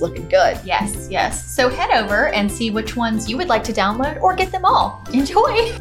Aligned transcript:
looking 0.00 0.28
good. 0.28 0.58
Yes, 0.64 1.08
yes. 1.10 1.54
So 1.54 1.68
head 1.68 1.90
over 1.90 2.28
and 2.28 2.50
see 2.50 2.70
which 2.70 2.96
ones 2.96 3.28
you 3.28 3.36
would 3.36 3.48
like 3.48 3.64
to 3.64 3.72
download 3.72 4.20
or 4.20 4.34
get 4.34 4.52
them 4.52 4.64
all. 4.64 5.02
Enjoy! 5.12 5.72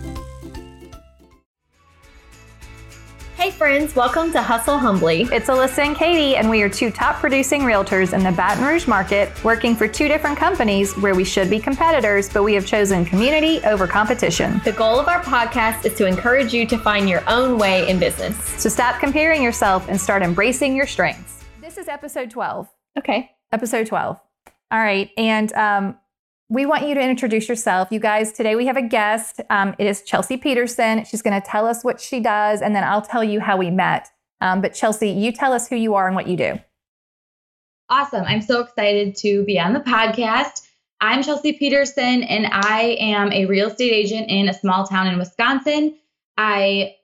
Hey 3.37 3.51
friends, 3.51 3.95
welcome 3.95 4.31
to 4.31 4.41
Hustle 4.41 4.79
Humbly. 4.79 5.21
It's 5.31 5.47
Alyssa 5.47 5.85
and 5.85 5.95
Katie, 5.95 6.35
and 6.35 6.49
we 6.49 6.63
are 6.63 6.69
two 6.69 6.89
top 6.89 7.17
producing 7.17 7.61
realtors 7.61 8.13
in 8.13 8.23
the 8.23 8.31
Baton 8.31 8.65
Rouge 8.65 8.87
market, 8.87 9.31
working 9.43 9.75
for 9.75 9.87
two 9.87 10.07
different 10.07 10.39
companies 10.39 10.97
where 10.97 11.13
we 11.13 11.23
should 11.23 11.47
be 11.47 11.59
competitors, 11.59 12.33
but 12.33 12.41
we 12.41 12.55
have 12.55 12.65
chosen 12.65 13.05
community 13.05 13.63
over 13.63 13.85
competition. 13.85 14.59
The 14.65 14.71
goal 14.71 14.99
of 14.99 15.07
our 15.07 15.21
podcast 15.21 15.85
is 15.85 15.93
to 15.99 16.07
encourage 16.07 16.51
you 16.51 16.65
to 16.65 16.79
find 16.79 17.07
your 17.07 17.23
own 17.29 17.59
way 17.59 17.87
in 17.87 17.99
business. 17.99 18.35
So 18.59 18.69
stop 18.69 18.99
comparing 18.99 19.43
yourself 19.43 19.87
and 19.87 20.01
start 20.01 20.23
embracing 20.23 20.75
your 20.75 20.87
strengths. 20.87 21.45
This 21.61 21.77
is 21.77 21.87
episode 21.87 22.31
12. 22.31 22.67
Okay. 22.97 23.36
Episode 23.51 23.87
12. 23.87 24.19
All 24.71 24.79
right. 24.79 25.09
And 25.17 25.53
um, 25.53 25.97
we 26.49 26.65
want 26.65 26.87
you 26.87 26.95
to 26.95 27.01
introduce 27.01 27.47
yourself. 27.47 27.89
You 27.91 27.99
guys, 27.99 28.31
today 28.31 28.55
we 28.55 28.67
have 28.67 28.77
a 28.77 28.81
guest. 28.81 29.39
Um, 29.49 29.75
it 29.77 29.87
is 29.87 30.01
Chelsea 30.01 30.37
Peterson. 30.37 31.05
She's 31.05 31.21
going 31.21 31.39
to 31.39 31.45
tell 31.45 31.65
us 31.65 31.83
what 31.83 32.01
she 32.01 32.19
does, 32.19 32.61
and 32.61 32.75
then 32.75 32.83
I'll 32.83 33.01
tell 33.01 33.23
you 33.23 33.39
how 33.39 33.57
we 33.57 33.71
met. 33.71 34.09
Um, 34.41 34.61
but 34.61 34.73
Chelsea, 34.73 35.09
you 35.09 35.31
tell 35.31 35.53
us 35.53 35.67
who 35.67 35.75
you 35.75 35.95
are 35.95 36.07
and 36.07 36.15
what 36.15 36.27
you 36.27 36.37
do. 36.37 36.59
Awesome. 37.89 38.23
I'm 38.25 38.41
so 38.41 38.61
excited 38.61 39.15
to 39.17 39.43
be 39.45 39.59
on 39.59 39.73
the 39.73 39.79
podcast. 39.79 40.67
I'm 40.99 41.23
Chelsea 41.23 41.53
Peterson, 41.53 42.23
and 42.23 42.47
I 42.51 42.97
am 42.99 43.31
a 43.31 43.45
real 43.45 43.69
estate 43.69 43.93
agent 43.93 44.29
in 44.29 44.49
a 44.49 44.53
small 44.53 44.85
town 44.85 45.07
in 45.07 45.17
Wisconsin. 45.17 45.95
I, 46.37 46.95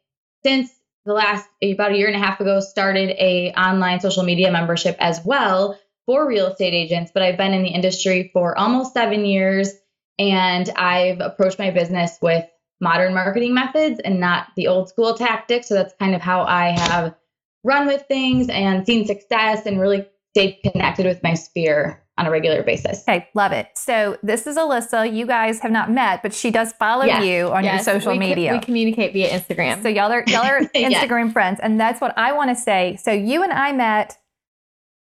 since 0.44 0.72
the 1.06 1.14
last 1.14 1.48
about 1.64 1.92
a 1.92 1.98
year 1.98 2.08
and 2.08 2.16
a 2.16 2.20
half 2.20 2.40
ago, 2.40 2.60
started 2.60 3.12
a 3.12 3.52
online 3.54 4.00
social 4.00 4.24
media 4.24 4.52
membership 4.52 4.98
as 5.00 5.22
well 5.24 5.78
for 6.06 6.28
real 6.28 6.48
estate 6.48 6.74
agents, 6.74 7.12
but 7.14 7.24
I've 7.24 7.38
been 7.38 7.54
in 7.54 7.64
the 7.64 7.70
industry 7.70 8.30
for 8.34 8.58
almost 8.58 8.94
seven 8.94 9.26
years 9.26 9.72
and 10.20 10.70
I've 10.76 11.20
approached 11.20 11.60
my 11.60 11.72
business 11.72 12.18
with 12.22 12.46
modern 12.82 13.14
marketing 13.14 13.54
methods 13.54 14.00
and 14.04 14.20
not 14.20 14.48
the 14.56 14.68
old 14.68 14.90
school 14.90 15.16
tactics. 15.16 15.68
So 15.70 15.76
that's 15.76 15.94
kind 16.00 16.14
of 16.14 16.22
how 16.22 16.44
I 16.44 16.78
have 16.78 17.16
run 17.64 17.88
with 17.88 18.04
things 18.08 18.50
and 18.50 18.86
seen 18.86 19.08
success 19.08 19.66
and 19.66 19.80
really 19.80 20.06
stayed 20.32 20.60
connected 20.64 21.06
with 21.06 21.24
my 21.24 21.34
sphere 21.34 22.04
on 22.18 22.28
a 22.28 22.32
regular 22.32 22.62
basis. 22.62 23.04
Okay, 23.08 23.28
love 23.34 23.52
it. 23.52 23.70
So 23.76 24.18
this 24.22 24.46
is 24.46 24.56
Alyssa. 24.58 25.12
You 25.12 25.26
guys 25.26 25.60
have 25.62 25.72
not 25.72 25.90
met, 25.90 26.22
but 26.22 26.34
she 26.34 26.52
does 26.52 26.72
follow 26.74 27.06
yes. 27.06 27.26
you 27.26 27.48
on 27.48 27.64
yes. 27.64 27.86
your 27.86 27.96
social 27.96 28.12
we 28.12 28.20
media. 28.20 28.54
we 28.54 28.60
communicate 28.60 29.14
via 29.14 29.30
Instagram. 29.30 29.82
So 29.82 29.90
y'all 29.90 30.12
are 30.12 30.24
y'all 30.28 30.46
are 30.46 30.60
Instagram 30.76 31.26
yes. 31.26 31.34
friends, 31.34 31.60
and 31.64 31.80
that's 31.80 32.00
what 32.02 32.16
I 32.18 32.34
want 32.34 32.50
to 32.50 32.56
say. 32.56 32.98
So 32.98 33.12
you 33.12 33.42
and 33.42 33.52
I 33.52 33.72
met 33.72 34.18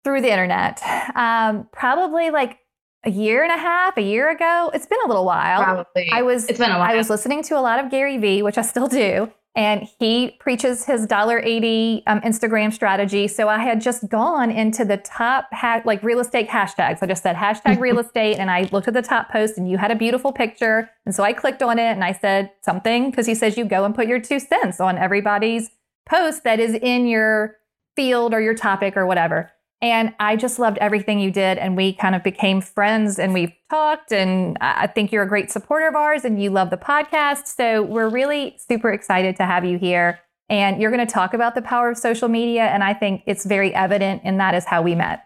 through 0.03 0.21
the 0.21 0.31
internet. 0.31 0.81
Um, 1.16 1.67
probably 1.71 2.30
like 2.30 2.59
a 3.03 3.09
year 3.09 3.44
and 3.44 3.52
a 3.52 3.57
half, 3.57 3.97
a 3.97 4.02
year 4.02 4.30
ago. 4.30 4.71
It's 4.73 4.85
been 4.85 4.99
a 5.05 5.07
little 5.07 5.25
while. 5.25 5.63
Probably. 5.63 6.09
I 6.11 6.21
was 6.21 6.47
it's 6.47 6.59
been 6.59 6.71
a 6.71 6.77
while. 6.77 6.91
I 6.91 6.95
was 6.95 7.09
listening 7.09 7.44
to 7.44 7.57
a 7.57 7.61
lot 7.61 7.83
of 7.83 7.89
Gary 7.89 8.17
Vee, 8.17 8.44
which 8.44 8.57
I 8.57 8.61
still 8.61 8.88
do, 8.88 9.31
and 9.56 9.88
he 10.00 10.38
preaches 10.40 10.85
his 10.85 11.07
dollar 11.07 11.40
eighty 11.40 12.03
um, 12.06 12.22
Instagram 12.22 12.72
strategy. 12.72 13.28
So 13.28 13.50
I 13.50 13.57
had 13.57 13.81
just 13.81 14.07
gone 14.07 14.51
into 14.51 14.85
the 14.85 14.97
top 14.97 15.47
ha- 15.51 15.81
like 15.84 16.03
real 16.03 16.19
estate 16.19 16.47
hashtags. 16.47 17.00
I 17.01 17.07
just 17.07 17.23
said 17.23 17.35
hashtag 17.35 17.79
real 17.79 17.97
estate, 18.06 18.38
and 18.38 18.51
I 18.51 18.69
looked 18.72 18.88
at 18.88 18.94
the 18.94 19.01
top 19.01 19.31
post, 19.31 19.57
and 19.57 19.69
you 19.69 19.78
had 19.78 19.90
a 19.90 19.95
beautiful 19.95 20.31
picture, 20.31 20.90
and 21.06 21.16
so 21.16 21.23
I 21.23 21.34
clicked 21.34 21.63
on 21.63 21.79
it, 21.79 21.91
and 21.91 22.03
I 22.03 22.13
said 22.13 22.51
something 22.61 23.09
because 23.09 23.25
he 23.25 23.34
says 23.34 23.57
you 23.57 23.66
go 23.66 23.84
and 23.84 23.95
put 23.95 24.07
your 24.07 24.19
two 24.22 24.40
cents 24.40 24.79
on 24.79 24.97
everybody's 24.97 25.72
post 26.07 26.44
that 26.44 26.59
is 26.59 26.75
in 26.75 27.07
your 27.07 27.57
field 27.95 28.34
or 28.34 28.41
your 28.41 28.53
topic 28.53 28.95
or 28.95 29.07
whatever. 29.07 29.51
And 29.81 30.14
I 30.19 30.36
just 30.36 30.59
loved 30.59 30.78
everything 30.78 31.19
you 31.19 31.31
did. 31.31 31.58
And 31.58 31.75
we 31.75 31.94
kind 31.94 32.14
of 32.14 32.24
became 32.24 32.62
friends 32.62 33.18
and 33.18 33.34
we've 33.34 33.52
talked. 33.69 34.12
And 34.12 34.58
I 34.62 34.88
think 34.88 35.12
you're 35.12 35.24
a 35.24 35.28
great 35.28 35.52
supporter 35.52 35.88
of 35.88 35.96
ours 35.96 36.24
and 36.24 36.42
you 36.42 36.52
love 36.52 36.69
the 36.69 36.78
podcast. 36.78 37.47
So 37.47 37.81
we're 37.81 38.09
really 38.09 38.58
super 38.70 38.91
excited 38.91 39.36
to 39.38 39.46
have 39.46 39.66
you 39.66 39.80
here. 39.80 40.20
And 40.50 40.81
you're 40.81 40.91
going 40.91 41.06
to 41.06 41.12
talk 41.12 41.34
about 41.34 41.56
the 41.56 41.62
power 41.62 41.90
of 41.90 41.97
social 41.97 42.28
media. 42.28 42.64
And 42.64 42.84
I 42.84 42.94
think 42.94 43.24
it's 43.25 43.46
very 43.46 43.74
evident, 43.74 44.22
and 44.25 44.40
that 44.40 44.53
is 44.53 44.66
how 44.66 44.81
we 44.81 44.96
met. 44.96 45.24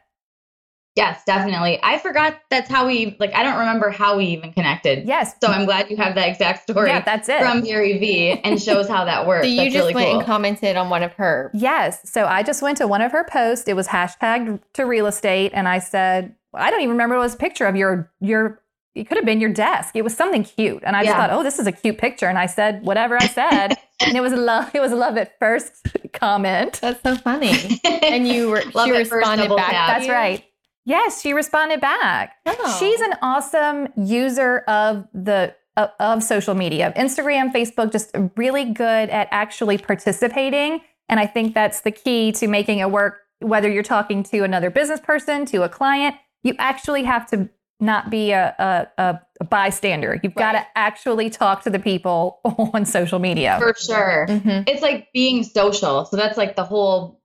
Yes, 0.96 1.24
definitely. 1.26 1.78
I 1.84 2.00
forgot 2.00 2.40
that's 2.50 2.70
how 2.70 2.88
we 2.88 3.18
like 3.20 3.34
I 3.34 3.44
don't 3.44 3.60
remember 3.60 3.90
how 3.90 4.18
we 4.18 4.26
even 4.28 4.54
connected. 4.54 5.06
Yes. 5.06 5.36
So 5.44 5.50
I'm 5.50 5.66
glad 5.66 5.90
you 5.90 5.98
have 5.98 6.16
that 6.16 6.30
exact 6.30 6.64
story. 6.64 6.88
Yeah, 6.88 7.02
that's 7.02 7.28
it. 7.28 7.42
From 7.42 7.62
Gary 7.62 7.98
Vee 7.98 8.40
and 8.44 8.62
shows 8.62 8.88
how 8.88 9.04
that 9.04 9.28
works. 9.28 9.44
so 9.46 9.50
you 9.50 9.58
that's 9.58 9.74
just 9.74 9.84
really 9.84 9.94
went 9.94 10.08
cool. 10.08 10.20
and 10.20 10.26
commented 10.26 10.78
on 10.78 10.90
one 10.90 11.04
of 11.04 11.12
her. 11.14 11.52
Yes. 11.54 12.10
So 12.10 12.26
I 12.26 12.44
just 12.44 12.62
went 12.62 12.78
to 12.78 12.88
one 12.88 13.02
of 13.02 13.12
her 13.12 13.26
posts. 13.26 13.68
It 13.68 13.76
was 13.76 13.90
hashtagged 13.90 14.62
to 14.74 14.86
real 14.86 15.08
estate 15.08 15.52
and 15.54 15.68
I 15.68 15.80
said, 15.80 16.34
I 16.54 16.72
don't 16.72 16.80
even 16.80 16.92
remember 16.92 17.16
it 17.16 17.20
was 17.20 17.36
a 17.36 17.38
picture 17.38 17.66
of 17.66 17.76
your 17.76 18.10
your 18.22 18.62
it 18.94 19.10
could 19.10 19.18
have 19.18 19.26
been 19.26 19.42
your 19.42 19.52
desk. 19.52 19.98
It 19.98 20.04
was 20.04 20.16
something 20.16 20.46
cute. 20.46 20.82
And 20.86 20.96
I 20.96 21.04
just 21.04 21.18
thought, 21.18 21.30
oh, 21.30 21.44
this 21.44 21.60
is 21.60 21.68
a 21.68 21.74
cute 21.74 21.98
picture. 21.98 22.28
And 22.28 22.38
I 22.38 22.46
said 22.46 22.84
whatever 22.84 23.18
I 23.20 23.28
said. 23.28 23.78
and 24.00 24.16
it 24.16 24.22
was 24.22 24.32
love 24.32 24.74
it 24.74 24.80
was 24.80 24.94
love 24.94 25.18
at 25.18 25.38
first 25.40 25.86
comment. 26.14 26.80
That's 26.82 27.04
so 27.04 27.16
funny. 27.18 27.82
and 27.84 28.26
you 28.26 28.50
were 28.50 28.62
she 28.86 28.92
responded 28.92 29.54
back. 29.54 29.72
That's 29.72 30.08
right. 30.08 30.46
Yes, 30.85 31.22
she 31.22 31.34
responded 31.34 31.81
back. 31.81 32.35
Oh. 32.46 32.78
She's 32.79 33.01
an 33.01 33.13
awesome 33.22 33.88
user 33.97 34.59
of 34.68 35.07
the 35.13 35.56
of, 35.78 35.90
of 36.00 36.23
social 36.23 36.56
media, 36.56 36.94
Instagram, 36.96 37.51
Facebook, 37.51 37.91
just 37.91 38.16
really 38.38 38.66
good 38.66 39.09
at 39.09 39.28
actually 39.31 39.78
participating. 39.78 40.81
And 41.09 41.19
I 41.19 41.28
think 41.28 41.53
that's 41.53 41.81
the 41.81 41.91
key 41.91 42.31
to 42.34 42.47
making 42.47 42.79
it 42.79 42.91
work. 42.91 43.19
Whether 43.40 43.69
you're 43.69 43.84
talking 43.84 44.23
to 44.23 44.44
another 44.44 44.69
business 44.69 45.01
person, 45.01 45.46
to 45.47 45.63
a 45.63 45.69
client, 45.69 46.16
you 46.44 46.56
actually 46.57 47.03
have 47.03 47.29
to 47.31 47.50
not 47.79 48.09
be 48.09 48.31
a, 48.31 48.88
a, 48.97 49.19
a 49.40 49.44
bystander. 49.44 50.19
You've 50.23 50.35
right. 50.38 50.53
got 50.53 50.59
to 50.59 50.66
actually 50.75 51.29
talk 51.29 51.63
to 51.63 51.69
the 51.69 51.79
people 51.79 52.40
on 52.73 52.85
social 52.85 53.19
media. 53.19 53.57
For 53.59 53.75
sure. 53.78 54.28
Mm-hmm. 54.29 54.63
It's 54.67 54.81
like 54.81 55.12
being 55.13 55.44
social. 55.44 56.06
So 56.06 56.16
that's 56.16 56.38
like 56.38 56.56
the 56.56 56.63
whole 56.63 57.19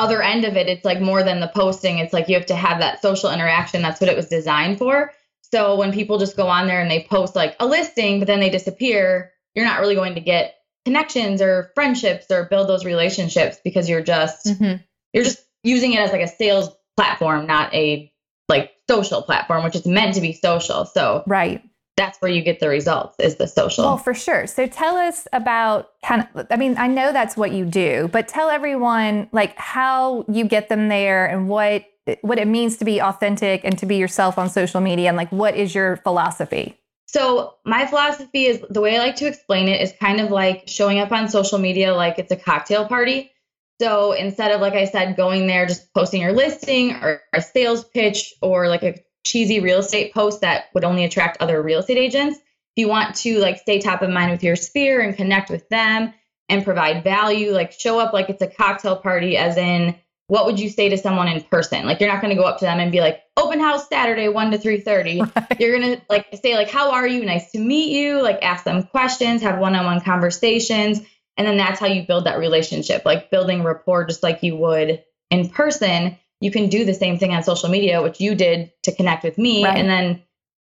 other 0.00 0.22
end 0.22 0.44
of 0.44 0.56
it, 0.56 0.68
it's 0.68 0.84
like 0.84 1.00
more 1.00 1.22
than 1.22 1.40
the 1.40 1.50
posting. 1.54 1.98
It's 1.98 2.12
like 2.12 2.28
you 2.28 2.34
have 2.34 2.46
to 2.46 2.56
have 2.56 2.80
that 2.80 3.02
social 3.02 3.30
interaction. 3.30 3.82
That's 3.82 4.00
what 4.00 4.10
it 4.10 4.16
was 4.16 4.28
designed 4.28 4.78
for. 4.78 5.12
So 5.52 5.76
when 5.76 5.92
people 5.92 6.18
just 6.18 6.36
go 6.36 6.46
on 6.46 6.66
there 6.66 6.80
and 6.80 6.90
they 6.90 7.06
post 7.08 7.36
like 7.36 7.56
a 7.60 7.66
listing, 7.66 8.18
but 8.18 8.26
then 8.26 8.40
they 8.40 8.50
disappear, 8.50 9.32
you're 9.54 9.64
not 9.64 9.80
really 9.80 9.94
going 9.94 10.14
to 10.14 10.20
get 10.20 10.54
connections 10.84 11.42
or 11.42 11.70
friendships 11.74 12.26
or 12.30 12.44
build 12.44 12.68
those 12.68 12.84
relationships 12.84 13.58
because 13.62 13.88
you're 13.88 14.02
just 14.02 14.46
mm-hmm. 14.46 14.80
you're 15.12 15.24
just 15.24 15.44
using 15.62 15.92
it 15.92 16.00
as 16.00 16.12
like 16.12 16.22
a 16.22 16.28
sales 16.28 16.70
platform, 16.96 17.46
not 17.46 17.74
a 17.74 18.12
like 18.48 18.72
social 18.88 19.22
platform, 19.22 19.64
which 19.64 19.76
is 19.76 19.86
meant 19.86 20.14
to 20.14 20.20
be 20.20 20.32
social. 20.32 20.84
So 20.86 21.24
right 21.26 21.62
that's 22.00 22.18
where 22.22 22.30
you 22.30 22.40
get 22.40 22.60
the 22.60 22.68
results 22.68 23.16
is 23.20 23.36
the 23.36 23.46
social. 23.46 23.84
Well, 23.84 23.98
for 23.98 24.14
sure. 24.14 24.46
So 24.46 24.66
tell 24.66 24.96
us 24.96 25.28
about 25.34 25.90
kind 26.02 26.26
of 26.34 26.46
I 26.50 26.56
mean, 26.56 26.76
I 26.78 26.86
know 26.86 27.12
that's 27.12 27.36
what 27.36 27.52
you 27.52 27.66
do, 27.66 28.08
but 28.10 28.26
tell 28.26 28.48
everyone 28.48 29.28
like 29.32 29.54
how 29.58 30.24
you 30.26 30.46
get 30.46 30.70
them 30.70 30.88
there 30.88 31.26
and 31.26 31.48
what 31.48 31.84
what 32.22 32.38
it 32.38 32.48
means 32.48 32.78
to 32.78 32.84
be 32.86 33.00
authentic 33.00 33.64
and 33.64 33.78
to 33.78 33.86
be 33.86 33.96
yourself 33.96 34.38
on 34.38 34.48
social 34.48 34.80
media 34.80 35.08
and 35.08 35.16
like 35.16 35.30
what 35.30 35.54
is 35.54 35.74
your 35.74 35.98
philosophy? 35.98 36.78
So, 37.06 37.56
my 37.64 37.86
philosophy 37.86 38.46
is 38.46 38.64
the 38.70 38.80
way 38.80 38.96
I 38.96 39.00
like 39.00 39.16
to 39.16 39.26
explain 39.26 39.68
it 39.68 39.82
is 39.82 39.92
kind 40.00 40.20
of 40.20 40.30
like 40.30 40.68
showing 40.68 41.00
up 41.00 41.12
on 41.12 41.28
social 41.28 41.58
media 41.58 41.92
like 41.92 42.18
it's 42.18 42.32
a 42.32 42.36
cocktail 42.36 42.86
party. 42.86 43.32
So, 43.80 44.12
instead 44.12 44.52
of 44.52 44.62
like 44.62 44.74
I 44.74 44.86
said 44.86 45.16
going 45.16 45.46
there 45.46 45.66
just 45.66 45.92
posting 45.92 46.22
your 46.22 46.32
listing 46.32 46.92
or 46.92 47.20
a 47.34 47.42
sales 47.42 47.84
pitch 47.84 48.32
or 48.40 48.68
like 48.68 48.84
a 48.84 48.94
cheesy 49.24 49.60
real 49.60 49.80
estate 49.80 50.14
post 50.14 50.40
that 50.40 50.66
would 50.74 50.84
only 50.84 51.04
attract 51.04 51.40
other 51.40 51.62
real 51.62 51.80
estate 51.80 51.98
agents. 51.98 52.38
If 52.38 52.82
you 52.82 52.88
want 52.88 53.16
to 53.16 53.38
like 53.40 53.58
stay 53.58 53.80
top 53.80 54.02
of 54.02 54.10
mind 54.10 54.30
with 54.30 54.42
your 54.42 54.56
sphere 54.56 55.00
and 55.00 55.16
connect 55.16 55.50
with 55.50 55.68
them 55.68 56.12
and 56.48 56.64
provide 56.64 57.04
value, 57.04 57.52
like 57.52 57.72
show 57.72 57.98
up 57.98 58.12
like 58.12 58.30
it's 58.30 58.42
a 58.42 58.46
cocktail 58.46 58.96
party, 58.96 59.36
as 59.36 59.56
in 59.56 59.96
what 60.30 60.46
would 60.46 60.60
you 60.60 60.68
say 60.68 60.88
to 60.88 60.96
someone 60.96 61.26
in 61.26 61.42
person? 61.42 61.84
Like 61.84 61.98
you're 61.98 62.08
not 62.08 62.22
going 62.22 62.34
to 62.34 62.40
go 62.40 62.46
up 62.46 62.58
to 62.58 62.64
them 62.64 62.78
and 62.78 62.92
be 62.92 63.00
like 63.00 63.20
open 63.36 63.58
house 63.58 63.88
Saturday 63.88 64.28
1 64.28 64.52
to 64.52 64.58
3:30. 64.58 65.30
Right. 65.50 65.60
You're 65.60 65.78
going 65.78 65.96
to 65.96 66.02
like 66.08 66.26
say 66.40 66.54
like 66.54 66.70
how 66.70 66.92
are 66.92 67.06
you? 67.06 67.24
Nice 67.24 67.50
to 67.52 67.58
meet 67.58 67.90
you. 67.90 68.22
Like 68.22 68.38
ask 68.40 68.64
them 68.64 68.84
questions, 68.84 69.42
have 69.42 69.58
one-on-one 69.58 70.02
conversations, 70.02 71.00
and 71.36 71.46
then 71.46 71.56
that's 71.56 71.80
how 71.80 71.86
you 71.86 72.06
build 72.06 72.26
that 72.26 72.38
relationship. 72.38 73.04
Like 73.04 73.30
building 73.30 73.64
rapport 73.64 74.04
just 74.04 74.22
like 74.22 74.42
you 74.42 74.56
would 74.56 75.02
in 75.30 75.48
person 75.48 76.16
you 76.40 76.50
can 76.50 76.68
do 76.68 76.84
the 76.84 76.94
same 76.94 77.18
thing 77.18 77.32
on 77.34 77.42
social 77.42 77.68
media, 77.68 78.02
which 78.02 78.20
you 78.20 78.34
did 78.34 78.72
to 78.82 78.94
connect 78.94 79.24
with 79.24 79.38
me. 79.38 79.64
Right. 79.64 79.76
And 79.76 79.88
then 79.88 80.22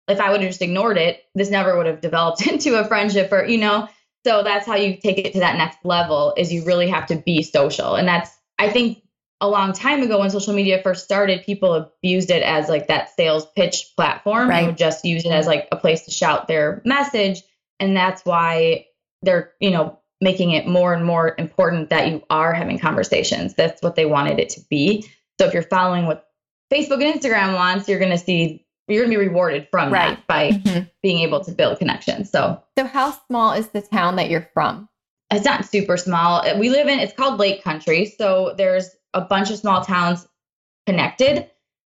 if 0.07 0.19
I 0.19 0.31
would 0.31 0.41
have 0.41 0.49
just 0.49 0.61
ignored 0.61 0.97
it, 0.97 1.23
this 1.35 1.49
never 1.49 1.77
would 1.77 1.85
have 1.85 2.01
developed 2.01 2.45
into 2.47 2.79
a 2.79 2.85
friendship 2.85 3.31
or, 3.31 3.45
you 3.45 3.57
know, 3.57 3.87
so 4.25 4.43
that's 4.43 4.67
how 4.67 4.75
you 4.75 4.97
take 4.97 5.17
it 5.17 5.33
to 5.33 5.39
that 5.39 5.57
next 5.57 5.79
level 5.83 6.33
is 6.37 6.53
you 6.53 6.63
really 6.65 6.89
have 6.89 7.07
to 7.07 7.15
be 7.15 7.41
social. 7.41 7.95
And 7.95 8.07
that's, 8.07 8.31
I 8.59 8.69
think 8.69 9.01
a 9.39 9.49
long 9.49 9.73
time 9.73 10.03
ago 10.03 10.19
when 10.19 10.29
social 10.29 10.53
media 10.53 10.81
first 10.83 11.03
started, 11.03 11.43
people 11.43 11.73
abused 11.73 12.29
it 12.29 12.43
as 12.43 12.69
like 12.69 12.87
that 12.87 13.09
sales 13.15 13.47
pitch 13.55 13.93
platform 13.95 14.49
Right. 14.49 14.59
and 14.59 14.67
would 14.67 14.77
just 14.77 15.03
use 15.03 15.25
it 15.25 15.31
as 15.31 15.47
like 15.47 15.67
a 15.71 15.75
place 15.75 16.03
to 16.03 16.11
shout 16.11 16.47
their 16.47 16.83
message. 16.85 17.41
And 17.79 17.97
that's 17.97 18.23
why 18.23 18.85
they're, 19.23 19.53
you 19.59 19.71
know, 19.71 19.97
making 20.19 20.51
it 20.51 20.67
more 20.67 20.93
and 20.93 21.03
more 21.03 21.33
important 21.39 21.89
that 21.89 22.07
you 22.09 22.21
are 22.29 22.53
having 22.53 22.77
conversations. 22.77 23.55
That's 23.55 23.81
what 23.81 23.95
they 23.95 24.05
wanted 24.05 24.39
it 24.39 24.49
to 24.49 24.61
be. 24.69 25.07
So 25.41 25.47
if 25.47 25.55
you're 25.55 25.63
following 25.63 26.05
what 26.05 26.27
Facebook 26.71 27.03
and 27.03 27.19
Instagram 27.19 27.55
wants, 27.55 27.89
you're 27.89 27.97
going 27.97 28.11
to 28.11 28.17
see, 28.19 28.63
you're 28.87 29.01
going 29.05 29.11
to 29.11 29.17
be 29.19 29.27
rewarded 29.27 29.67
from 29.71 29.91
Right. 29.91 30.15
that 30.17 30.27
by 30.27 30.51
Mhm. 30.51 30.87
being 31.01 31.17
able 31.21 31.43
to 31.43 31.51
build 31.51 31.79
connections. 31.79 32.29
So 32.29 32.61
So, 32.77 32.85
how 32.85 33.09
small 33.27 33.53
is 33.53 33.67
the 33.69 33.81
town 33.81 34.17
that 34.17 34.29
you're 34.29 34.47
from? 34.53 34.87
it's 35.33 35.43
not 35.43 35.65
super 35.65 35.97
small. 35.97 36.43
We 36.59 36.69
live 36.69 36.87
in, 36.87 36.99
it's 36.99 37.13
called 37.13 37.39
Lake 37.39 37.63
Country. 37.63 38.05
So 38.05 38.53
there's 38.55 38.91
a 39.15 39.21
bunch 39.21 39.49
of 39.49 39.57
small 39.57 39.83
towns 39.83 40.27
connected. 40.85 41.49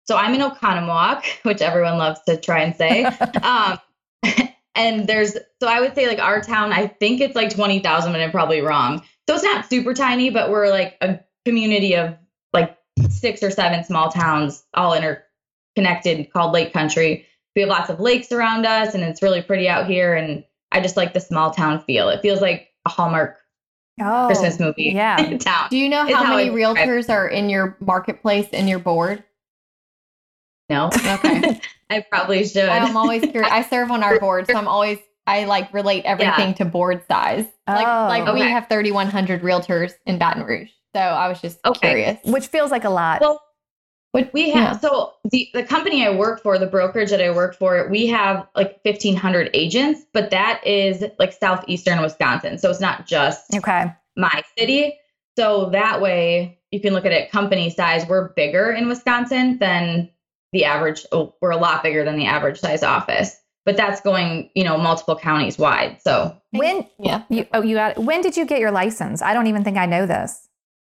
So 0.08 0.16
I'm 0.16 0.34
in 0.34 0.40
Oconomowoc, 0.40 1.22
which 1.44 1.60
everyone 1.62 1.98
loves 1.98 2.18
to 2.26 2.36
try 2.38 2.62
and 2.62 2.74
say. 2.74 3.04
um, 3.44 3.78
and 4.74 5.06
there's, 5.06 5.34
so 5.62 5.68
I 5.68 5.80
would 5.80 5.94
say 5.94 6.08
like 6.08 6.18
our 6.18 6.40
town, 6.40 6.72
I 6.72 6.88
think 6.88 7.20
it's 7.20 7.36
like 7.36 7.50
20,000, 7.54 8.10
but 8.10 8.20
I'm 8.20 8.32
probably 8.32 8.60
wrong. 8.60 9.02
So 9.28 9.36
it's 9.36 9.44
not 9.44 9.66
super 9.70 9.94
tiny, 9.94 10.30
but 10.30 10.50
we're 10.50 10.68
like 10.70 10.96
a 11.00 11.20
community 11.44 11.94
of 11.94 12.16
like 12.52 12.76
six 13.10 13.42
or 13.42 13.50
seven 13.50 13.84
small 13.84 14.10
towns 14.10 14.64
all 14.74 14.94
interconnected 14.94 16.32
called 16.32 16.52
Lake 16.52 16.72
Country. 16.72 17.26
We 17.54 17.62
have 17.62 17.68
lots 17.68 17.90
of 17.90 18.00
lakes 18.00 18.32
around 18.32 18.66
us 18.66 18.94
and 18.94 19.02
it's 19.02 19.22
really 19.22 19.42
pretty 19.42 19.68
out 19.68 19.86
here. 19.86 20.14
And 20.14 20.44
I 20.72 20.80
just 20.80 20.96
like 20.96 21.14
the 21.14 21.20
small 21.20 21.50
town 21.50 21.80
feel. 21.84 22.08
It 22.08 22.20
feels 22.20 22.40
like 22.40 22.68
a 22.84 22.90
Hallmark 22.90 23.38
Oh, 23.98 24.26
Christmas 24.26 24.60
movie 24.60 24.92
yeah. 24.94 25.16
town. 25.40 25.68
Do 25.70 25.78
you 25.78 25.88
know 25.88 26.04
how 26.06 26.16
how 26.24 26.36
many 26.36 26.50
I 26.50 26.54
describe 26.54 26.76
it. 26.76 26.90
realtors 26.90 27.08
are 27.08 27.26
in 27.28 27.48
your 27.48 27.78
marketplace 27.80 28.46
in 28.50 28.68
your 28.68 28.78
board? 28.78 29.24
No, 30.68 30.90
Okay. 30.94 31.60
I 31.90 32.00
probably 32.10 32.44
should. 32.44 32.68
I'm 32.68 32.96
always 32.96 33.22
curious. 33.22 33.50
I 33.50 33.62
serve 33.62 33.90
on 33.90 34.02
our 34.02 34.18
board, 34.20 34.48
so 34.48 34.54
I'm 34.54 34.68
always 34.68 34.98
I 35.26 35.44
like 35.44 35.72
relate 35.72 36.04
everything 36.04 36.52
to 36.54 36.64
board 36.66 37.02
size. 37.08 37.46
Like 37.66 37.86
Oh. 37.86 38.06
like 38.08 38.34
we 38.34 38.42
oh. 38.42 38.48
have 38.48 38.68
3,100 38.68 39.40
realtors 39.42 39.92
in 40.04 40.18
Baton 40.18 40.42
Rouge, 40.44 40.68
so 40.96 41.02
I 41.02 41.28
was 41.28 41.40
just 41.40 41.58
Okay. 41.64 41.88
curious. 41.90 42.18
which 42.24 42.46
feels 42.46 42.70
like 42.70 42.84
a 42.84 42.90
lot. 42.90 43.20
well, 43.20 43.40
What 44.12 44.32
we 44.32 44.50
have 44.50 44.80
so 44.80 45.12
the 45.30 45.48
the 45.52 45.62
company 45.62 46.06
I 46.06 46.10
work 46.10 46.42
for, 46.42 46.58
the 46.58 46.66
brokerage 46.66 47.10
that 47.10 47.20
I 47.20 47.30
work 47.30 47.54
for, 47.56 47.88
we 47.90 48.06
have 48.06 48.46
like 48.56 48.80
1,500 48.84 49.50
agents, 49.52 50.00
but 50.14 50.30
that 50.30 50.66
is 50.66 51.04
like 51.18 51.32
southeastern 51.34 52.00
Wisconsin, 52.00 52.56
so 52.58 52.70
it's 52.70 52.80
not 52.80 53.06
just 53.06 53.54
okay. 53.54 53.92
my 54.16 54.42
city. 54.58 54.94
So 55.38 55.68
that 55.70 56.00
way 56.00 56.58
you 56.70 56.80
can 56.80 56.94
look 56.94 57.04
at 57.04 57.12
it 57.12 57.30
company 57.30 57.68
size. 57.70 58.06
We're 58.08 58.28
bigger 58.30 58.70
in 58.70 58.88
Wisconsin 58.88 59.58
than 59.58 60.08
the 60.52 60.64
average. 60.64 61.04
Oh, 61.12 61.34
we're 61.42 61.50
a 61.50 61.58
lot 61.58 61.82
bigger 61.82 62.02
than 62.04 62.16
the 62.16 62.24
average 62.26 62.58
size 62.58 62.82
office, 62.82 63.36
but 63.66 63.76
that's 63.76 64.00
going, 64.00 64.48
you 64.54 64.64
know, 64.64 64.78
multiple 64.78 65.16
counties 65.16 65.58
wide. 65.58 65.98
So 66.00 66.34
When 66.52 66.86
yeah. 66.98 67.24
you 67.28 67.46
oh 67.52 67.60
you 67.62 67.74
got 67.76 67.98
it. 67.98 68.02
when 68.02 68.22
did 68.22 68.34
you 68.38 68.46
get 68.46 68.60
your 68.60 68.70
license? 68.70 69.20
I 69.20 69.34
don't 69.34 69.46
even 69.48 69.62
think 69.62 69.76
I 69.76 69.84
know 69.84 70.06
this. 70.06 70.45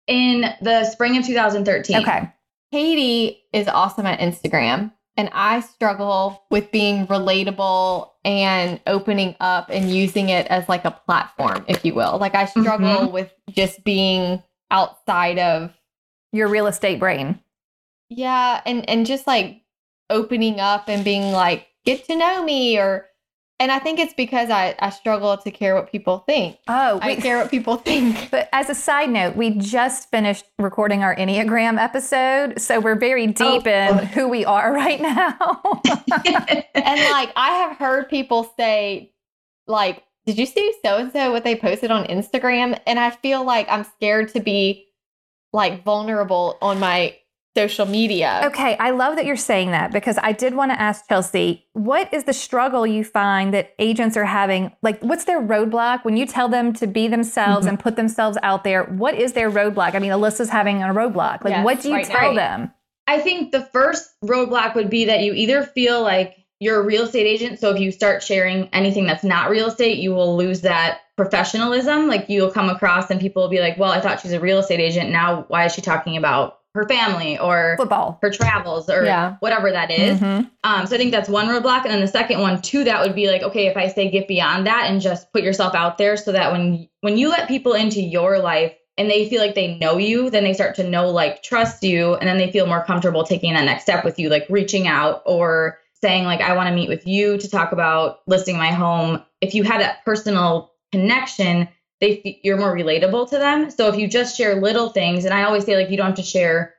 In 0.07 0.53
the 0.61 0.85
spring 0.85 1.17
of 1.17 1.25
2013. 1.25 1.97
Okay. 2.01 2.31
Katie 2.71 3.43
is 3.53 3.67
awesome 3.67 4.05
at 4.05 4.19
Instagram, 4.19 4.91
and 5.15 5.29
I 5.31 5.59
struggle 5.59 6.43
with 6.49 6.71
being 6.71 7.05
relatable 7.07 8.09
and 8.25 8.79
opening 8.87 9.35
up 9.39 9.69
and 9.69 9.91
using 9.91 10.29
it 10.29 10.47
as 10.47 10.67
like 10.67 10.85
a 10.85 10.91
platform, 10.91 11.65
if 11.67 11.85
you 11.85 11.93
will. 11.93 12.17
Like 12.17 12.35
I 12.35 12.45
struggle 12.45 12.87
mm-hmm. 12.87 13.13
with 13.13 13.31
just 13.49 13.83
being 13.83 14.41
outside 14.71 15.37
of 15.37 15.71
Your 16.31 16.47
real 16.47 16.65
estate 16.67 16.99
brain. 16.99 17.39
yeah, 18.09 18.61
and 18.65 18.89
and 18.89 19.05
just 19.05 19.27
like 19.27 19.61
opening 20.09 20.59
up 20.59 20.89
and 20.89 21.03
being 21.03 21.31
like 21.31 21.67
get 21.85 22.05
to 22.05 22.15
know 22.15 22.43
me 22.43 22.77
or 22.77 23.05
and 23.63 23.71
I 23.71 23.79
think 23.79 23.97
it's 23.97 24.13
because 24.13 24.49
I 24.49 24.75
I 24.79 24.89
struggle 24.89 25.37
to 25.37 25.49
care 25.49 25.73
what 25.73 25.89
people 25.89 26.19
think. 26.27 26.57
Oh, 26.67 26.99
I 27.01 27.15
care 27.15 27.37
what 27.37 27.49
people 27.49 27.77
think. 27.89 28.29
but 28.29 28.49
as 28.51 28.69
a 28.69 28.75
side 28.75 29.09
note, 29.09 29.37
we 29.37 29.51
just 29.51 30.11
finished 30.11 30.43
recording 30.59 31.01
our 31.01 31.15
Enneagram 31.15 31.81
episode, 31.81 32.59
so 32.59 32.81
we're 32.81 32.99
very 32.99 33.25
oh. 33.25 33.31
deep 33.31 33.65
in 33.65 33.99
who 34.07 34.27
we 34.27 34.43
are 34.43 34.73
right 34.73 34.99
now. 35.01 35.81
and 36.25 36.65
like 36.75 37.31
I 37.37 37.53
have 37.63 37.77
heard 37.77 38.09
people 38.09 38.53
say, 38.59 39.13
like, 39.65 40.03
did 40.25 40.37
you 40.37 40.45
see 40.45 40.73
so 40.83 40.97
and 40.97 41.13
so 41.13 41.31
what 41.31 41.45
they 41.45 41.55
posted 41.55 41.89
on 41.89 42.05
Instagram? 42.07 42.77
And 42.85 42.99
I 42.99 43.11
feel 43.11 43.45
like 43.45 43.67
I'm 43.69 43.85
scared 43.85 44.33
to 44.33 44.41
be 44.41 44.87
like 45.53 45.85
vulnerable 45.85 46.57
on 46.61 46.81
my 46.81 47.15
social 47.55 47.85
media. 47.85 48.41
Okay, 48.45 48.75
I 48.79 48.89
love 48.91 49.15
that 49.15 49.25
you're 49.25 49.35
saying 49.35 49.71
that 49.71 49.91
because 49.91 50.17
I 50.21 50.31
did 50.31 50.55
want 50.55 50.71
to 50.71 50.81
ask 50.81 51.07
Chelsea, 51.07 51.65
what 51.73 52.11
is 52.13 52.23
the 52.23 52.33
struggle 52.33 52.87
you 52.87 53.03
find 53.03 53.53
that 53.53 53.73
agents 53.79 54.17
are 54.17 54.25
having? 54.25 54.71
Like, 54.81 54.99
what's 55.01 55.25
their 55.25 55.41
roadblock 55.41 56.03
when 56.03 56.17
you 56.17 56.25
tell 56.25 56.49
them 56.49 56.73
to 56.73 56.87
be 56.87 57.07
themselves 57.07 57.65
Mm-hmm. 57.65 57.65
Mhm. 57.65 57.69
and 57.69 57.79
put 57.79 57.95
themselves 57.95 58.37
out 58.41 58.63
there? 58.63 58.83
What 58.85 59.15
is 59.15 59.33
their 59.33 59.51
roadblock? 59.51 59.93
I 59.95 59.99
mean, 59.99 60.11
Alyssa's 60.11 60.49
having 60.49 60.81
a 60.81 60.87
roadblock. 60.87 61.43
Like, 61.43 61.51
Yes, 61.51 61.65
what 61.65 61.81
do 61.81 61.89
you 61.89 61.95
right 61.95 62.05
tell 62.05 62.33
now. 62.33 62.57
them? 62.57 62.73
I 63.05 63.19
think 63.19 63.51
the 63.51 63.61
first 63.61 64.09
roadblock 64.23 64.75
would 64.75 64.89
be 64.89 65.05
that 65.05 65.21
you 65.21 65.33
either 65.33 65.63
feel 65.63 66.01
like 66.01 66.37
you're 66.59 66.79
a 66.79 66.83
real 66.85 67.03
estate 67.03 67.25
agent. 67.27 67.59
So 67.59 67.69
if 67.71 67.79
you 67.79 67.91
start 67.91 68.23
sharing 68.23 68.69
anything 68.69 69.05
that's 69.05 69.23
not 69.25 69.49
real 69.49 69.67
estate, 69.67 69.97
you 69.97 70.13
will 70.13 70.37
lose 70.37 70.61
that 70.61 71.01
professionalism. 71.17 72.07
Like 72.07 72.29
you'll 72.29 72.51
come 72.51 72.69
across 72.69 73.09
and 73.11 73.19
people 73.19 73.41
will 73.43 73.49
be 73.49 73.59
like, 73.59 73.77
well, 73.77 73.91
I 73.91 73.99
thought 73.99 74.21
she's 74.21 74.31
a 74.31 74.39
real 74.39 74.59
estate 74.59 74.79
agent. 74.79 75.09
Now 75.11 75.43
why 75.49 75.65
is 75.65 75.73
she 75.73 75.81
talking 75.81 76.15
about 76.15 76.59
her 76.75 76.87
family 76.87 77.37
or 77.37 77.75
Football. 77.77 78.17
her 78.21 78.31
travels 78.31 78.89
or 78.89 79.05
Yeah. 79.05 79.35
whatever 79.39 79.71
that 79.71 79.91
is? 79.91 80.19
Mhm. 80.19 80.49
Um, 80.63 80.87
so 80.87 80.95
I 80.95 80.97
think 80.97 81.11
that's 81.11 81.29
one 81.29 81.47
roadblock. 81.47 81.83
And 81.83 81.91
then 81.93 82.01
the 82.01 82.07
second 82.07 82.41
one 82.41 82.61
to 82.61 82.83
that 82.85 83.01
would 83.01 83.13
be 83.15 83.27
like, 83.29 83.43
okay, 83.43 83.67
if 83.67 83.77
I 83.77 83.87
say 83.89 84.09
get 84.09 84.27
beyond 84.27 84.65
that 84.67 84.89
and 84.89 84.99
just 84.99 85.31
put 85.31 85.43
yourself 85.43 85.75
out 85.75 85.97
there 85.97 86.17
so 86.17 86.31
that 86.31 86.51
when 86.51 86.87
when 87.01 87.17
you 87.17 87.29
let 87.29 87.47
people 87.47 87.73
into 87.73 88.01
your 88.01 88.39
life 88.39 88.73
and 88.97 89.09
they 89.09 89.27
feel 89.29 89.41
like 89.41 89.55
they 89.55 89.75
know 89.77 89.97
you, 89.97 90.29
then 90.29 90.43
they 90.43 90.53
start 90.53 90.75
to 90.75 90.83
know, 90.83 91.09
like, 91.09 91.41
trust 91.43 91.83
you, 91.83 92.15
and 92.15 92.27
then 92.27 92.37
they 92.37 92.51
feel 92.51 92.65
more 92.67 92.83
comfortable 92.85 93.23
taking 93.23 93.53
that 93.53 93.65
next 93.65 93.83
step 93.83 94.03
with 94.05 94.19
you, 94.19 94.29
like 94.29 94.45
reaching 94.49 94.87
out 94.87 95.21
or 95.25 95.79
saying, 96.01 96.25
like, 96.25 96.41
I 96.41 96.55
want 96.55 96.69
to 96.69 96.75
meet 96.75 96.89
with 96.89 97.05
you 97.07 97.37
to 97.37 97.49
talk 97.49 97.71
about 97.71 98.19
listing 98.27 98.57
my 98.57 98.71
home. 98.71 99.23
If 99.41 99.55
you 99.55 99.63
have 99.63 99.79
that 99.81 100.03
personal 100.05 100.71
connection, 100.91 101.67
they 102.03 102.39
you're 102.43 102.57
more 102.57 102.75
relatable 102.75 103.29
to 103.29 103.37
them. 103.37 103.71
So 103.71 103.87
if 103.89 103.97
you 103.97 104.07
just 104.07 104.35
share 104.37 104.61
little 104.61 104.89
things, 104.89 105.25
and 105.25 105.33
I 105.33 105.43
always 105.43 105.65
say, 105.65 105.75
like, 105.75 105.89
you 105.89 105.97
don't 105.97 106.07
have 106.07 106.15
to 106.15 106.21
share 106.23 106.75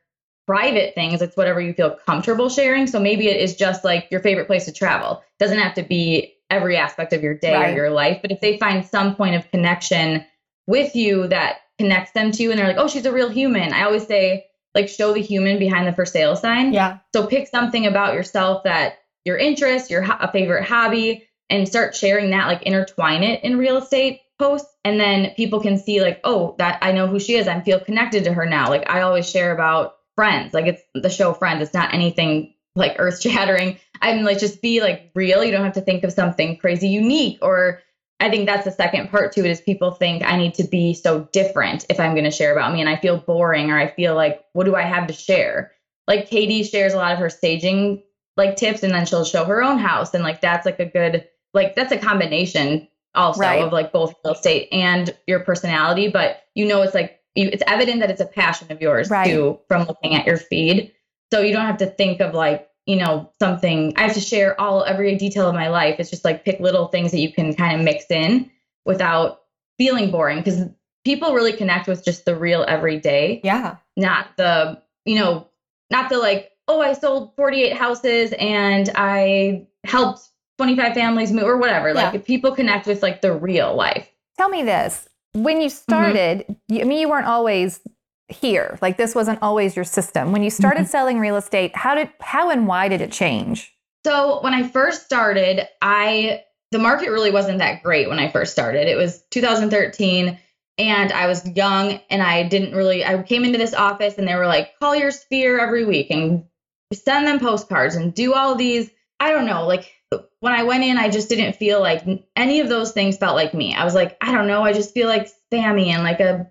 private 0.46 0.94
things. 0.94 1.22
It's 1.22 1.36
whatever 1.36 1.60
you 1.60 1.72
feel 1.72 1.96
comfortable 2.06 2.48
sharing. 2.50 2.86
So 2.86 3.00
maybe 3.00 3.28
it 3.28 3.40
is 3.40 3.56
just 3.56 3.82
like 3.82 4.08
your 4.10 4.20
favorite 4.20 4.46
place 4.46 4.66
to 4.66 4.72
travel. 4.72 5.22
doesn't 5.40 5.58
have 5.58 5.74
to 5.74 5.82
be 5.82 6.34
every 6.50 6.76
aspect 6.76 7.12
of 7.14 7.22
your 7.22 7.34
day 7.34 7.54
Right. 7.54 7.72
or 7.72 7.76
your 7.76 7.90
life. 7.90 8.18
But 8.22 8.30
if 8.30 8.40
they 8.40 8.58
find 8.58 8.84
some 8.86 9.16
point 9.16 9.34
of 9.34 9.50
connection 9.50 10.24
with 10.66 10.94
you 10.94 11.26
that 11.28 11.56
connects 11.78 12.12
them 12.12 12.30
to 12.32 12.42
you 12.42 12.50
and 12.50 12.58
they're 12.58 12.68
like, 12.68 12.76
oh, 12.78 12.86
she's 12.88 13.06
a 13.06 13.12
real 13.12 13.30
human. 13.30 13.72
I 13.72 13.84
always 13.84 14.06
say, 14.06 14.44
like, 14.74 14.88
show 14.88 15.12
the 15.14 15.20
human 15.22 15.58
behind 15.58 15.86
the 15.88 15.92
for 15.92 16.04
sale 16.06 16.36
sign. 16.36 16.72
Yeah. 16.74 16.98
So 17.14 17.26
pick 17.26 17.48
something 17.48 17.86
about 17.86 18.14
yourself 18.14 18.64
that 18.64 18.98
your 19.24 19.38
interest, 19.38 19.90
your 19.90 20.02
ho- 20.02 20.18
a 20.20 20.30
favorite 20.30 20.64
hobby, 20.64 21.26
and 21.50 21.66
start 21.66 21.96
sharing 21.96 22.30
that, 22.30 22.46
like 22.46 22.62
intertwine 22.62 23.22
it 23.22 23.42
in 23.44 23.56
real 23.58 23.78
estate 23.78 24.20
posts. 24.38 24.68
And 24.84 25.00
then 25.00 25.32
people 25.36 25.60
can 25.60 25.78
see, 25.78 26.00
like, 26.00 26.20
oh, 26.24 26.54
that 26.58 26.78
I 26.82 26.92
know 26.92 27.06
who 27.06 27.18
she 27.18 27.36
is. 27.36 27.48
I 27.48 27.60
feel 27.60 27.80
connected 27.80 28.24
to 28.24 28.32
her 28.32 28.46
now. 28.46 28.68
Like 28.68 28.88
I 28.88 29.02
always 29.02 29.28
share 29.28 29.52
about 29.52 29.96
friends. 30.14 30.54
Like 30.54 30.66
it's 30.66 30.82
the 30.94 31.10
show 31.10 31.32
Friends. 31.32 31.62
It's 31.62 31.74
not 31.74 31.94
anything 31.94 32.54
like 32.76 32.96
earth 32.98 33.20
shattering. 33.20 33.78
I'm 34.00 34.22
like, 34.22 34.38
just 34.38 34.62
be 34.62 34.80
like 34.80 35.10
real. 35.14 35.44
You 35.44 35.52
don't 35.52 35.64
have 35.64 35.74
to 35.74 35.80
think 35.80 36.04
of 36.04 36.12
something 36.12 36.56
crazy 36.58 36.88
unique 36.88 37.38
or 37.42 37.80
I 38.20 38.30
think 38.30 38.46
that's 38.46 38.64
the 38.64 38.70
second 38.70 39.10
part 39.10 39.32
to 39.32 39.40
it 39.40 39.50
is 39.50 39.60
people 39.60 39.90
think 39.90 40.22
I 40.24 40.36
need 40.36 40.54
to 40.54 40.64
be 40.64 40.94
so 40.94 41.28
different 41.32 41.84
if 41.90 41.98
I'm 41.98 42.12
going 42.12 42.24
to 42.24 42.30
share 42.30 42.52
about 42.52 42.72
me 42.72 42.80
and 42.80 42.88
I 42.88 42.96
feel 42.96 43.18
boring 43.18 43.70
or 43.70 43.78
I 43.78 43.90
feel 43.90 44.14
like 44.14 44.44
what 44.52 44.64
do 44.64 44.76
I 44.76 44.82
have 44.82 45.08
to 45.08 45.12
share? 45.12 45.72
Like 46.06 46.30
Katie 46.30 46.62
shares 46.62 46.94
a 46.94 46.96
lot 46.96 47.12
of 47.12 47.18
her 47.18 47.28
staging 47.28 48.02
like 48.36 48.56
tips 48.56 48.82
and 48.82 48.92
then 48.94 49.06
she'll 49.06 49.24
show 49.24 49.44
her 49.44 49.62
own 49.62 49.78
house 49.78 50.14
and 50.14 50.24
like 50.24 50.40
that's 50.40 50.66
like 50.66 50.80
a 50.80 50.86
good 50.86 51.26
like 51.52 51.74
that's 51.74 51.92
a 51.92 51.98
combination 51.98 52.88
also 53.14 53.40
Right. 53.40 53.62
of 53.62 53.72
like 53.72 53.92
both 53.92 54.14
real 54.24 54.34
estate 54.34 54.68
and 54.72 55.14
your 55.26 55.40
personality 55.40 56.08
but 56.08 56.42
you 56.54 56.66
know 56.66 56.82
it's 56.82 56.94
like 56.94 57.20
you, 57.34 57.48
it's 57.52 57.62
evident 57.66 58.00
that 58.00 58.10
it's 58.10 58.20
a 58.20 58.26
passion 58.26 58.70
of 58.70 58.80
yours 58.80 59.10
Right. 59.10 59.26
too 59.26 59.58
from 59.68 59.86
looking 59.86 60.14
at 60.14 60.26
your 60.26 60.36
feed 60.36 60.92
so 61.32 61.40
you 61.40 61.52
don't 61.52 61.66
have 61.66 61.78
to 61.78 61.86
think 61.86 62.20
of 62.20 62.34
like 62.34 62.68
you 62.86 62.96
know 62.96 63.30
something 63.38 63.92
i 63.96 64.02
have 64.02 64.14
to 64.14 64.20
share 64.20 64.60
all 64.60 64.84
every 64.84 65.16
detail 65.16 65.48
of 65.48 65.54
my 65.54 65.68
life 65.68 65.96
it's 65.98 66.10
just 66.10 66.24
like 66.24 66.44
pick 66.44 66.60
little 66.60 66.88
things 66.88 67.10
that 67.12 67.18
you 67.20 67.32
can 67.32 67.54
kind 67.54 67.78
of 67.78 67.84
mix 67.84 68.04
in 68.10 68.50
without 68.84 69.40
feeling 69.78 70.10
boring 70.10 70.38
because 70.38 70.62
people 71.04 71.34
really 71.34 71.52
connect 71.52 71.86
with 71.88 72.04
just 72.04 72.24
the 72.24 72.36
real 72.36 72.64
everyday 72.68 73.40
Yeah. 73.42 73.76
not 73.96 74.36
the 74.36 74.80
you 75.04 75.16
know 75.18 75.48
not 75.90 76.08
the 76.08 76.18
like, 76.18 76.50
oh, 76.66 76.80
I 76.80 76.94
sold 76.94 77.36
48 77.36 77.72
houses 77.76 78.32
and 78.38 78.90
I 78.96 79.66
helped 79.84 80.28
25 80.58 80.94
families 80.94 81.32
move 81.32 81.44
or 81.44 81.58
whatever. 81.58 81.92
Like 81.94 82.12
Yeah. 82.12 82.20
if 82.20 82.26
people 82.26 82.52
connect 82.52 82.86
with 82.86 83.02
like 83.02 83.20
the 83.20 83.32
real 83.32 83.74
life. 83.74 84.08
Tell 84.36 84.48
me 84.48 84.62
this. 84.62 85.08
When 85.32 85.60
you 85.60 85.68
mm-hmm. 85.68 85.74
started, 85.74 86.56
you, 86.68 86.80
I 86.80 86.84
mean, 86.84 87.00
you 87.00 87.08
weren't 87.08 87.26
always 87.26 87.80
here. 88.28 88.78
Like 88.80 88.96
this 88.96 89.14
wasn't 89.14 89.40
always 89.42 89.76
your 89.76 89.84
system. 89.84 90.32
When 90.32 90.42
you 90.42 90.50
started 90.50 90.82
mm-hmm. 90.82 90.90
selling 90.90 91.18
real 91.18 91.36
estate, 91.36 91.76
how 91.76 91.94
did, 91.94 92.10
how 92.20 92.50
and 92.50 92.66
why 92.66 92.88
did 92.88 93.00
it 93.00 93.12
change? 93.12 93.74
So 94.06 94.42
when 94.42 94.54
I 94.54 94.68
first 94.68 95.04
started, 95.04 95.66
I 95.80 96.42
the 96.70 96.78
market 96.78 97.10
really 97.10 97.30
wasn't 97.30 97.58
that 97.58 97.82
great 97.84 98.08
when 98.08 98.18
I 98.18 98.30
first 98.30 98.50
started. 98.52 98.88
It 98.88 98.96
was 98.96 99.22
2013 99.30 100.38
and 100.76 101.12
I 101.12 101.28
was 101.28 101.48
young 101.48 102.00
and 102.10 102.20
I 102.20 102.42
didn't 102.48 102.74
really 102.74 103.04
I 103.04 103.22
came 103.22 103.44
into 103.44 103.58
this 103.58 103.74
office 103.74 104.18
and 104.18 104.26
they 104.26 104.34
were 104.34 104.46
like 104.46 104.76
call 104.80 104.96
your 104.96 105.12
sphere 105.12 105.60
every 105.60 105.84
week 105.84 106.10
and 106.10 106.44
send 106.92 107.26
them 107.26 107.38
postcards 107.38 107.94
and 107.94 108.12
do 108.12 108.34
all 108.34 108.56
these 108.56 108.90
I 109.20 109.30
don't 109.30 109.46
know, 109.46 109.66
like 109.66 109.93
when 110.40 110.52
I 110.52 110.62
went 110.62 110.84
in 110.84 110.96
I 110.96 111.08
just 111.08 111.28
didn't 111.28 111.56
feel 111.56 111.80
like 111.80 112.04
any 112.36 112.60
of 112.60 112.68
those 112.68 112.92
things 112.92 113.16
felt 113.16 113.34
like 113.36 113.54
me. 113.54 113.74
I 113.74 113.84
was 113.84 113.94
like, 113.94 114.16
I 114.20 114.32
don't 114.32 114.46
know, 114.46 114.62
I 114.62 114.72
just 114.72 114.94
feel 114.94 115.08
like 115.08 115.28
spammy 115.52 115.88
and 115.88 116.02
like 116.02 116.20
a 116.20 116.50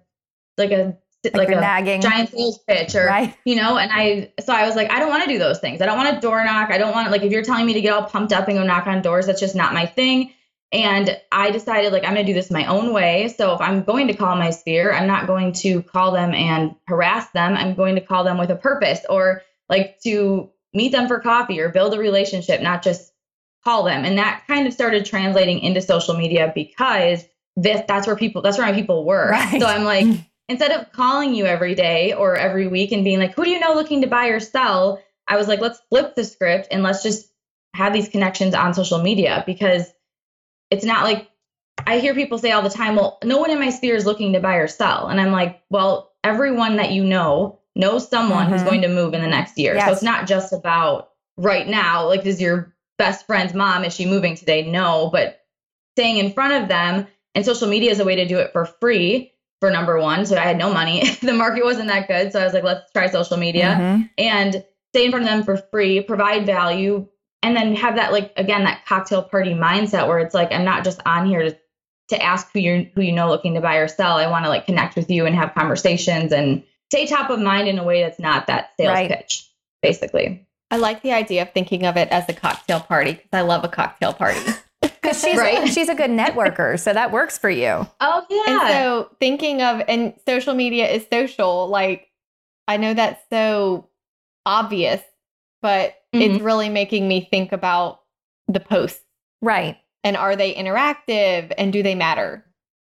like 0.57 0.71
a 0.71 0.97
Like, 1.23 1.35
like 1.35 1.49
a 1.49 1.61
nagging, 1.61 2.01
giant 2.01 2.31
sales 2.31 2.59
pitch 2.67 2.95
or 2.95 3.05
right? 3.05 3.33
you 3.45 3.55
know 3.55 3.77
and 3.77 3.89
i 3.93 4.33
so 4.43 4.51
i 4.51 4.65
was 4.65 4.75
like 4.75 4.91
i 4.91 4.99
don't 4.99 5.07
want 5.07 5.23
to 5.23 5.29
do 5.29 5.39
those 5.39 5.59
things. 5.59 5.81
I 5.81 5.85
don't 5.85 5.97
want 5.97 6.13
to 6.13 6.19
door 6.19 6.43
knock. 6.43 6.69
I 6.69 6.77
don't 6.77 6.91
want 6.91 7.11
like 7.11 7.21
if 7.23 7.31
you're 7.31 7.43
telling 7.43 7.65
me 7.65 7.73
to 7.75 7.81
get 7.81 7.93
all 7.93 8.03
pumped 8.03 8.33
up 8.33 8.49
and 8.49 8.57
go 8.57 8.63
knock 8.65 8.87
on 8.87 9.01
doors 9.01 9.25
that's 9.27 9.39
just 9.39 9.55
not 9.55 9.73
my 9.73 9.85
thing. 9.85 10.33
And 10.73 11.17
i 11.31 11.49
decided 11.51 11.93
like 11.93 12.03
i'm 12.03 12.13
going 12.13 12.25
to 12.25 12.29
do 12.29 12.33
this 12.33 12.51
my 12.51 12.65
own 12.65 12.91
way. 12.91 13.29
So 13.29 13.53
if 13.53 13.61
i'm 13.61 13.83
going 13.83 14.07
to 14.09 14.13
call 14.13 14.35
my 14.35 14.49
sphere 14.49 14.91
i'm 14.91 15.07
not 15.07 15.25
going 15.27 15.53
to 15.63 15.81
call 15.81 16.11
them 16.11 16.33
and 16.33 16.75
harass 16.87 17.29
them. 17.29 17.55
I'm 17.55 17.73
going 17.73 17.95
to 17.95 18.01
call 18.01 18.25
them 18.25 18.37
with 18.37 18.51
a 18.51 18.57
purpose 18.57 18.99
or 19.09 19.43
like 19.69 20.01
to 20.01 20.49
meet 20.73 20.91
them 20.91 21.07
for 21.07 21.21
coffee 21.21 21.61
or 21.61 21.69
build 21.69 21.93
a 21.93 21.99
relationship 21.99 22.61
not 22.61 22.83
just 22.83 23.12
call 23.63 23.83
them 23.83 24.03
and 24.05 24.17
that 24.17 24.43
kind 24.47 24.67
of 24.67 24.73
started 24.73 25.05
translating 25.05 25.59
into 25.59 25.81
social 25.81 26.15
media 26.15 26.51
because 26.53 27.23
this 27.55 27.81
that's 27.87 28.07
where 28.07 28.15
people 28.15 28.41
that's 28.41 28.57
where 28.57 28.67
my 28.67 28.73
people 28.73 29.05
were 29.05 29.29
Right. 29.29 29.59
so 29.61 29.65
i'm 29.67 29.83
like 29.83 30.05
instead 30.49 30.71
of 30.71 30.91
calling 30.91 31.33
you 31.33 31.45
every 31.45 31.73
day 31.75 32.13
or 32.13 32.35
every 32.35 32.67
week 32.67 32.91
and 32.91 33.05
being 33.05 33.17
like, 33.17 33.33
who 33.33 33.45
do 33.45 33.49
you 33.49 33.59
know 33.61 33.73
looking 33.75 34.01
to 34.01 34.07
buy 34.07 34.27
or 34.27 34.41
sell? 34.41 35.01
I 35.25 35.37
was 35.37 35.47
like, 35.47 35.61
let's 35.61 35.79
flip 35.89 36.15
the 36.15 36.25
script 36.25 36.67
and 36.69 36.83
let's 36.83 37.01
just 37.01 37.31
have 37.73 37.93
these 37.93 38.09
connections 38.09 38.53
on 38.53 38.73
social 38.73 39.01
media 39.01 39.43
because 39.47 39.89
it's 40.69 40.83
not 40.83 41.05
like 41.05 41.29
I 41.87 41.99
hear 41.99 42.13
people 42.13 42.37
say 42.37 42.51
all 42.51 42.61
the 42.61 42.69
time, 42.69 42.97
well, 42.97 43.19
no 43.23 43.37
one 43.37 43.51
in 43.51 43.59
my 43.59 43.69
sphere 43.69 43.95
is 43.95 44.05
looking 44.05 44.33
to 44.33 44.41
buy 44.41 44.55
or 44.55 44.67
sell. 44.67 45.07
And 45.07 45.19
I'm 45.19 45.31
like, 45.31 45.61
well, 45.69 46.11
everyone 46.25 46.75
that 46.75 46.91
you 46.91 47.05
know 47.05 47.59
knows 47.73 48.09
someone 48.09 48.49
who's 48.49 48.61
Mhm. 48.61 48.65
going 48.65 48.81
to 48.81 48.89
move 48.89 49.13
in 49.13 49.21
the 49.21 49.27
next 49.27 49.57
year. 49.57 49.79
So 49.79 49.91
it's 49.93 50.03
not 50.03 50.27
just 50.27 50.51
about 50.51 51.11
right 51.37 51.67
now, 51.67 52.07
like, 52.07 52.25
is 52.25 52.41
your 52.41 52.72
best 52.97 53.25
friend's 53.25 53.53
mom, 53.53 53.83
is 53.83 53.93
she 53.93 54.05
moving 54.05 54.35
today? 54.35 54.69
No, 54.69 55.09
but 55.11 55.39
staying 55.95 56.17
in 56.17 56.31
front 56.33 56.61
of 56.63 56.69
them 56.69 57.07
and 57.35 57.45
social 57.45 57.67
media 57.67 57.91
is 57.91 57.99
a 57.99 58.05
way 58.05 58.15
to 58.17 58.27
do 58.27 58.37
it 58.39 58.51
for 58.51 58.65
free 58.65 59.31
for 59.59 59.69
number 59.71 59.99
one. 59.99 60.25
So 60.25 60.35
I 60.35 60.41
had 60.41 60.57
no 60.57 60.73
money. 60.73 61.03
the 61.21 61.33
market 61.33 61.63
wasn't 61.63 61.87
that 61.87 62.07
good. 62.07 62.31
So 62.31 62.39
I 62.39 62.43
was 62.43 62.53
like, 62.53 62.63
let's 62.63 62.91
try 62.91 63.09
social 63.09 63.37
media 63.37 63.77
Mhm. 63.79 64.09
and 64.17 64.65
stay 64.93 65.05
in 65.05 65.11
front 65.11 65.25
of 65.25 65.31
them 65.31 65.43
for 65.43 65.57
free, 65.71 66.01
provide 66.01 66.45
value, 66.45 67.07
and 67.41 67.55
then 67.55 67.75
have 67.75 67.95
that 67.95 68.11
like 68.11 68.33
again 68.37 68.63
that 68.65 68.85
cocktail 68.85 69.23
party 69.23 69.53
mindset 69.53 70.07
where 70.07 70.19
it's 70.19 70.33
like 70.33 70.51
I'm 70.51 70.65
not 70.65 70.83
just 70.83 71.01
on 71.05 71.25
here 71.27 71.43
to 71.43 71.57
to 72.09 72.21
ask 72.21 72.51
who 72.53 72.59
you 72.59 72.89
who 72.95 73.01
you 73.01 73.11
know 73.13 73.29
looking 73.29 73.55
to 73.55 73.61
buy 73.61 73.77
or 73.77 73.87
sell. 73.87 74.17
I 74.17 74.27
want 74.27 74.45
to 74.45 74.49
like 74.49 74.65
connect 74.65 74.95
with 74.95 75.09
you 75.09 75.25
and 75.25 75.35
have 75.35 75.53
conversations 75.55 76.31
and 76.31 76.63
stay 76.91 77.07
top 77.07 77.29
of 77.29 77.39
mind 77.39 77.67
in 77.67 77.79
a 77.79 77.83
way 77.83 78.03
that's 78.03 78.19
not 78.19 78.47
that 78.47 78.71
sales 78.77 78.93
Right. 78.93 79.09
pitch, 79.09 79.49
basically. 79.81 80.47
I 80.73 80.77
like 80.77 81.03
the 81.03 81.11
idea 81.13 81.43
of 81.43 81.51
thinking 81.53 81.85
of 81.85 81.97
it 81.97 82.09
as 82.09 82.27
a 82.27 82.33
cocktail 82.33 82.79
party 82.79 83.13
because 83.13 83.29
I 83.31 83.41
love 83.41 83.63
a 83.63 83.69
cocktail 83.69 84.11
party. 84.13 84.39
Because 84.81 85.21
she's 85.21 85.37
Right. 85.37 85.67
she's 85.73 85.87
a 85.87 85.95
good 85.95 86.09
networker, 86.09 86.77
so 86.79 86.91
that 86.93 87.11
works 87.11 87.37
for 87.37 87.49
you. 87.49 87.87
Oh 88.01 88.25
And 88.47 88.69
so 88.73 89.09
thinking 89.19 89.61
of 89.61 89.81
and 89.87 90.13
social 90.27 90.53
media 90.53 90.89
is 90.89 91.05
social, 91.11 91.67
like 91.67 92.09
I 92.67 92.77
know 92.77 92.93
that's 92.93 93.21
so 93.29 93.87
obvious, 94.45 95.01
but 95.61 95.95
it's 96.11 96.41
really 96.41 96.69
making 96.69 97.07
me 97.07 97.27
think 97.29 97.51
about 97.53 98.01
the 98.47 98.59
posts 98.59 99.01
Right. 99.41 99.77
and 100.03 100.17
are 100.17 100.35
they 100.35 100.53
interactive 100.53 101.53
and 101.57 101.71
do 101.71 101.81
they 101.83 101.95
matter? 101.95 102.45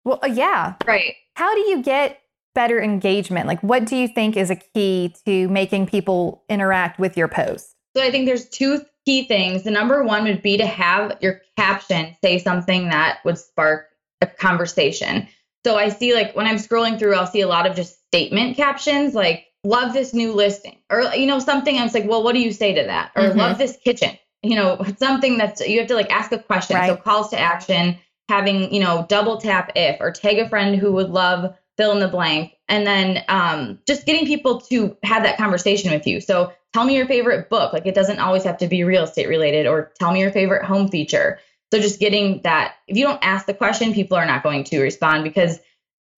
Well, 0.04 0.18
uh, 0.22 0.26
yeah. 0.26 0.74
right. 0.86 1.14
How 1.36 1.54
do 1.54 1.60
you 1.60 1.82
get 1.82 2.20
better 2.54 2.80
engagement? 2.80 3.46
Like, 3.46 3.62
what 3.62 3.84
do 3.84 3.96
you 3.96 4.08
think 4.08 4.36
is 4.36 4.50
a 4.50 4.56
key 4.56 5.14
to 5.26 5.48
making 5.48 5.86
people 5.86 6.44
interact 6.48 6.98
with 6.98 7.16
your 7.16 7.28
post? 7.28 7.74
So 7.96 8.02
I 8.02 8.10
think 8.10 8.26
there's 8.26 8.48
two 8.48 8.80
key 9.04 9.26
things. 9.26 9.64
The 9.64 9.70
number 9.70 10.04
one 10.04 10.24
would 10.24 10.42
be 10.42 10.56
to 10.58 10.66
have 10.66 11.16
your 11.20 11.40
caption 11.56 12.14
say 12.22 12.38
something 12.38 12.88
that 12.88 13.18
would 13.24 13.38
spark 13.38 13.88
a 14.20 14.26
conversation. 14.26 15.28
So 15.64 15.76
I 15.76 15.88
see 15.88 16.14
like 16.14 16.34
when 16.36 16.46
I'm 16.46 16.56
scrolling 16.56 16.98
through, 16.98 17.14
I'll 17.14 17.26
see 17.26 17.40
a 17.40 17.48
lot 17.48 17.66
of 17.66 17.74
just 17.74 17.98
statement 18.08 18.56
captions 18.56 19.14
like 19.14 19.46
love 19.64 19.92
this 19.92 20.14
new 20.14 20.32
listing 20.32 20.78
or 20.90 21.02
you 21.14 21.26
know 21.26 21.38
something 21.38 21.76
it's 21.76 21.94
like, 21.94 22.08
well, 22.08 22.22
what 22.22 22.34
do 22.34 22.40
you 22.40 22.52
say 22.52 22.74
to 22.74 22.84
that? 22.84 23.12
Or 23.16 23.24
Mhm. 23.24 23.36
love 23.36 23.58
this 23.58 23.76
kitchen. 23.76 24.18
You 24.42 24.56
know, 24.56 24.84
something 24.98 25.38
that's 25.38 25.66
you 25.66 25.78
have 25.78 25.88
to 25.88 25.94
like 25.94 26.10
ask 26.10 26.32
a 26.32 26.38
question. 26.38 26.76
So 26.86 26.96
calls 26.96 27.30
to 27.30 27.38
action, 27.38 27.98
having, 28.28 28.72
you 28.72 28.80
know, 28.80 29.06
double 29.08 29.38
tap 29.38 29.72
if 29.74 30.00
or 30.00 30.10
tag 30.10 30.38
a 30.38 30.48
friend 30.48 30.76
who 30.76 30.92
would 30.92 31.10
love 31.10 31.54
fill 31.78 31.92
in 31.92 32.00
the 32.00 32.08
blank. 32.08 32.52
And 32.68 32.86
then 32.86 33.24
um, 33.28 33.78
just 33.86 34.04
getting 34.04 34.26
people 34.26 34.60
to 34.62 34.96
have 35.02 35.22
that 35.22 35.38
conversation 35.38 35.90
with 35.92 36.06
you. 36.06 36.20
So 36.20 36.52
tell 36.74 36.84
me 36.84 36.94
your 36.96 37.06
favorite 37.06 37.48
book. 37.48 37.72
Like 37.72 37.86
it 37.86 37.94
doesn't 37.94 38.18
always 38.18 38.44
have 38.44 38.58
to 38.58 38.66
be 38.66 38.84
real 38.84 39.04
estate 39.04 39.28
related 39.28 39.66
or 39.66 39.92
tell 39.98 40.12
me 40.12 40.20
your 40.20 40.32
favorite 40.32 40.64
home 40.66 40.88
feature. 40.88 41.38
So 41.72 41.80
just 41.80 42.00
getting 42.00 42.42
that 42.42 42.74
if 42.86 42.96
you 42.98 43.04
don't 43.06 43.20
ask 43.22 43.46
the 43.46 43.54
question 43.54 43.94
people 43.94 44.18
are 44.18 44.26
not 44.26 44.42
going 44.42 44.64
to 44.64 44.80
respond 44.80 45.24
because 45.24 45.58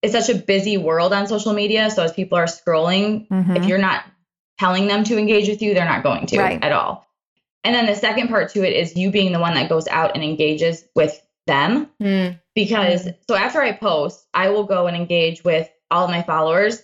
it's 0.01 0.13
such 0.13 0.29
a 0.35 0.37
busy 0.39 0.77
world 0.77 1.13
on 1.13 1.27
social 1.27 1.53
media. 1.53 1.89
So 1.91 2.03
as 2.03 2.11
people 2.11 2.37
are 2.37 2.45
scrolling 2.47 3.27
Mhm. 3.29 3.55
if 3.55 3.65
you're 3.65 3.77
not 3.77 4.03
telling 4.59 4.87
them 4.87 5.03
to 5.05 5.17
engage 5.17 5.47
with 5.47 5.61
you 5.61 5.73
they're 5.73 5.85
not 5.85 6.03
going 6.03 6.25
to 6.27 6.39
Right. 6.39 6.63
at 6.63 6.71
all. 6.71 7.07
And 7.63 7.75
then 7.75 7.85
the 7.85 7.95
second 7.95 8.27
part 8.29 8.51
to 8.53 8.67
it 8.67 8.73
is 8.75 8.95
you 8.95 9.11
being 9.11 9.31
the 9.31 9.39
one 9.39 9.53
that 9.53 9.69
goes 9.69 9.87
out 9.87 10.15
and 10.15 10.23
engages 10.23 10.83
with 10.95 11.21
them 11.47 11.87
because 12.55 13.07
so 13.27 13.35
after 13.35 13.61
I 13.61 13.71
post, 13.71 14.25
I 14.33 14.49
will 14.49 14.63
go 14.63 14.87
and 14.87 14.95
engage 14.95 15.43
with 15.43 15.69
all 15.89 16.05
of 16.05 16.11
my 16.11 16.21
followers 16.23 16.81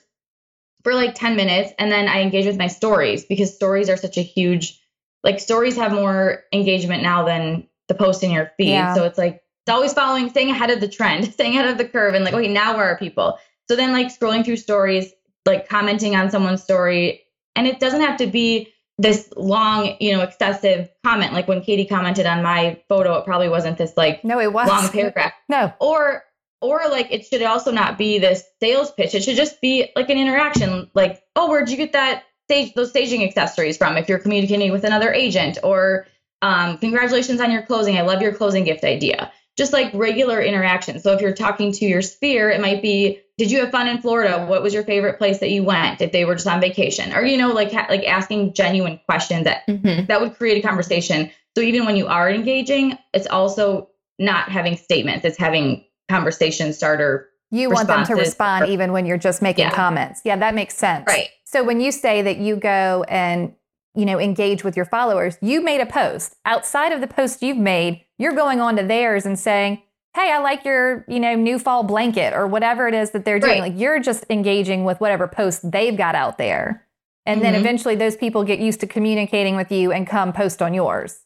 for 0.84 0.94
like 0.94 1.16
10 1.16 1.36
minutes 1.36 1.72
and 1.80 1.92
then 1.92 2.08
I 2.08 2.22
engage 2.22 2.46
with 2.46 2.58
my 2.58 2.68
stories 2.68 3.26
because 3.26 3.54
stories 3.54 3.90
are 3.90 3.98
such 3.98 4.18
a 4.18 4.22
huge 4.22 4.80
like 5.24 5.40
stories 5.40 5.76
have 5.76 5.92
more 5.92 6.44
engagement 6.54 7.04
now 7.04 7.26
than 7.26 7.68
the 7.88 7.96
post 7.96 8.24
in 8.24 8.32
your 8.32 8.52
feed. 8.58 8.70
Yeah. 8.70 8.94
So 8.94 9.04
it's 9.04 9.18
like 9.18 9.44
it's 9.66 9.74
always 9.74 9.94
following 9.94 10.30
staying 10.30 10.52
ahead 10.52 10.70
of 10.70 10.80
the 10.80 10.88
trend, 10.88 11.26
staying 11.34 11.54
ahead 11.54 11.70
of 11.70 11.78
the 11.78 11.88
curve 11.88 12.14
and 12.14 12.24
like 12.24 12.34
okay, 12.34 12.48
now 12.48 12.78
where 12.78 12.86
are 12.86 12.98
people? 12.98 13.38
So 13.68 13.76
then 13.76 13.92
like 13.92 14.08
scrolling 14.08 14.46
through 14.46 14.58
stories, 14.58 15.12
like 15.46 15.68
commenting 15.68 16.16
on 16.16 16.30
someone's 16.32 16.64
story 16.64 17.24
and 17.56 17.68
it 17.68 17.80
doesn't 17.80 18.02
have 18.02 18.18
to 18.18 18.28
be 18.28 18.72
this 18.98 19.32
long, 19.36 19.96
you 20.00 20.16
know, 20.16 20.22
excessive 20.24 20.90
comment 21.06 21.34
like 21.34 21.48
when 21.48 21.62
Katie 21.62 21.86
commented 21.86 22.26
on 22.26 22.44
my 22.44 22.82
photo 22.90 23.18
it 23.18 23.26
probably 23.26 23.50
wasn't 23.50 23.78
this 23.78 23.96
like 23.96 24.24
No, 24.24 24.40
it 24.40 24.52
was 24.52 24.68
long 24.68 24.90
paragraph. 24.90 25.34
No. 25.50 25.74
or 25.80 26.24
or 26.62 26.82
like 26.90 27.12
it 27.12 27.26
should 27.26 27.44
also 27.44 27.72
not 27.72 27.98
be 27.98 28.18
this 28.20 28.44
sales 28.60 28.92
pitch. 28.92 29.14
It 29.14 29.24
should 29.24 29.36
just 29.36 29.62
be 29.62 29.92
like 29.96 30.10
an 30.10 30.18
interaction 30.18 30.90
like 30.94 31.22
oh 31.36 31.50
where'd 31.50 31.70
you 31.70 31.78
get 31.78 31.94
that 31.94 32.24
stage 32.46 32.74
those 32.74 32.90
staging 32.90 33.24
accessories 33.24 33.78
from 33.78 33.98
if 33.98 34.10
you're 34.10 34.20
communicating 34.20 34.72
with 34.72 34.84
another 34.84 35.12
agent? 35.14 35.60
Or 35.64 36.08
um, 36.42 36.78
congratulations 36.78 37.42
on 37.42 37.52
your 37.52 37.64
closing. 37.64 37.98
I 37.98 38.02
love 38.02 38.22
your 38.22 38.34
closing 38.34 38.64
gift 38.64 38.84
idea 38.84 39.32
just 39.58 39.74
like 39.74 39.92
regular 39.94 40.42
interaction 40.42 41.00
so 41.00 41.14
if 41.14 41.22
you're 41.22 41.34
talking 41.34 41.72
to 41.72 41.86
your 41.86 42.02
sphere 42.02 42.50
it 42.50 42.62
might 42.62 42.82
be 42.82 43.20
did 43.38 43.50
you 43.52 43.60
have 43.60 43.72
fun 43.72 43.88
in 43.88 44.00
florida 44.02 44.46
what 44.46 44.62
was 44.64 44.74
your 44.74 44.84
favorite 44.84 45.18
place 45.18 45.40
that 45.40 45.50
you 45.50 45.64
went 45.64 46.02
if 46.02 46.12
they 46.12 46.26
were 46.26 46.36
just 46.36 46.48
on 46.48 46.62
vacation 46.62 47.14
or 47.14 47.24
you 47.24 47.38
know 47.38 47.52
like 47.52 47.72
ha- 47.72 47.88
like 47.90 48.04
asking 48.06 48.54
genuine 48.54 49.00
questions 49.06 49.44
that 49.46 49.66
Mm-hmm. 49.68 50.06
that 50.06 50.22
would 50.22 50.36
create 50.38 50.64
a 50.64 50.68
conversation. 50.68 51.30
So 51.56 51.62
even 51.62 51.86
when 51.86 51.96
you 51.98 52.08
are 52.08 52.30
engaging, 52.30 52.98
it's 53.14 53.28
also 53.28 53.90
not 54.20 54.50
having 54.50 54.78
statements, 54.78 55.26
it's 55.26 55.38
having 55.38 55.84
conversation 56.08 56.72
starter. 56.72 57.28
You 57.52 57.70
want 57.70 57.88
them 57.88 58.06
to 58.06 58.14
respond 58.16 58.66
or- 58.66 58.68
even 58.68 58.92
when 58.92 59.06
you're 59.06 59.18
just 59.18 59.42
making 59.42 59.66
Yeah. 59.66 59.72
comments. 59.72 60.22
Yeah, 60.24 60.36
that 60.38 60.54
makes 60.56 60.76
sense. 60.78 61.06
Right. 61.08 61.30
So 61.46 61.64
when 61.64 61.82
you 61.82 61.92
say 61.92 62.22
that 62.22 62.38
you 62.38 62.56
go 62.56 63.04
and 63.10 63.54
you 63.98 64.06
know 64.06 64.20
engage 64.20 64.64
with 64.64 64.76
your 64.78 64.86
followers, 64.86 65.38
you 65.42 65.62
made 65.62 65.82
a 65.82 65.86
post. 65.86 66.36
Outside 66.46 66.92
of 66.92 67.02
the 67.02 67.08
post 67.08 67.42
you've 67.42 67.58
made, 67.58 68.06
you're 68.18 68.34
going 68.34 68.62
on 68.62 68.76
to 68.78 68.84
theirs 68.84 69.26
and 69.26 69.38
saying, 69.38 69.82
"Hey, 70.16 70.32
I 70.32 70.38
like 70.40 70.64
your, 70.64 71.04
you 71.08 71.20
know, 71.20 71.36
new 71.36 71.60
fall 71.60 71.84
blanket 71.84 72.34
or 72.34 72.48
whatever 72.48 72.88
it 72.88 72.94
is 72.94 73.12
that 73.12 73.26
they're 73.26 73.40
doing." 73.40 73.60
Right. 73.62 73.72
Like 73.74 73.80
you're 73.82 74.00
just 74.00 74.24
engaging 74.30 74.86
with 74.86 75.02
whatever 75.02 75.28
post 75.28 75.70
they've 75.72 75.98
got 75.98 76.16
out 76.16 76.38
there. 76.38 76.86
And 77.26 77.44
then 77.44 77.54
Mhm. 77.56 77.60
eventually 77.60 77.96
those 77.96 78.16
people 78.16 78.44
get 78.46 78.60
used 78.60 78.80
to 78.80 78.88
communicating 78.88 79.56
with 79.58 79.72
you 79.72 79.92
and 79.92 80.08
come 80.08 80.32
post 80.32 80.62
on 80.62 80.74
yours. 80.74 81.20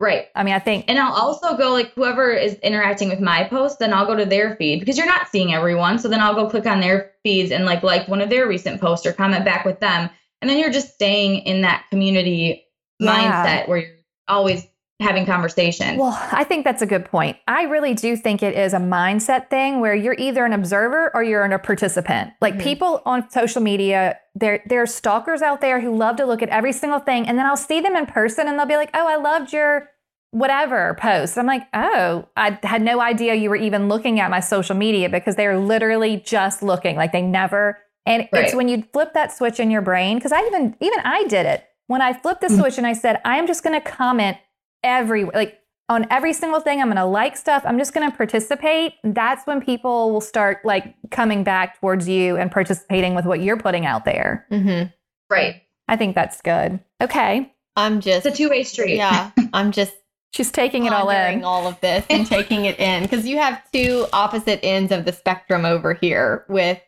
Right. 0.00 0.26
I 0.34 0.44
mean, 0.44 0.54
I 0.54 0.60
think 0.60 0.84
And 0.88 0.98
I'll 0.98 1.12
also 1.12 1.56
go 1.56 1.72
like 1.72 1.92
whoever 1.94 2.30
is 2.30 2.54
interacting 2.60 3.08
with 3.08 3.20
my 3.20 3.44
post, 3.44 3.78
then 3.80 3.92
I'll 3.92 4.06
go 4.06 4.14
to 4.14 4.24
their 4.24 4.54
feed 4.56 4.78
because 4.80 4.96
you're 4.96 5.06
not 5.06 5.28
seeing 5.28 5.52
everyone. 5.52 5.98
So 5.98 6.08
then 6.08 6.20
I'll 6.20 6.34
go 6.34 6.48
click 6.48 6.66
on 6.66 6.80
their 6.80 7.10
feeds 7.24 7.50
and 7.50 7.64
like 7.66 7.82
like 7.82 8.06
one 8.08 8.20
of 8.20 8.30
their 8.30 8.46
recent 8.46 8.80
posts 8.80 9.04
or 9.06 9.12
comment 9.12 9.44
back 9.44 9.64
with 9.64 9.80
them. 9.80 10.08
And 10.40 10.48
then 10.48 10.58
you're 10.58 10.70
just 10.70 10.94
staying 10.94 11.40
in 11.40 11.62
that 11.62 11.84
community 11.90 12.64
Yeah. 13.00 13.10
mindset 13.10 13.68
where 13.68 13.78
you're 13.78 13.96
always 14.28 14.66
having 15.00 15.24
conversation. 15.26 15.96
Well, 15.96 16.18
I 16.32 16.42
think 16.42 16.64
that's 16.64 16.82
a 16.82 16.86
good 16.86 17.04
point. 17.04 17.36
I 17.46 17.62
really 17.64 17.94
do 17.94 18.16
think 18.16 18.42
it 18.42 18.56
is 18.58 18.74
a 18.74 18.78
mindset 18.78 19.48
thing 19.48 19.80
where 19.80 19.94
you're 19.94 20.16
either 20.18 20.44
an 20.44 20.52
observer 20.52 21.12
or 21.14 21.22
you're 21.22 21.44
a 21.44 21.58
participant. 21.60 22.32
Like 22.40 22.54
Mhm. 22.54 22.62
people 22.64 23.02
on 23.06 23.30
social 23.30 23.62
media, 23.62 24.18
there 24.34 24.60
there 24.66 24.82
are 24.82 24.86
stalkers 24.88 25.40
out 25.40 25.60
there 25.60 25.78
who 25.80 25.94
love 25.96 26.16
to 26.16 26.26
look 26.26 26.42
at 26.42 26.48
every 26.48 26.72
single 26.72 26.98
thing, 26.98 27.28
and 27.28 27.38
then 27.38 27.46
I'll 27.46 27.56
see 27.56 27.80
them 27.80 27.94
in 27.94 28.06
person, 28.06 28.48
and 28.48 28.58
they'll 28.58 28.66
be 28.66 28.76
like, 28.76 28.90
"Oh, 28.92 29.06
I 29.06 29.14
loved 29.16 29.52
your 29.52 29.88
whatever 30.32 30.96
post." 31.00 31.38
I'm 31.38 31.46
like, 31.46 31.62
"Oh, 31.72 32.26
I 32.36 32.58
had 32.64 32.82
no 32.82 33.00
idea 33.00 33.34
you 33.34 33.50
were 33.50 33.56
even 33.56 33.88
looking 33.88 34.18
at 34.18 34.30
my 34.32 34.40
social 34.40 34.74
media 34.74 35.08
because 35.08 35.36
they 35.36 35.46
are 35.46 35.58
literally 35.58 36.16
just 36.26 36.60
looking. 36.60 36.96
Like 36.96 37.12
they 37.12 37.22
never." 37.22 37.78
And 38.08 38.28
it's 38.32 38.54
when 38.54 38.68
you 38.68 38.82
flip 38.92 39.12
that 39.14 39.32
switch 39.32 39.60
in 39.60 39.70
your 39.70 39.82
brain 39.82 40.16
because 40.18 40.32
I 40.32 40.40
even 40.46 40.74
even 40.80 40.98
I 41.04 41.24
did 41.24 41.46
it 41.46 41.64
when 41.86 42.02
I 42.02 42.12
flipped 42.12 42.40
the 42.40 42.48
Mhm. 42.48 42.58
switch 42.60 42.78
and 42.78 42.86
I 42.86 42.92
said, 42.94 43.20
"I 43.24 43.36
am 43.38 43.46
just 43.46 43.62
going 43.62 43.80
to 43.80 43.86
comment." 43.88 44.36
every 44.84 45.24
like 45.24 45.58
on 45.88 46.06
every 46.08 46.32
single 46.32 46.60
thing 46.60 46.80
i'm 46.80 46.86
going 46.86 46.96
to 46.96 47.04
like 47.04 47.36
stuff 47.36 47.64
i'm 47.66 47.78
just 47.78 47.92
going 47.92 48.08
to 48.08 48.16
participate 48.16 48.92
that's 49.02 49.44
when 49.44 49.60
people 49.60 50.12
will 50.12 50.20
start 50.20 50.58
like 50.64 50.94
coming 51.10 51.42
back 51.42 51.80
towards 51.80 52.08
you 52.08 52.36
and 52.36 52.52
participating 52.52 53.12
with 53.16 53.24
what 53.24 53.40
you're 53.40 53.56
putting 53.56 53.84
out 53.86 54.04
there 54.04 54.46
Mm-hmm. 54.52 54.86
right. 55.28 55.62
i 55.88 55.96
think 55.96 56.14
that's 56.14 56.40
good 56.42 56.78
okay 57.02 57.52
I'm 57.74 58.00
just 58.00 58.24
It's 58.24 58.34
a 58.34 58.38
two 58.38 58.48
way 58.50 58.62
street. 58.62 58.96
yeah. 58.98 59.32
I'm 59.52 59.72
just 59.72 59.94
she's 60.32 60.52
taking 60.52 60.86
it 60.86 60.92
all 60.92 61.06
pondering 61.06 61.38
in 61.38 61.44
all 61.44 61.66
of 61.66 61.80
this 61.80 62.06
and 62.08 62.24
taking 62.24 62.64
it 62.66 62.78
in 62.78 63.02
because 63.02 63.26
you 63.26 63.38
have 63.38 63.60
two 63.72 64.06
opposite 64.12 64.60
ends 64.64 64.92
of 64.92 65.04
the 65.06 65.12
spectrum 65.12 65.64
over 65.64 65.92
here 65.94 66.44
with 66.48 66.80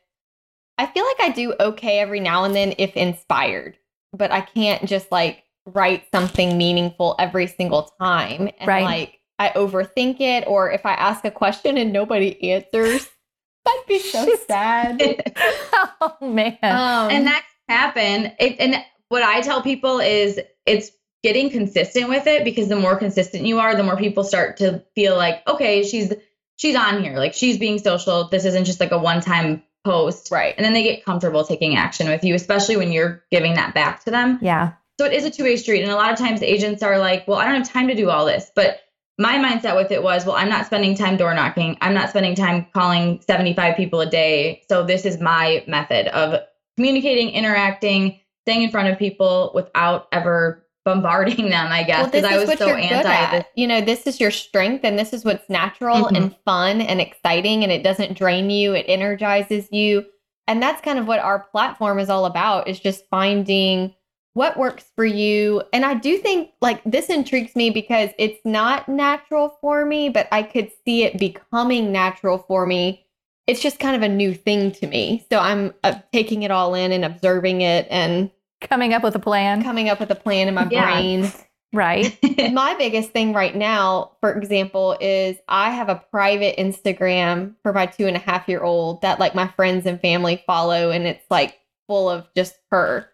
i 0.80 0.86
feel 0.86 1.04
like 1.04 1.20
i 1.20 1.32
do 1.32 1.54
okay 1.60 1.98
every 1.98 2.20
now 2.20 2.44
and 2.44 2.54
then 2.54 2.74
if 2.78 2.96
inspired 2.96 3.76
but 4.12 4.32
i 4.32 4.40
can't 4.40 4.84
just 4.86 5.12
like 5.12 5.44
write 5.66 6.04
something 6.12 6.56
meaningful 6.58 7.14
every 7.18 7.46
single 7.46 7.92
time 8.00 8.48
and 8.58 8.66
Right. 8.68 8.82
like 8.82 9.20
i 9.38 9.50
overthink 9.50 10.20
it 10.20 10.44
or 10.46 10.70
if 10.72 10.84
i 10.86 10.92
ask 10.94 11.24
a 11.24 11.30
question 11.30 11.76
and 11.76 11.92
nobody 11.92 12.50
answers 12.50 13.08
that'd 13.64 13.86
be 13.86 13.98
so 13.98 14.34
sad 14.48 15.32
oh 16.00 16.16
man 16.20 16.56
um, 16.62 17.10
and 17.10 17.26
that 17.26 17.44
can 17.68 17.78
happen. 17.78 18.32
It, 18.38 18.56
and 18.58 18.82
what 19.10 19.22
I 19.22 19.40
tell 19.42 19.62
people 19.62 20.00
is 20.00 20.40
it's 20.66 20.90
getting 21.22 21.50
consistent 21.50 22.08
with 22.08 22.26
it 22.26 22.42
because 22.44 22.68
the 22.68 22.76
more 22.76 22.96
consistent 22.96 23.44
you 23.46 23.58
are, 23.58 23.74
the 23.76 23.82
more 23.82 23.96
people 23.96 24.24
start 24.24 24.56
to 24.58 24.82
feel 24.94 25.16
like, 25.16 25.46
okay, 25.46 25.82
she's 25.82 26.12
she's 26.56 26.74
on 26.76 27.02
here, 27.02 27.16
like 27.18 27.34
she's 27.34 27.58
being 27.58 27.78
social. 27.78 28.28
This 28.28 28.44
isn't 28.44 28.64
just 28.64 28.80
like 28.80 28.92
a 28.92 28.98
one 28.98 29.20
time 29.20 29.62
post, 29.84 30.30
right 30.30 30.54
and 30.56 30.64
then 30.64 30.72
they 30.72 30.82
get 30.82 31.04
comfortable 31.04 31.44
taking 31.44 31.76
action 31.76 32.08
with 32.08 32.24
you, 32.24 32.34
especially 32.34 32.76
when 32.76 32.92
you're 32.92 33.22
giving 33.30 33.54
that 33.54 33.74
back 33.74 34.04
to 34.04 34.10
them. 34.10 34.38
yeah 34.42 34.72
So 34.98 35.06
it 35.06 35.12
is 35.12 35.24
a 35.24 35.30
two 35.30 35.44
way 35.44 35.56
street, 35.56 35.82
and 35.82 35.90
a 35.90 35.96
lot 35.96 36.12
of 36.12 36.18
times 36.18 36.42
agents 36.42 36.82
are 36.82 36.98
like, 36.98 37.26
well, 37.26 37.38
I 37.38 37.46
don't 37.46 37.56
have 37.56 37.68
time 37.68 37.88
to 37.88 37.94
do 37.94 38.10
all 38.10 38.26
this, 38.26 38.50
but 38.54 38.80
my 39.20 39.36
mindset 39.36 39.76
with 39.76 39.92
it 39.92 40.02
was, 40.02 40.24
well, 40.24 40.34
I'm 40.34 40.48
not 40.48 40.64
spending 40.64 40.94
time 40.94 41.18
door 41.18 41.34
knocking. 41.34 41.76
I'm 41.82 41.92
not 41.92 42.08
spending 42.08 42.34
time 42.34 42.66
calling 42.72 43.20
75 43.20 43.76
people 43.76 44.00
a 44.00 44.06
day. 44.08 44.62
So 44.66 44.82
this 44.82 45.04
is 45.04 45.20
my 45.20 45.62
method 45.68 46.06
of 46.08 46.40
communicating, 46.76 47.28
interacting, 47.28 48.18
staying 48.46 48.62
in 48.62 48.70
front 48.70 48.88
of 48.88 48.98
people 48.98 49.52
without 49.54 50.08
ever 50.10 50.59
bombarding 50.84 51.50
them, 51.50 51.68
I 51.70 51.82
guess, 51.82 52.06
because 52.06 52.22
this 52.22 52.32
I 52.32 52.38
was 52.38 52.58
so 52.58 52.74
anti 52.74 53.30
this. 53.38 53.44
You 53.54 53.66
know, 53.66 53.80
this 53.80 54.06
is 54.06 54.20
your 54.20 54.30
strength, 54.30 54.84
and 54.84 54.98
this 54.98 55.12
is 55.12 55.24
what's 55.24 55.48
natural 55.48 56.06
Mhm. 56.06 56.16
and 56.16 56.36
fun 56.44 56.80
and 56.80 57.00
exciting, 57.00 57.62
and 57.62 57.72
it 57.72 57.82
doesn't 57.82 58.16
drain 58.16 58.50
you. 58.50 58.74
It 58.74 58.86
energizes 58.88 59.68
you, 59.70 60.06
and 60.46 60.62
that's 60.62 60.80
kind 60.80 60.98
of 60.98 61.06
what 61.06 61.20
our 61.20 61.40
platform 61.50 61.98
is 61.98 62.08
all 62.08 62.24
about. 62.24 62.68
Is 62.68 62.80
just 62.80 63.04
finding 63.10 63.94
what 64.34 64.56
works 64.56 64.84
for 64.94 65.04
you. 65.04 65.60
And 65.72 65.84
I 65.84 65.94
do 65.94 66.16
think 66.16 66.50
like 66.60 66.80
this 66.84 67.06
intrigues 67.08 67.56
me 67.56 67.70
because 67.70 68.10
it's 68.16 68.40
not 68.44 68.88
natural 68.88 69.58
for 69.60 69.84
me, 69.84 70.08
but 70.08 70.28
I 70.30 70.44
could 70.44 70.70
see 70.84 71.02
it 71.02 71.18
becoming 71.18 71.90
natural 71.90 72.38
for 72.38 72.64
me. 72.64 73.04
It's 73.48 73.60
just 73.60 73.80
kind 73.80 73.96
of 73.96 74.02
a 74.02 74.08
new 74.08 74.32
thing 74.32 74.70
to 74.72 74.86
me. 74.86 75.26
So 75.32 75.40
I'm 75.40 75.74
uh, 75.82 75.96
taking 76.12 76.44
it 76.44 76.52
all 76.52 76.74
in 76.74 76.92
and 76.92 77.04
observing 77.04 77.62
it 77.62 77.88
and 77.90 78.30
coming 78.60 78.92
up 78.94 79.02
with 79.02 79.14
a 79.14 79.18
plan 79.20 79.62
coming 79.62 79.88
up 79.88 80.00
with 80.00 80.10
a 80.10 80.14
plan 80.14 80.48
in 80.48 80.54
my 80.54 80.66
Yeah. 80.70 80.84
brain 80.84 81.32
right 81.72 82.18
my 82.52 82.74
biggest 82.74 83.10
thing 83.10 83.32
right 83.32 83.54
now, 83.54 84.12
for 84.20 84.32
example, 84.36 84.96
is 85.00 85.36
I 85.48 85.70
have 85.70 85.88
a 85.88 86.02
private 86.10 86.56
Instagram 86.58 87.54
for 87.62 87.72
my 87.72 87.86
two 87.86 88.06
and 88.08 88.16
a 88.16 88.20
half 88.20 88.48
year 88.48 88.62
old 88.62 89.02
that 89.02 89.20
like 89.20 89.34
my 89.36 89.46
friends 89.48 89.86
and 89.86 90.00
family 90.00 90.42
follow, 90.46 90.90
and 90.90 91.06
it's 91.06 91.24
like 91.30 91.60
full 91.86 92.10
of 92.10 92.26
just 92.36 92.54
her. 92.72 93.08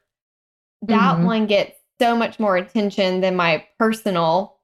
That 0.82 1.16
Mhm. 1.18 1.24
one 1.24 1.46
gets 1.46 1.76
so 2.00 2.16
much 2.16 2.38
more 2.40 2.56
attention 2.56 3.20
than 3.20 3.37
my 3.37 3.64
personal 3.78 4.59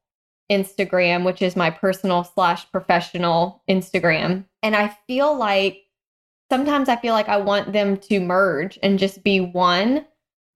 Instagram, 0.50 1.24
which 1.24 1.42
is 1.42 1.56
my 1.56 1.70
personal 1.70 2.24
slash 2.24 2.70
professional 2.70 3.62
Instagram. 3.68 4.44
And 4.62 4.74
I 4.76 4.96
feel 5.06 5.36
like 5.36 5.82
sometimes 6.50 6.88
I 6.88 6.96
feel 6.96 7.14
like 7.14 7.28
I 7.28 7.38
want 7.38 7.72
them 7.72 7.96
to 7.98 8.20
merge 8.20 8.78
and 8.82 8.98
just 8.98 9.22
be 9.22 9.40
one, 9.40 10.06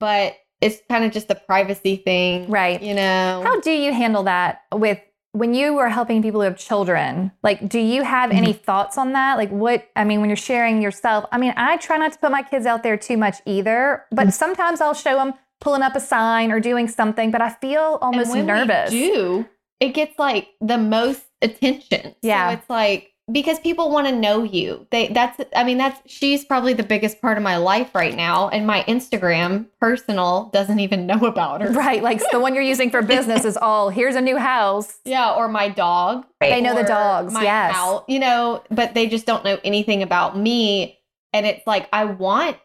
but 0.01 0.37
it's 0.61 0.79
kind 0.89 1.05
of 1.05 1.13
just 1.13 1.29
the 1.29 1.35
privacy 1.35 1.97
thing. 1.97 2.49
Right. 2.51 2.81
You 2.83 2.95
know? 2.95 3.43
how 3.45 3.61
do 3.61 3.71
you 3.71 3.93
handle 3.93 4.23
that 4.25 4.63
with 4.73 4.99
when 5.33 5.53
you 5.53 5.77
are 5.79 5.91
helping 5.91 6.23
people 6.23 6.41
who 6.41 6.45
have 6.47 6.57
children 6.57 7.31
like 7.43 7.69
do 7.69 7.79
you 7.79 8.03
have 8.03 8.31
any 8.31 8.55
thoughts 8.55 8.97
on 8.97 9.13
that 9.13 9.37
like 9.37 9.51
what 9.51 9.87
i 9.95 10.03
mean 10.03 10.21
when 10.23 10.31
you're 10.31 10.37
sharing 10.37 10.81
yourself 10.81 11.27
i 11.31 11.37
mean 11.37 11.53
i 11.59 11.77
try 11.77 11.99
not 11.99 12.11
to 12.11 12.19
put 12.19 12.31
my 12.31 12.41
kids 12.43 12.65
out 12.65 12.83
there 12.83 12.97
too 12.97 13.19
much 13.19 13.37
either 13.45 14.07
but 14.11 14.29
Mhm. 14.29 14.33
sometimes 14.33 14.81
i'll 14.81 14.95
show 14.95 15.15
them 15.17 15.35
pulling 15.61 15.83
up 15.83 15.95
a 15.95 16.01
sign 16.01 16.51
or 16.51 16.59
doing 16.59 16.89
something 16.89 17.31
but 17.31 17.43
i 17.43 17.51
feel 17.51 17.99
almost 18.01 18.35
nervous 18.35 18.89
do 18.91 19.45
it 19.79 19.91
gets 19.91 20.19
like 20.19 20.49
the 20.63 20.79
most 20.79 21.23
attention. 21.43 22.15
Yeah. 22.23 22.49
So 22.49 22.55
it's 22.55 22.71
like 22.71 23.13
because 23.31 23.59
people 23.59 23.91
want 23.91 24.07
to 24.07 24.15
know 24.15 24.43
you. 24.45 24.87
They 24.91 25.09
that's 25.09 25.41
I 25.55 25.65
mean 25.65 25.79
that's 25.79 26.01
she's 26.11 26.45
probably 26.45 26.73
the 26.75 26.83
biggest 26.83 27.21
part 27.21 27.37
of 27.37 27.43
my 27.43 27.57
life 27.57 27.95
right 27.95 28.15
now 28.15 28.49
and 28.49 28.67
my 28.67 28.83
Instagram 28.85 29.67
personal 29.81 30.51
doesn't 30.53 30.79
even 30.79 31.07
know 31.07 31.19
about 31.27 31.61
her. 31.61 31.71
right 31.73 32.03
like 32.03 32.23
the 32.31 32.39
one 32.41 32.55
you're 32.55 32.63
using 32.63 32.91
for 32.91 33.03
business 33.03 33.45
is 33.45 33.57
all 33.57 33.91
here's 33.91 34.15
a 34.15 34.21
new 34.21 34.37
house 34.37 34.99
Yeah, 35.05 35.33
or 35.35 35.49
my 35.49 35.69
dog. 35.69 36.25
they 36.41 36.61
know 36.61 36.75
the 36.75 36.85
dogs 36.85 37.33
my 37.33 37.43
yes 37.43 37.75
house, 37.75 38.05
you 38.09 38.19
know, 38.21 38.63
but 38.71 38.95
they 38.95 39.09
just 39.09 39.27
don't 39.27 39.45
know 39.45 39.59
anything 39.65 40.03
about 40.03 40.39
me. 40.39 40.99
And 41.33 41.45
it's 41.47 41.67
like 41.67 41.89
I 41.93 42.05
want 42.05 42.57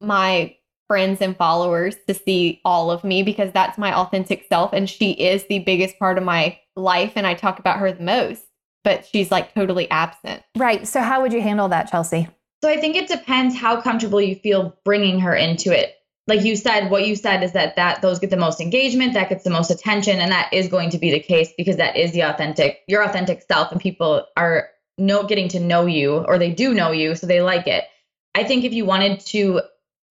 my 0.00 0.54
friends 0.88 1.22
and 1.22 1.34
followers 1.36 1.96
to 2.06 2.12
see 2.12 2.60
all 2.66 2.90
of 2.90 3.02
me 3.02 3.22
because 3.22 3.50
that's 3.52 3.78
my 3.78 3.94
authentic 3.96 4.44
self 4.48 4.74
and 4.74 4.90
she 4.90 5.12
is 5.12 5.46
the 5.48 5.60
biggest 5.60 5.98
part 5.98 6.18
of 6.18 6.24
my 6.24 6.58
life 6.76 7.12
and 7.16 7.26
I 7.26 7.32
talk 7.32 7.58
about 7.58 7.78
her 7.78 7.90
the 7.92 8.02
most, 8.02 8.42
but 8.84 9.06
she's 9.06 9.30
like 9.30 9.54
totally 9.54 9.90
absent. 9.90 10.42
right 10.56 10.86
so 10.86 11.00
how 11.00 11.22
would 11.22 11.32
you 11.32 11.40
handle 11.40 11.68
that 11.68 11.90
chelsea 11.90 12.28
So 12.62 12.68
I 12.68 12.78
think 12.78 12.94
it 12.94 13.08
depends 13.08 13.56
how 13.56 13.80
comfortable 13.80 14.20
you 14.20 14.36
feel 14.36 14.76
bringing 14.84 15.18
her 15.20 15.34
into 15.34 15.76
it. 15.76 15.96
Like 16.28 16.44
you 16.44 16.54
said, 16.54 16.88
what 16.90 17.04
you 17.04 17.16
said 17.16 17.42
is 17.42 17.52
that 17.52 17.74
that 17.74 18.00
those 18.02 18.20
get 18.20 18.30
the 18.30 18.36
most 18.36 18.60
engagement, 18.60 19.14
that 19.14 19.28
gets 19.28 19.42
the 19.42 19.50
most 19.50 19.72
attention, 19.72 20.20
and 20.20 20.30
that 20.30 20.52
is 20.52 20.68
going 20.68 20.90
to 20.90 20.98
be 20.98 21.10
the 21.10 21.18
case 21.18 21.50
because 21.56 21.76
that 21.78 21.96
is 21.96 22.12
the 22.12 22.20
authentic, 22.20 22.78
your 22.86 23.02
authentic 23.02 23.42
self, 23.50 23.72
and 23.72 23.80
people 23.80 24.24
are 24.36 24.68
no 24.96 25.24
getting 25.24 25.48
to 25.48 25.58
know 25.58 25.86
you 25.86 26.18
or 26.18 26.38
they 26.38 26.52
do 26.52 26.72
know 26.72 26.92
you, 26.92 27.16
so 27.16 27.26
they 27.26 27.42
like 27.42 27.66
it. 27.66 27.82
I 28.36 28.44
think 28.44 28.62
if 28.62 28.72
you 28.72 28.84
wanted 28.84 29.18
to 29.26 29.62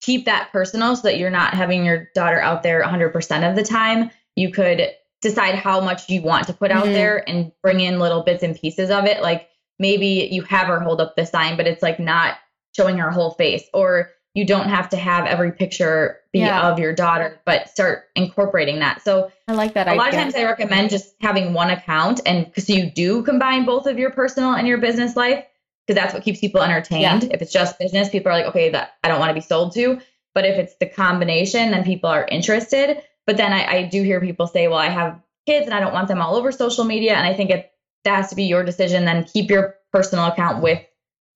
keep 0.02 0.26
that 0.26 0.52
personal 0.52 0.94
so 0.96 1.02
that 1.08 1.16
you're 1.18 1.30
not 1.30 1.54
having 1.54 1.86
your 1.86 2.08
daughter 2.14 2.40
out 2.40 2.62
there 2.62 2.82
100% 2.84 3.48
of 3.48 3.56
the 3.56 3.64
time, 3.64 4.10
you 4.36 4.52
could 4.52 4.90
decide 5.22 5.54
how 5.54 5.80
much 5.80 6.08
you 6.10 6.20
want 6.20 6.46
to 6.48 6.52
put 6.52 6.70
out 6.70 6.84
Mhm. 6.86 6.92
there 6.92 7.24
and 7.28 7.52
bring 7.62 7.80
in 7.80 7.98
little 7.98 8.22
bits 8.22 8.42
and 8.42 8.58
pieces 8.60 8.90
of 8.90 9.06
it. 9.06 9.22
Like 9.22 9.48
maybe 9.78 10.28
you 10.30 10.42
have 10.42 10.66
her 10.66 10.80
hold 10.80 11.00
up 11.00 11.16
the 11.16 11.24
sign, 11.24 11.56
but 11.56 11.66
it's 11.66 11.82
like 11.82 11.98
not 11.98 12.34
showing 12.76 12.98
her 12.98 13.10
whole 13.10 13.30
face, 13.30 13.64
or 13.72 14.10
you 14.34 14.44
don't 14.46 14.68
have 14.68 14.88
to 14.88 14.96
have 14.96 15.26
every 15.26 15.52
picture 15.52 16.18
be 16.32 16.38
Yeah. 16.40 16.70
of 16.70 16.78
your 16.78 16.94
daughter, 16.94 17.38
but 17.44 17.68
start 17.68 18.04
incorporating 18.16 18.78
that. 18.78 19.02
So 19.02 19.30
I 19.46 19.52
like 19.52 19.74
that 19.74 19.86
a 19.86 19.90
idea. 19.90 20.00
lot 20.00 20.08
of 20.08 20.14
times 20.14 20.34
I 20.34 20.44
recommend 20.44 20.90
just 20.90 21.14
having 21.20 21.52
one 21.52 21.68
account 21.70 22.20
and 22.24 22.46
because 22.46 22.68
you 22.70 22.90
do 22.90 23.22
combine 23.22 23.64
both 23.66 23.86
of 23.86 23.98
your 23.98 24.10
personal 24.10 24.54
and 24.54 24.66
your 24.66 24.78
business 24.78 25.16
life 25.16 25.44
because 25.86 26.00
that's 26.00 26.14
what 26.14 26.22
keeps 26.22 26.40
people 26.40 26.62
entertained. 26.62 27.24
If 27.24 27.42
it's 27.42 27.52
just 27.52 27.78
business, 27.78 28.08
people 28.08 28.30
are 28.32 28.34
like, 28.34 28.46
okay, 28.46 28.70
that 28.70 28.92
I 29.04 29.08
don't 29.08 29.18
want 29.20 29.30
to 29.30 29.34
be 29.34 29.40
sold 29.40 29.74
to. 29.74 30.00
But 30.34 30.46
if 30.46 30.56
it's 30.56 30.74
the 30.76 30.86
combination, 30.86 31.70
then 31.72 31.84
people 31.84 32.08
are 32.08 32.24
interested. 32.26 33.02
But 33.26 33.36
then 33.36 33.52
I, 33.52 33.66
I 33.78 33.82
do 33.84 34.02
hear 34.02 34.20
people 34.20 34.46
say, 34.46 34.68
well, 34.68 34.78
I 34.78 34.88
have 34.88 35.20
kids 35.46 35.66
and 35.66 35.74
I 35.74 35.80
don't 35.80 35.92
want 35.92 36.08
them 36.08 36.20
all 36.20 36.36
over 36.36 36.50
social 36.52 36.84
media. 36.84 37.14
And 37.14 37.26
I 37.26 37.34
think 37.34 37.50
it 37.50 37.70
that 38.04 38.16
has 38.16 38.30
to 38.30 38.36
be 38.36 38.44
your 38.44 38.64
decision. 38.64 39.04
Then 39.04 39.24
keep 39.24 39.48
your 39.50 39.76
personal 39.92 40.24
account 40.26 40.62
with 40.62 40.80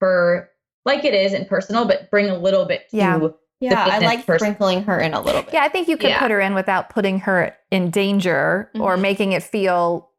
her 0.00 0.50
like 0.84 1.04
it 1.04 1.14
is 1.14 1.32
in 1.32 1.44
personal, 1.46 1.84
but 1.84 2.10
bring 2.10 2.28
a 2.28 2.36
little 2.38 2.64
bit 2.64 2.88
to 2.90 2.96
Yeah. 2.96 3.28
yeah, 3.60 3.84
I 3.90 3.98
like 4.00 4.26
person. 4.26 4.38
sprinkling 4.54 4.82
her 4.84 4.98
in 5.00 5.14
a 5.14 5.20
little 5.20 5.42
bit. 5.42 5.52
yeah 5.54 5.62
i 5.64 5.68
think 5.68 5.88
you 5.88 5.96
could 5.96 6.10
Yeah. 6.10 6.18
put 6.20 6.30
her 6.30 6.40
in 6.40 6.54
without 6.54 6.90
putting 6.90 7.20
her 7.20 7.56
in 7.70 7.90
danger 7.90 8.70
or 8.78 8.96
Mhm. 8.96 9.00
making 9.00 9.32
it 9.32 9.42
feel 9.42 10.10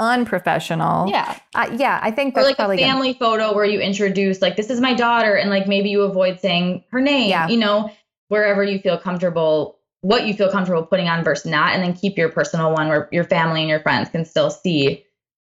unprofessional 0.00 1.08
Yeah. 1.08 1.36
Uh, 1.54 1.70
yeah 1.76 2.00
i 2.02 2.10
think 2.10 2.34
or 2.34 2.40
that's 2.40 2.46
like 2.48 2.54
a 2.54 2.56
probably 2.56 2.76
good. 2.78 2.84
family 2.84 3.12
photo 3.14 3.54
where 3.54 3.64
you 3.64 3.80
introduce 3.80 4.42
like 4.42 4.56
this 4.56 4.70
is 4.70 4.80
my 4.80 4.94
daughter 4.94 5.34
and 5.36 5.50
like 5.50 5.66
maybe 5.68 5.90
you 5.90 6.02
avoid 6.02 6.40
saying 6.40 6.84
her 6.90 7.00
name 7.00 7.28
Yeah. 7.30 7.48
you 7.48 7.56
know 7.58 7.90
wherever 8.28 8.64
you 8.64 8.78
feel 8.80 8.98
comfortable 8.98 9.78
what 10.02 10.26
you 10.26 10.34
feel 10.34 10.50
comfortable 10.50 10.82
putting 10.84 11.08
on 11.08 11.22
versus 11.22 11.50
not, 11.50 11.74
and 11.74 11.82
then 11.82 11.92
keep 11.92 12.16
your 12.16 12.30
personal 12.30 12.72
one 12.72 12.88
where 12.88 13.08
your 13.12 13.24
family 13.24 13.60
and 13.60 13.68
your 13.68 13.80
friends 13.80 14.08
can 14.08 14.24
still 14.24 14.50
see 14.50 15.04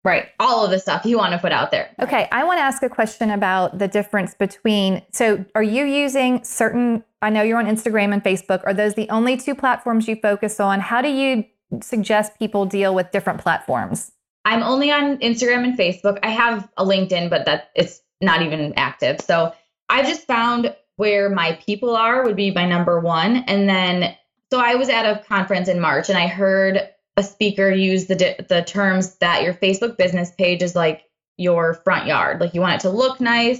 Right. 0.05 0.25
all 0.37 0.65
of 0.65 0.71
the 0.71 0.79
stuff 0.79 1.05
you 1.05 1.17
want 1.17 1.31
to 1.31 1.39
put 1.39 1.53
out 1.53 1.71
there. 1.71 1.89
Okay, 2.01 2.27
I 2.29 2.43
want 2.43 2.57
to 2.57 2.61
ask 2.61 2.83
a 2.83 2.89
question 2.89 3.31
about 3.31 3.79
the 3.79 3.87
difference 3.87 4.33
between. 4.33 5.01
So, 5.13 5.45
are 5.55 5.63
you 5.63 5.85
using 5.85 6.43
certain? 6.43 7.05
I 7.21 7.29
know 7.29 7.41
you're 7.41 7.57
on 7.57 7.67
Instagram 7.67 8.11
and 8.11 8.21
Facebook. 8.21 8.61
Are 8.65 8.73
those 8.73 8.95
the 8.95 9.09
only 9.09 9.37
two 9.37 9.55
platforms 9.55 10.09
you 10.09 10.17
focus 10.17 10.59
on? 10.59 10.81
How 10.81 11.01
do 11.01 11.07
you 11.07 11.45
suggest 11.81 12.37
people 12.37 12.65
deal 12.65 12.93
with 12.93 13.11
different 13.11 13.39
platforms? 13.39 14.11
I'm 14.43 14.61
only 14.61 14.91
on 14.91 15.19
Instagram 15.19 15.63
and 15.63 15.77
Facebook. 15.77 16.19
I 16.21 16.31
have 16.31 16.67
a 16.75 16.83
LinkedIn, 16.83 17.29
but 17.29 17.45
that 17.45 17.69
it's 17.73 18.01
not 18.19 18.41
even 18.41 18.73
active. 18.75 19.21
So 19.21 19.53
I've 19.87 20.05
just 20.05 20.27
found 20.27 20.75
where 20.97 21.29
my 21.29 21.53
people 21.65 21.95
are 21.95 22.25
would 22.25 22.35
be 22.35 22.51
my 22.51 22.65
number 22.65 22.99
one. 22.99 23.37
And 23.47 23.69
then, 23.69 24.15
so 24.53 24.59
I 24.59 24.75
was 24.75 24.87
at 24.87 25.07
a 25.07 25.23
conference 25.23 25.67
in 25.67 25.79
March 25.79 26.09
and 26.09 26.17
I 26.17 26.27
heard 26.27 26.87
a 27.17 27.23
speaker 27.23 27.71
use 27.71 28.05
the 28.05 28.35
the 28.47 28.61
terms 28.61 29.15
that 29.15 29.41
your 29.41 29.55
Facebook 29.55 29.97
business 29.97 30.29
page 30.29 30.61
is 30.61 30.75
like 30.75 31.05
your 31.37 31.73
front 31.73 32.05
yard. 32.05 32.39
Like 32.39 32.53
you 32.53 32.61
want 32.61 32.75
it 32.75 32.81
to 32.81 32.91
look 32.91 33.19
nice. 33.19 33.59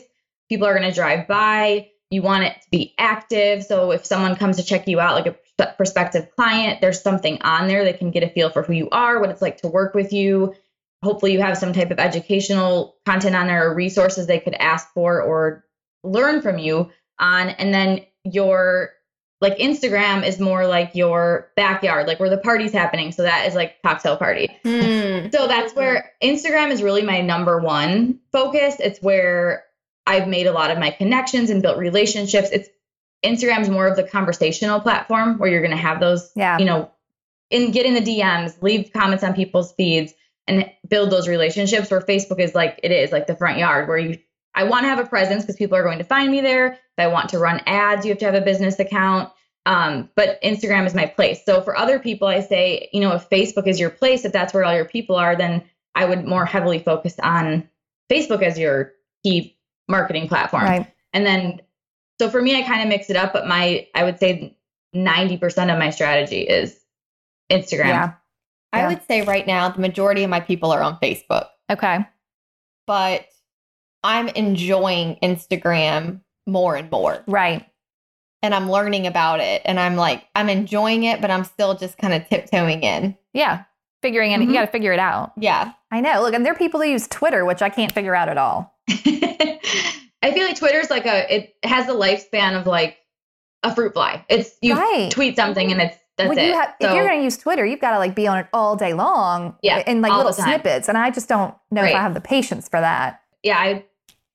People 0.50 0.68
are 0.68 0.78
going 0.78 0.88
to 0.88 0.94
drive 0.94 1.28
by. 1.28 1.90
You 2.12 2.22
want 2.22 2.44
it 2.44 2.62
to 2.62 2.70
be 2.70 2.94
active. 3.00 3.64
So 3.64 3.90
if 3.90 4.06
someone 4.06 4.36
comes 4.36 4.58
to 4.58 4.64
check 4.64 4.88
you 4.88 5.00
out, 5.00 5.16
like 5.16 5.36
a 5.58 5.74
prospective 5.78 6.30
client, 6.36 6.80
there's 6.80 7.02
something 7.02 7.42
on 7.42 7.68
there 7.68 7.86
that 7.86 7.98
can 7.98 8.12
get 8.12 8.22
a 8.22 8.30
feel 8.30 8.52
for 8.52 8.62
who 8.62 8.74
you 8.74 8.88
are, 8.92 9.20
what 9.20 9.32
it's 9.32 9.42
like 9.42 9.58
to 9.62 9.70
work 9.70 9.96
with 9.96 10.14
you. 10.14 10.54
Hopefully, 11.02 11.34
you 11.34 11.42
have 11.42 11.58
some 11.58 11.74
type 11.74 11.90
of 11.90 11.98
educational 11.98 12.98
content 13.08 13.36
on 13.36 13.48
there 13.48 13.68
or 13.68 13.74
resources 13.74 14.28
they 14.28 14.40
could 14.40 14.54
ask 14.54 14.94
for 14.94 15.24
or 15.24 15.66
learn 16.04 16.44
from 16.44 16.60
you 16.60 16.92
on. 17.18 17.50
And 17.50 17.74
then 17.74 18.06
your 18.24 18.92
like 19.44 19.58
Instagram 19.58 20.26
is 20.26 20.40
more 20.40 20.66
like 20.66 20.92
your 20.96 21.52
backyard, 21.56 22.08
like 22.08 22.20
where 22.20 22.30
the 22.30 22.38
party's 22.38 22.72
happening. 22.72 23.12
So 23.12 23.24
that 23.24 23.46
is 23.48 23.54
like 23.54 23.82
cocktail 23.84 24.16
party. 24.18 24.48
Hmm. 24.64 25.28
So 25.32 25.48
that's 25.48 25.76
where 25.76 26.12
Instagram 26.24 26.72
is 26.72 26.82
really 26.82 27.02
my 27.04 27.22
number 27.22 27.60
one 27.60 28.20
focus. 28.32 28.78
It's 28.80 29.00
where 29.02 29.66
I've 30.08 30.28
made 30.28 30.48
a 30.48 30.54
lot 30.54 30.72
of 30.72 30.80
my 30.80 30.92
connections 30.92 31.50
and 31.50 31.62
built 31.62 31.78
relationships. 31.78 32.50
It's 32.52 32.70
Instagram's 33.24 33.70
more 33.70 33.86
of 33.86 33.96
the 33.98 34.04
conversational 34.04 34.80
platform 34.80 35.38
where 35.38 35.50
you're 35.50 35.62
going 35.62 35.72
to 35.72 35.78
have 35.78 36.00
those, 36.00 36.32
Yeah. 36.36 36.58
you 36.58 36.66
know, 36.66 36.90
and 37.52 37.72
get 37.74 37.86
in 37.86 37.94
the 37.94 38.02
DMs, 38.02 38.62
leave 38.62 38.92
comments 38.94 39.24
on 39.24 39.34
people's 39.34 39.74
feeds 39.74 40.14
and 40.48 40.70
build 40.88 41.10
those 41.10 41.28
relationships 41.28 41.92
where 41.92 42.02
Facebook 42.02 42.40
is 42.40 42.56
like 42.56 42.80
it 42.82 42.92
is 42.92 43.12
like 43.12 43.28
the 43.28 43.36
front 43.36 43.60
yard 43.60 43.88
where 43.88 43.98
you 43.98 44.20
I 44.56 44.64
want 44.66 44.84
to 44.84 44.90
have 44.90 45.00
a 45.00 45.06
presence 45.06 45.44
because 45.44 45.56
people 45.56 45.78
are 45.78 45.84
going 45.84 45.98
to 45.98 46.04
find 46.04 46.32
me 46.32 46.42
there. 46.42 46.74
If 46.74 46.80
I 47.00 47.08
want 47.08 47.30
to 47.30 47.40
run 47.40 47.62
ads, 47.66 48.06
you 48.06 48.12
have 48.12 48.20
to 48.20 48.26
have 48.26 48.36
a 48.36 48.42
business 48.42 48.80
account. 48.80 49.32
Um, 49.66 50.10
but 50.16 50.42
Instagram 50.44 50.86
is 50.86 50.94
my 50.94 51.06
place. 51.06 51.44
So 51.46 51.62
for 51.62 51.76
other 51.76 51.98
people, 51.98 52.28
I 52.28 52.42
say, 52.42 52.90
you 52.92 53.00
know, 53.02 53.14
if 53.14 53.30
Facebook 53.30 53.68
is 53.68 53.80
your 53.80 53.90
place, 53.90 54.26
if 54.26 54.34
that's 54.34 54.54
where 54.54 54.64
all 54.66 54.76
your 54.76 54.86
people 54.86 55.16
are, 55.16 55.36
then 55.36 55.64
I 55.96 56.06
would 56.06 56.26
more 56.26 56.46
heavily 56.46 56.80
focus 56.80 57.16
on 57.22 57.68
Facebook 58.12 58.44
as 58.44 58.60
your 58.60 58.92
key 59.24 59.58
marketing 59.88 60.28
platform. 60.28 60.64
Right. 60.64 60.94
And 61.14 61.26
then, 61.26 61.62
so 62.20 62.30
for 62.30 62.42
me, 62.42 62.58
I 62.58 62.64
kind 62.64 62.82
of 62.82 62.90
mix 62.90 63.10
it 63.10 63.16
up, 63.16 63.32
but 63.34 63.48
my, 63.48 63.88
I 63.96 64.04
would 64.04 64.20
say 64.20 64.58
90% 64.96 65.72
of 65.72 65.80
my 65.80 65.90
strategy 65.90 66.42
is 66.42 66.80
Instagram. 67.52 67.88
Yeah. 67.88 68.12
I 68.74 68.80
Yeah. 68.80 68.88
would 68.90 69.08
say 69.08 69.22
right 69.22 69.48
now 69.48 69.70
the 69.70 69.80
majority 69.82 70.24
of 70.24 70.30
my 70.30 70.40
people 70.40 70.72
are 70.72 70.82
on 70.82 70.98
Facebook, 71.00 71.48
Okay. 71.72 72.06
but 72.86 73.26
I'm 74.04 74.28
enjoying 74.30 75.18
Instagram 75.24 76.22
more 76.46 76.76
and 76.76 76.90
more. 76.92 77.24
Right. 77.28 77.66
And 78.42 78.54
I'm 78.54 78.70
learning 78.70 79.08
about 79.08 79.40
it. 79.40 79.62
And 79.64 79.80
I'm 79.80 79.96
like, 79.96 80.26
I'm 80.36 80.50
enjoying 80.50 81.04
it, 81.04 81.22
but 81.22 81.32
I'm 81.32 81.46
still 81.46 81.76
just 81.76 81.98
kind 81.98 82.14
of 82.14 82.28
tiptoeing 82.28 82.84
in. 82.84 83.18
Yeah. 83.34 83.64
Figuring 84.02 84.32
it. 84.34 84.42
Mhm. 84.42 84.48
You 84.48 84.54
got 84.54 84.62
to 84.66 84.68
figure 84.72 84.92
it 84.92 85.00
out. 85.00 85.32
Yeah. 85.38 85.72
I 85.92 86.02
know. 86.02 86.22
Look, 86.22 86.34
and 86.34 86.46
there 86.46 86.52
are 86.52 86.58
people 86.58 86.82
who 86.82 86.90
use 86.90 87.08
Twitter, 87.08 87.46
which 87.46 87.62
I 87.62 87.70
can't 87.70 87.92
figure 87.94 88.14
out 88.16 88.28
at 88.28 88.38
all. 88.38 88.76
I 88.90 90.32
feel 90.34 90.46
like 90.46 90.58
Twitter's 90.58 90.90
like 90.90 91.06
a, 91.06 91.34
it 91.34 91.56
has 91.64 91.88
a 91.88 91.94
lifespan 91.94 92.60
of 92.60 92.66
like 92.68 92.98
a 93.64 93.74
fruit 93.74 93.94
fly. 93.94 94.26
It's, 94.30 94.52
you 94.62 94.76
Right. 94.76 95.10
tweet 95.12 95.36
something 95.36 95.72
and 95.72 95.82
it's, 95.82 95.98
that's 96.18 96.30
Well, 96.30 96.38
it. 96.38 96.48
you 96.48 96.54
have, 96.54 96.74
if 96.80 96.94
you're 96.94 97.08
going 97.08 97.20
to 97.20 97.24
use 97.24 97.38
Twitter, 97.38 97.66
you've 97.66 97.80
got 97.82 97.92
to 97.92 97.98
like 97.98 98.14
be 98.16 98.28
on 98.28 98.38
it 98.38 98.48
all 98.54 98.76
day 98.76 98.94
long. 98.94 99.56
Yeah, 99.64 99.80
In 99.90 100.02
like 100.02 100.12
little 100.14 100.32
snippets, 100.34 100.88
and 100.88 100.98
I 100.98 101.10
just 101.10 101.28
don't 101.28 101.56
know 101.72 101.84
if 101.84 101.96
I 101.96 102.00
have 102.00 102.14
the 102.14 102.22
patience 102.22 102.68
for 102.70 102.80
that. 102.80 103.22
yeah, 103.42 103.58
I, 103.58 103.86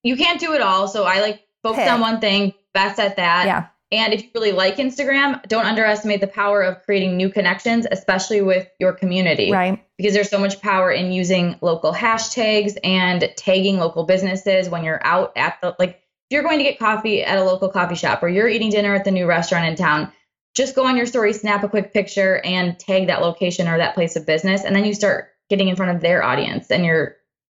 you 0.03 0.17
can't 0.17 0.41
do 0.41 0.55
it 0.55 0.61
all. 0.61 0.89
So 0.89 1.05
I 1.05 1.21
like 1.21 1.43
focus 1.63 1.85
Pick. 1.85 1.93
on 1.93 2.01
one 2.01 2.21
thing, 2.21 2.55
best 2.75 2.99
at 2.99 3.17
that. 3.17 3.47
Yeah. 3.47 3.67
And 3.91 4.13
if 4.13 4.23
you 4.23 4.29
really 4.35 4.53
like 4.53 4.77
Instagram, 4.77 5.43
don't 5.49 5.65
underestimate 5.65 6.21
the 6.21 6.27
power 6.27 6.63
of 6.63 6.83
creating 6.83 7.17
new 7.17 7.31
connections, 7.31 7.87
especially 7.91 8.43
with 8.43 8.69
your 8.79 8.93
community. 8.93 9.51
Right. 9.51 9.83
Because 9.97 10.13
there's 10.13 10.29
so 10.29 10.39
much 10.39 10.61
power 10.61 10.91
in 10.91 11.11
using 11.11 11.57
local 11.63 11.93
hashtags 11.93 12.77
and 12.85 13.33
tagging 13.37 13.79
local 13.79 14.05
businesses 14.05 14.69
when 14.69 14.85
you're 14.85 15.05
out 15.05 15.33
at 15.37 15.59
the 15.63 15.75
like 15.79 16.03
if 16.31 16.35
you're 16.35 16.43
going 16.43 16.59
to 16.59 16.65
get 16.65 16.79
coffee 16.79 17.25
at 17.25 17.39
a 17.39 17.45
local 17.45 17.71
coffee 17.71 17.95
shop 17.95 18.23
or 18.23 18.29
you're 18.29 18.49
eating 18.49 18.69
dinner 18.69 18.95
at 18.95 19.05
the 19.05 19.11
new 19.11 19.25
restaurant 19.25 19.67
in 19.67 19.77
town, 19.77 20.13
just 20.55 20.75
go 20.75 20.85
on 20.85 20.97
your 20.97 21.07
story, 21.07 21.33
snap 21.33 21.65
a 21.65 21.69
quick 21.69 21.95
picture 21.95 22.43
and 22.45 22.79
tag 22.79 23.07
that 23.07 23.23
location 23.23 23.67
or 23.67 23.79
that 23.79 23.95
place 23.95 24.17
of 24.17 24.27
business 24.27 24.65
and 24.65 24.77
then 24.77 24.85
you 24.85 24.93
start 24.93 25.31
getting 25.49 25.69
in 25.69 25.77
front 25.77 25.97
of 25.97 26.03
their 26.03 26.23
audience 26.23 26.71
and 26.71 26.85
you're 26.85 27.17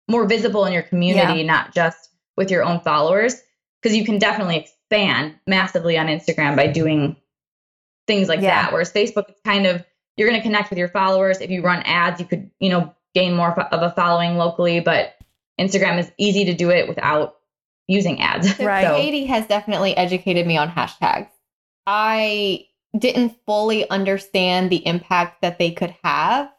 more 0.07 0.27
visible 0.27 0.65
in 0.65 0.73
your 0.73 0.83
community, 0.83 1.43
not 1.43 1.73
just 1.73 2.08
with 2.39 2.49
your 2.49 2.63
own 2.63 2.79
followers 2.79 3.35
because 3.81 3.95
you 3.95 4.03
can 4.03 4.17
definitely 4.17 4.57
expand 4.57 5.35
massively 5.45 5.97
on 5.97 6.07
Instagram 6.07 6.55
by 6.55 6.65
doing 6.67 7.15
things 8.07 8.27
like 8.27 8.39
Yeah. 8.41 8.63
that. 8.63 8.73
Whereas 8.73 8.91
Facebook, 8.91 9.29
it's 9.29 9.41
kind 9.45 9.67
of 9.67 9.85
you're 10.17 10.27
going 10.27 10.39
to 10.39 10.43
connect 10.43 10.69
with 10.71 10.79
your 10.79 10.87
followers. 10.89 11.39
If 11.39 11.49
you 11.51 11.61
run 11.61 11.83
ads, 11.83 12.19
you 12.19 12.25
could 12.25 12.49
you 12.59 12.69
know 12.69 12.93
gain 13.13 13.35
more 13.35 13.51
of 13.59 13.81
a 13.83 13.91
following 13.91 14.37
locally. 14.37 14.79
But 14.79 15.15
Instagram 15.59 15.99
is 15.99 16.11
easy 16.17 16.45
to 16.45 16.53
do 16.55 16.71
it 16.71 16.87
without 16.87 17.35
using 17.87 18.21
ads. 18.21 18.55
So 18.55 18.65
Right. 18.65 18.87
Katie 18.87 19.25
has 19.25 19.45
definitely 19.47 19.95
educated 19.97 20.47
me 20.47 20.57
on 20.57 20.69
hashtags. 20.69 21.27
I 21.85 22.65
didn't 22.97 23.35
fully 23.45 23.87
understand 23.89 24.69
the 24.69 24.85
impact 24.87 25.41
that 25.41 25.59
they 25.59 25.71
could 25.71 25.93
have 26.03 26.49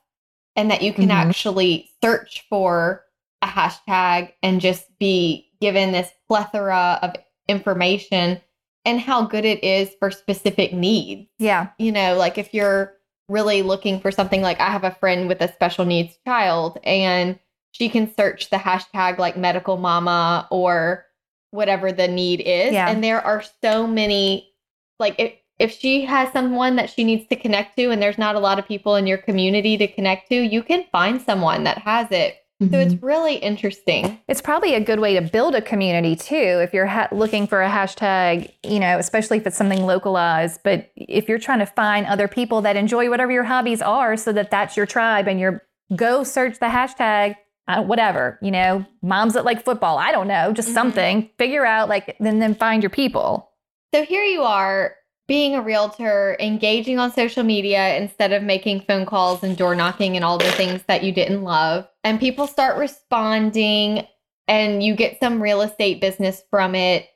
and 0.56 0.70
that 0.70 0.82
you 0.82 0.92
can 0.92 1.08
Mhm. 1.08 1.14
actually 1.28 1.90
search 2.02 2.44
for 2.48 3.04
a 3.42 3.46
hashtag 3.46 4.32
and 4.42 4.60
just 4.60 4.86
be 4.98 5.49
given 5.60 5.92
this 5.92 6.10
plethora 6.28 6.98
of 7.02 7.14
information 7.48 8.40
and 8.84 9.00
how 9.00 9.24
good 9.24 9.44
it 9.44 9.62
is 9.62 9.90
for 9.98 10.10
specific 10.10 10.72
needs. 10.72 11.28
Yeah. 11.38 11.68
You 11.78 11.92
know, 11.92 12.16
like 12.16 12.38
if 12.38 12.54
you're 12.54 12.94
really 13.28 13.62
looking 13.62 14.00
for 14.00 14.10
something 14.10 14.42
like 14.42 14.60
I 14.60 14.70
have 14.70 14.84
a 14.84 14.90
friend 14.90 15.28
with 15.28 15.40
a 15.40 15.52
special 15.52 15.84
needs 15.84 16.18
child 16.26 16.78
and 16.82 17.38
she 17.72 17.88
can 17.88 18.12
search 18.14 18.50
the 18.50 18.56
hashtag 18.56 19.18
like 19.18 19.36
medical 19.36 19.76
mama 19.76 20.48
or 20.50 21.06
whatever 21.50 21.92
the 21.92 22.08
need 22.08 22.40
is. 22.40 22.72
Yeah. 22.72 22.88
And 22.88 23.02
there 23.04 23.20
are 23.24 23.44
so 23.62 23.86
many 23.86 24.52
like 24.98 25.14
if 25.18 25.34
if 25.58 25.78
she 25.78 26.06
has 26.06 26.32
someone 26.32 26.76
that 26.76 26.88
she 26.88 27.04
needs 27.04 27.28
to 27.28 27.36
connect 27.36 27.76
to 27.76 27.90
and 27.90 28.00
there's 28.00 28.16
not 28.16 28.34
a 28.34 28.40
lot 28.40 28.58
of 28.58 28.66
people 28.66 28.96
in 28.96 29.06
your 29.06 29.18
community 29.18 29.76
to 29.76 29.86
connect 29.86 30.30
to, 30.30 30.34
you 30.34 30.62
can 30.62 30.86
find 30.90 31.20
someone 31.20 31.64
that 31.64 31.76
has 31.78 32.08
it. 32.10 32.36
So 32.60 32.78
it's 32.78 32.94
really 33.02 33.36
interesting. 33.36 34.20
It's 34.28 34.42
probably 34.42 34.74
a 34.74 34.80
good 34.80 35.00
way 35.00 35.14
to 35.14 35.22
build 35.22 35.54
a 35.54 35.62
community 35.62 36.14
too. 36.14 36.60
If 36.62 36.74
you're 36.74 36.86
ha- 36.86 37.08
looking 37.10 37.46
for 37.46 37.62
a 37.62 37.68
hashtag, 37.70 38.52
you 38.62 38.78
know, 38.78 38.98
especially 38.98 39.38
if 39.38 39.46
it's 39.46 39.56
something 39.56 39.86
localized. 39.86 40.60
But 40.62 40.90
if 40.94 41.26
you're 41.26 41.38
trying 41.38 41.60
to 41.60 41.66
find 41.66 42.04
other 42.06 42.28
people 42.28 42.60
that 42.60 42.76
enjoy 42.76 43.08
whatever 43.08 43.32
your 43.32 43.44
hobbies 43.44 43.80
are, 43.80 44.14
so 44.18 44.30
that 44.34 44.50
that's 44.50 44.76
your 44.76 44.84
tribe, 44.84 45.26
and 45.26 45.40
you're 45.40 45.62
go 45.96 46.22
search 46.22 46.58
the 46.58 46.66
hashtag, 46.66 47.34
uh, 47.66 47.82
whatever, 47.82 48.38
you 48.42 48.50
know, 48.50 48.84
moms 49.02 49.32
that 49.34 49.44
like 49.46 49.64
football. 49.64 49.96
I 49.96 50.12
don't 50.12 50.28
know, 50.28 50.52
just 50.52 50.68
Mhm. 50.68 50.74
something. 50.74 51.30
Figure 51.38 51.64
out 51.64 51.88
like 51.88 52.14
then 52.20 52.40
then 52.40 52.54
find 52.54 52.82
your 52.82 52.90
people. 52.90 53.48
So 53.94 54.04
here 54.04 54.22
you 54.24 54.42
are 54.42 54.94
being 55.30 55.54
a 55.54 55.62
realtor, 55.62 56.36
engaging 56.40 56.98
on 56.98 57.12
social 57.12 57.44
media 57.44 57.96
instead 57.98 58.32
of 58.32 58.42
making 58.42 58.80
phone 58.80 59.06
calls 59.06 59.44
and 59.44 59.56
door 59.56 59.76
knocking 59.76 60.16
and 60.16 60.24
all 60.24 60.38
the 60.38 60.50
things 60.50 60.82
that 60.88 61.04
you 61.04 61.12
didn't 61.12 61.44
love. 61.44 61.86
And 62.02 62.18
people 62.18 62.48
start 62.48 62.76
responding 62.78 64.08
and 64.48 64.82
you 64.82 64.96
get 64.96 65.20
some 65.20 65.40
real 65.40 65.62
estate 65.62 66.00
business 66.00 66.42
from 66.50 66.74
it. 66.74 67.08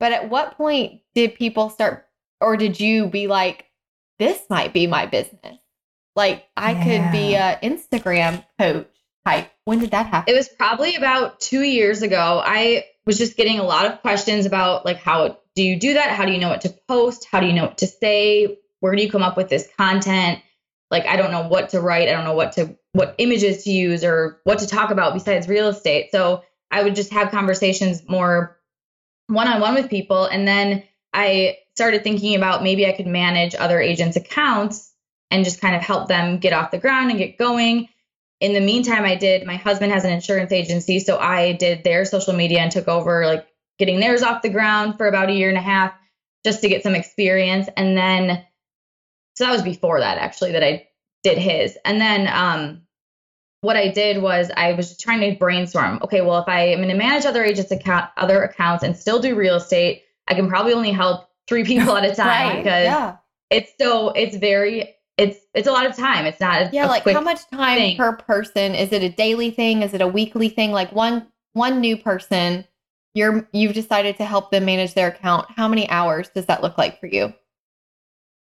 But 0.00 0.12
at 0.12 0.30
what 0.30 0.56
point 0.56 1.02
did 1.14 1.34
people 1.34 1.68
start, 1.68 2.06
or 2.40 2.56
did 2.56 2.80
you 2.80 3.06
be 3.06 3.26
like, 3.26 3.66
this 4.18 4.40
might 4.48 4.72
be 4.72 4.86
my 4.86 5.04
business? 5.04 5.58
Like 6.16 6.46
I 6.56 6.72
could 6.72 7.12
be 7.12 7.34
a 7.34 7.58
Instagram 7.62 8.46
coach 8.58 8.88
type. 9.26 9.50
When 9.66 9.78
did 9.78 9.90
that 9.90 10.06
happen? 10.06 10.32
It 10.32 10.38
was 10.38 10.48
probably 10.48 10.94
about 10.94 11.38
two 11.38 11.60
years 11.60 12.00
ago. 12.00 12.40
I 12.42 12.86
was 13.04 13.18
just 13.18 13.36
getting 13.36 13.58
a 13.58 13.64
lot 13.64 13.84
of 13.84 14.00
questions 14.00 14.46
about 14.46 14.86
like 14.86 14.96
how 14.96 15.36
do 15.58 15.64
you 15.64 15.76
do 15.76 15.94
that? 15.94 16.10
How 16.10 16.24
do 16.24 16.30
you 16.30 16.38
know 16.38 16.50
what 16.50 16.60
to 16.60 16.72
post? 16.86 17.26
How 17.28 17.40
do 17.40 17.46
you 17.48 17.52
know 17.52 17.64
what 17.64 17.78
to 17.78 17.88
say? 17.88 18.58
Where 18.78 18.94
do 18.94 19.02
you 19.02 19.10
come 19.10 19.24
up 19.24 19.36
with 19.36 19.48
this 19.48 19.68
content? 19.76 20.38
Like 20.88 21.04
I 21.04 21.16
don't 21.16 21.32
know 21.32 21.48
what 21.48 21.70
to 21.70 21.80
write. 21.80 22.08
I 22.08 22.12
don't 22.12 22.24
know 22.24 22.36
what 22.36 22.52
to 22.52 22.78
what 22.92 23.16
images 23.18 23.64
to 23.64 23.70
use 23.72 24.04
or 24.04 24.40
what 24.44 24.60
to 24.60 24.68
talk 24.68 24.92
about 24.92 25.14
besides 25.14 25.48
real 25.48 25.66
estate. 25.66 26.12
So 26.12 26.44
I 26.70 26.84
would 26.84 26.94
just 26.94 27.12
have 27.12 27.32
conversations 27.32 28.08
more 28.08 28.56
one 29.26 29.48
on 29.48 29.60
one 29.60 29.74
with 29.74 29.90
people. 29.90 30.26
And 30.26 30.46
then 30.46 30.84
I 31.12 31.58
started 31.74 32.04
thinking 32.04 32.36
about 32.36 32.62
maybe 32.62 32.86
I 32.86 32.92
could 32.92 33.08
manage 33.08 33.56
other 33.56 33.80
agents' 33.80 34.16
accounts 34.16 34.94
and 35.32 35.44
just 35.44 35.60
kind 35.60 35.74
of 35.74 35.82
help 35.82 36.06
them 36.06 36.38
get 36.38 36.52
off 36.52 36.70
the 36.70 36.78
ground 36.78 37.10
and 37.10 37.18
get 37.18 37.36
going. 37.36 37.88
In 38.38 38.52
the 38.52 38.60
meantime, 38.60 39.04
I 39.04 39.16
did, 39.16 39.44
my 39.44 39.56
husband 39.56 39.90
has 39.90 40.04
an 40.04 40.12
insurance 40.12 40.52
agency. 40.52 41.00
So 41.00 41.18
I 41.18 41.54
did 41.54 41.82
their 41.82 42.04
social 42.04 42.34
media 42.34 42.60
and 42.60 42.70
took 42.70 42.86
over 42.86 43.26
like 43.26 43.47
getting 43.78 44.00
theirs 44.00 44.22
off 44.22 44.42
the 44.42 44.48
ground 44.48 44.96
for 44.96 45.06
about 45.06 45.28
a 45.28 45.32
year 45.32 45.48
and 45.48 45.58
a 45.58 45.62
half 45.62 45.92
just 46.44 46.60
to 46.62 46.68
get 46.68 46.82
some 46.82 46.94
experience. 46.94 47.68
And 47.76 47.96
then, 47.96 48.44
so 49.36 49.44
that 49.44 49.52
was 49.52 49.62
before 49.62 50.00
that 50.00 50.18
actually 50.18 50.52
that 50.52 50.64
I 50.64 50.88
did 51.22 51.38
his. 51.38 51.76
And 51.84 52.00
then, 52.00 52.28
um, 52.28 52.82
what 53.60 53.76
I 53.76 53.88
did 53.88 54.22
was 54.22 54.50
I 54.56 54.74
was 54.74 54.88
just 54.88 55.00
trying 55.00 55.20
to 55.20 55.36
brainstorm. 55.36 55.98
Okay, 56.02 56.20
well, 56.20 56.38
if 56.38 56.48
I 56.48 56.66
am 56.66 56.78
going 56.78 56.88
to 56.90 56.94
manage 56.94 57.24
other 57.26 57.42
agents' 57.42 57.72
account, 57.72 58.08
other 58.16 58.42
accounts, 58.44 58.84
and 58.84 58.96
still 58.96 59.20
do 59.20 59.34
real 59.34 59.56
estate, 59.56 60.04
I 60.28 60.34
can 60.34 60.48
probably 60.48 60.74
only 60.74 60.92
help 60.92 61.28
three 61.48 61.64
people 61.72 61.96
at 61.96 62.04
a 62.04 62.14
time 62.14 62.26
Right, 62.26 62.56
because 62.58 62.84
yeah. 62.84 63.16
it's 63.50 63.72
so 63.80 64.10
it's 64.10 64.36
very 64.36 64.94
it's 65.16 65.38
it's 65.54 65.66
a 65.66 65.72
lot 65.72 65.86
of 65.86 65.96
time. 65.96 66.24
It's 66.24 66.38
not 66.38 66.62
a, 66.62 66.70
Yeah, 66.72 66.86
a 66.86 66.88
like 66.88 67.04
how 67.04 67.20
much 67.20 67.40
time 67.50 67.78
thing. 67.78 67.96
per 67.96 68.12
person? 68.16 68.76
Is 68.76 68.92
it 68.92 69.02
a 69.02 69.08
daily 69.08 69.50
thing? 69.50 69.82
Is 69.82 69.92
it 69.92 70.00
a 70.00 70.06
weekly 70.06 70.48
thing? 70.50 70.70
Like 70.70 70.92
one 70.92 71.26
one 71.54 71.80
new 71.80 71.96
person, 71.96 72.64
you're 73.14 73.48
you've 73.52 73.74
decided 73.74 74.16
to 74.18 74.24
help 74.24 74.50
them 74.50 74.64
manage 74.64 74.94
their 74.94 75.08
account. 75.08 75.46
How 75.56 75.68
many 75.68 75.88
hours 75.90 76.28
does 76.34 76.46
that 76.46 76.62
look 76.62 76.76
like 76.78 77.00
for 77.00 77.06
you? 77.06 77.32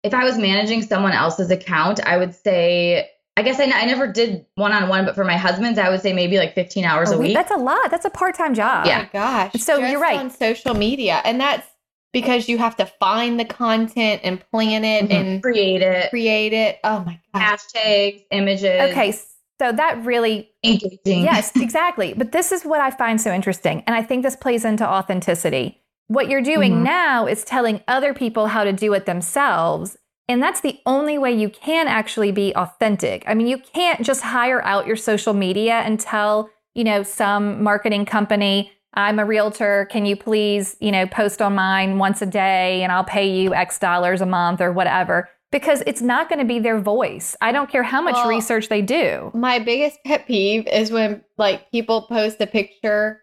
if 0.04 0.14
I 0.14 0.22
was 0.24 0.38
managing 0.38 0.82
someone 0.82 1.10
else's 1.12 1.50
account, 1.50 1.98
I 2.06 2.16
would 2.18 2.32
say, 2.32 3.10
I 3.36 3.42
guess 3.42 3.58
I, 3.58 3.64
n- 3.64 3.72
I 3.74 3.84
never 3.84 4.06
did 4.10 4.46
one 4.54 4.72
on 4.72 4.88
one, 4.88 5.04
but 5.04 5.16
for 5.16 5.24
my 5.24 5.36
husband's, 5.36 5.76
I 5.76 5.90
would 5.90 6.00
say 6.00 6.12
maybe 6.12 6.38
like 6.38 6.54
15 6.54 6.84
hours 6.84 7.10
a 7.10 7.18
week. 7.18 7.34
That's 7.34 7.50
a 7.50 7.56
lot. 7.56 7.90
That's 7.90 8.04
a 8.04 8.10
part 8.10 8.36
time 8.36 8.54
job. 8.54 8.86
Yeah. 8.86 8.98
Oh 9.00 9.02
my 9.02 9.08
gosh. 9.52 9.60
So 9.60 9.78
you're 9.78 10.00
right. 10.00 10.16
on 10.18 10.30
social 10.30 10.74
media. 10.74 11.20
And 11.24 11.40
that's 11.40 11.66
because 12.12 12.48
you 12.48 12.58
have 12.58 12.76
to 12.76 12.86
find 12.86 13.40
the 13.40 13.44
content 13.44 14.20
and 14.22 14.40
plan 14.52 14.84
it 14.84 15.10
Mhm. 15.10 15.14
and 15.14 15.42
Create 15.42 15.82
it, 15.82 16.10
create 16.10 16.52
it. 16.52 16.78
Oh 16.84 17.00
my 17.00 17.20
gosh. 17.34 17.58
hashtags, 17.74 18.22
images. 18.30 18.64
Okay. 18.92 19.18
So 19.60 19.72
that 19.72 20.04
really 20.04 20.50
Engaging. 20.64 21.22
Yes, 21.22 21.52
exactly. 21.60 22.14
But 22.14 22.32
this 22.32 22.52
is 22.52 22.64
what 22.64 22.80
I 22.80 22.90
find 22.90 23.20
so 23.20 23.32
interesting. 23.32 23.82
And 23.86 23.94
I 23.94 24.02
think 24.02 24.22
this 24.22 24.36
plays 24.36 24.64
into 24.64 24.86
authenticity. 24.88 25.80
What 26.08 26.28
you're 26.28 26.42
doing 26.42 26.76
Mhm. 26.76 26.82
now 26.82 27.26
is 27.26 27.44
telling 27.44 27.82
other 27.86 28.14
people 28.14 28.46
how 28.48 28.64
to 28.64 28.72
do 28.72 28.92
it 28.94 29.06
themselves. 29.06 29.96
And 30.28 30.42
that's 30.42 30.60
the 30.60 30.78
only 30.84 31.16
way 31.18 31.32
you 31.32 31.48
can 31.48 31.88
actually 31.88 32.32
be 32.32 32.54
authentic. 32.54 33.24
I 33.26 33.34
mean, 33.34 33.46
you 33.46 33.58
can't 33.58 34.02
just 34.04 34.22
hire 34.22 34.62
out 34.64 34.86
your 34.86 34.96
social 34.96 35.32
media 35.34 35.74
and 35.84 35.98
tell, 35.98 36.50
you 36.74 36.84
know, 36.84 37.02
some 37.02 37.62
marketing 37.62 38.04
company, 38.04 38.70
I'm 38.94 39.18
a 39.18 39.24
realtor. 39.24 39.86
Can 39.90 40.06
you 40.06 40.16
please, 40.16 40.76
you 40.80 40.90
know, 40.92 41.06
post 41.06 41.40
on 41.40 41.54
mine 41.54 41.98
once 41.98 42.20
a 42.20 42.26
day 42.26 42.82
and 42.82 42.90
I'll 42.90 43.04
pay 43.04 43.28
you 43.30 43.54
X 43.54 43.78
dollars 43.78 44.20
a 44.20 44.26
month 44.26 44.60
or 44.60 44.72
whatever? 44.72 45.28
Because 45.50 45.82
it's 45.86 46.02
not 46.02 46.28
going 46.28 46.40
to 46.40 46.44
be 46.44 46.58
their 46.58 46.78
voice. 46.78 47.34
I 47.40 47.52
don't 47.52 47.70
care 47.70 47.82
how 47.82 48.02
much 48.02 48.14
Well, 48.14 48.28
research 48.28 48.68
they 48.68 48.82
do. 48.82 49.30
My 49.34 49.58
biggest 49.58 49.98
pet 50.04 50.26
peeve 50.26 50.66
is 50.66 50.90
when 50.90 51.24
like 51.38 51.70
people 51.70 52.02
post 52.02 52.40
a 52.40 52.46
picture 52.46 53.22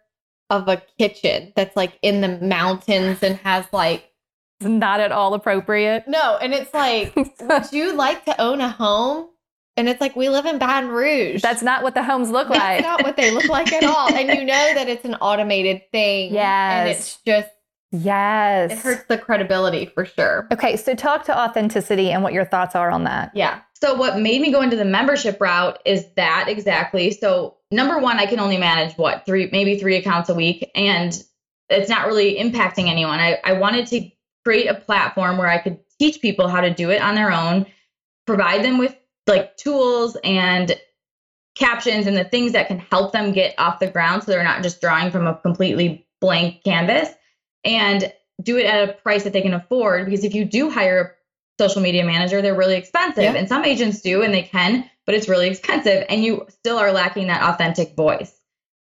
of 0.49 0.67
a 0.67 0.81
kitchen 0.97 1.53
that's 1.55 1.75
like 1.75 1.99
in 2.01 2.21
the 2.21 2.39
mountains 2.39 3.21
and 3.21 3.37
has 3.37 3.65
like 3.71 4.09
It's 4.59 4.69
not 4.69 4.99
at 5.01 5.11
all 5.11 5.33
appropriate. 5.33 6.05
no, 6.07 6.37
and 6.41 6.53
it's 6.53 6.73
like, 6.73 7.13
would 7.15 7.71
you 7.73 7.93
like 7.97 8.23
to 8.25 8.41
own 8.41 8.61
a 8.61 8.69
home? 8.69 9.27
And 9.77 9.89
it's 9.89 9.99
like 9.99 10.15
we 10.15 10.29
live 10.29 10.45
in 10.45 10.57
Baton 10.57 10.89
Rouge. 10.89 11.41
That's 11.41 11.61
not 11.61 11.83
what 11.83 11.93
the 11.95 12.03
homes 12.03 12.29
look 12.29 12.47
like. 12.47 12.59
That's 12.59 12.83
not 12.83 13.03
what 13.03 13.17
they 13.17 13.31
look 13.31 13.49
like 13.49 13.73
at 13.73 13.83
all. 13.83 14.07
And 14.15 14.29
you 14.29 14.45
know 14.45 14.73
that 14.73 14.87
it's 14.87 15.03
an 15.03 15.15
automated 15.15 15.81
thing. 15.91 16.33
Yes. 16.33 16.71
And 16.73 16.89
it's 16.89 17.17
just 17.25 17.49
yes. 18.03 18.71
it 18.71 18.77
hurts 18.79 19.03
the 19.07 19.17
credibility 19.17 19.85
for 19.85 20.05
sure. 20.05 20.47
Okay, 20.51 20.75
so 20.77 20.95
talk 20.95 21.25
to 21.25 21.37
authenticity 21.37 22.11
and 22.11 22.23
what 22.23 22.33
your 22.33 22.45
thoughts 22.45 22.75
are 22.75 22.91
on 22.91 23.03
that. 23.05 23.31
Yeah. 23.33 23.61
So 23.73 23.93
what 23.93 24.19
made 24.19 24.41
me 24.41 24.51
go 24.51 24.61
into 24.61 24.75
the 24.75 24.85
membership 24.85 25.39
route 25.39 25.79
is 25.85 26.05
that 26.15 26.45
exactly. 26.47 27.11
So 27.11 27.57
number 27.71 27.99
one, 27.99 28.17
I 28.17 28.25
can 28.25 28.39
only 28.39 28.57
manage 28.57 28.97
what 28.97 29.25
three, 29.25 29.49
maybe 29.51 29.77
three 29.77 29.95
accounts 29.97 30.29
a 30.29 30.33
week, 30.33 30.69
and 30.75 31.21
it's 31.69 31.89
not 31.89 32.07
really 32.07 32.37
impacting 32.37 32.89
anyone. 32.89 33.19
I, 33.19 33.39
I 33.43 33.53
wanted 33.53 33.87
to 33.87 34.09
create 34.43 34.67
a 34.67 34.75
platform 34.75 35.37
where 35.37 35.47
I 35.47 35.57
could 35.57 35.79
teach 35.99 36.21
people 36.21 36.47
how 36.47 36.61
to 36.61 36.73
do 36.73 36.89
it 36.89 37.01
on 37.01 37.15
their 37.15 37.31
own, 37.31 37.65
provide 38.25 38.63
them 38.63 38.77
with 38.77 38.95
like 39.27 39.57
tools 39.57 40.15
and 40.23 40.79
captions 41.55 42.05
and 42.05 42.15
the 42.15 42.25
things 42.25 42.51
that 42.51 42.67
can 42.67 42.79
help 42.79 43.11
them 43.13 43.31
get 43.31 43.55
off 43.57 43.79
the 43.79 43.87
ground 43.87 44.23
so 44.23 44.31
they're 44.31 44.43
not 44.43 44.61
just 44.61 44.81
drawing 44.81 45.09
from 45.09 45.25
a 45.25 45.35
completely 45.37 46.05
blank 46.19 46.63
canvas 46.63 47.09
and 47.65 48.11
do 48.41 48.57
it 48.57 48.65
at 48.65 48.89
a 48.89 48.93
price 48.93 49.23
that 49.23 49.33
they 49.33 49.41
can 49.41 49.53
afford 49.53 50.05
because 50.05 50.23
if 50.23 50.33
you 50.33 50.45
do 50.45 50.69
hire 50.69 50.99
a 51.59 51.63
social 51.63 51.81
media 51.81 52.05
manager 52.05 52.41
they're 52.41 52.55
really 52.55 52.75
expensive 52.75 53.23
Yeah. 53.23 53.33
and 53.33 53.47
some 53.49 53.65
agents 53.65 54.01
do 54.01 54.21
and 54.21 54.33
they 54.33 54.43
can 54.43 54.89
but 55.05 55.15
it's 55.15 55.27
really 55.29 55.47
expensive 55.49 56.05
and 56.09 56.23
you 56.23 56.45
still 56.49 56.77
are 56.77 56.91
lacking 56.91 57.27
that 57.27 57.41
authentic 57.41 57.95
voice 57.95 58.33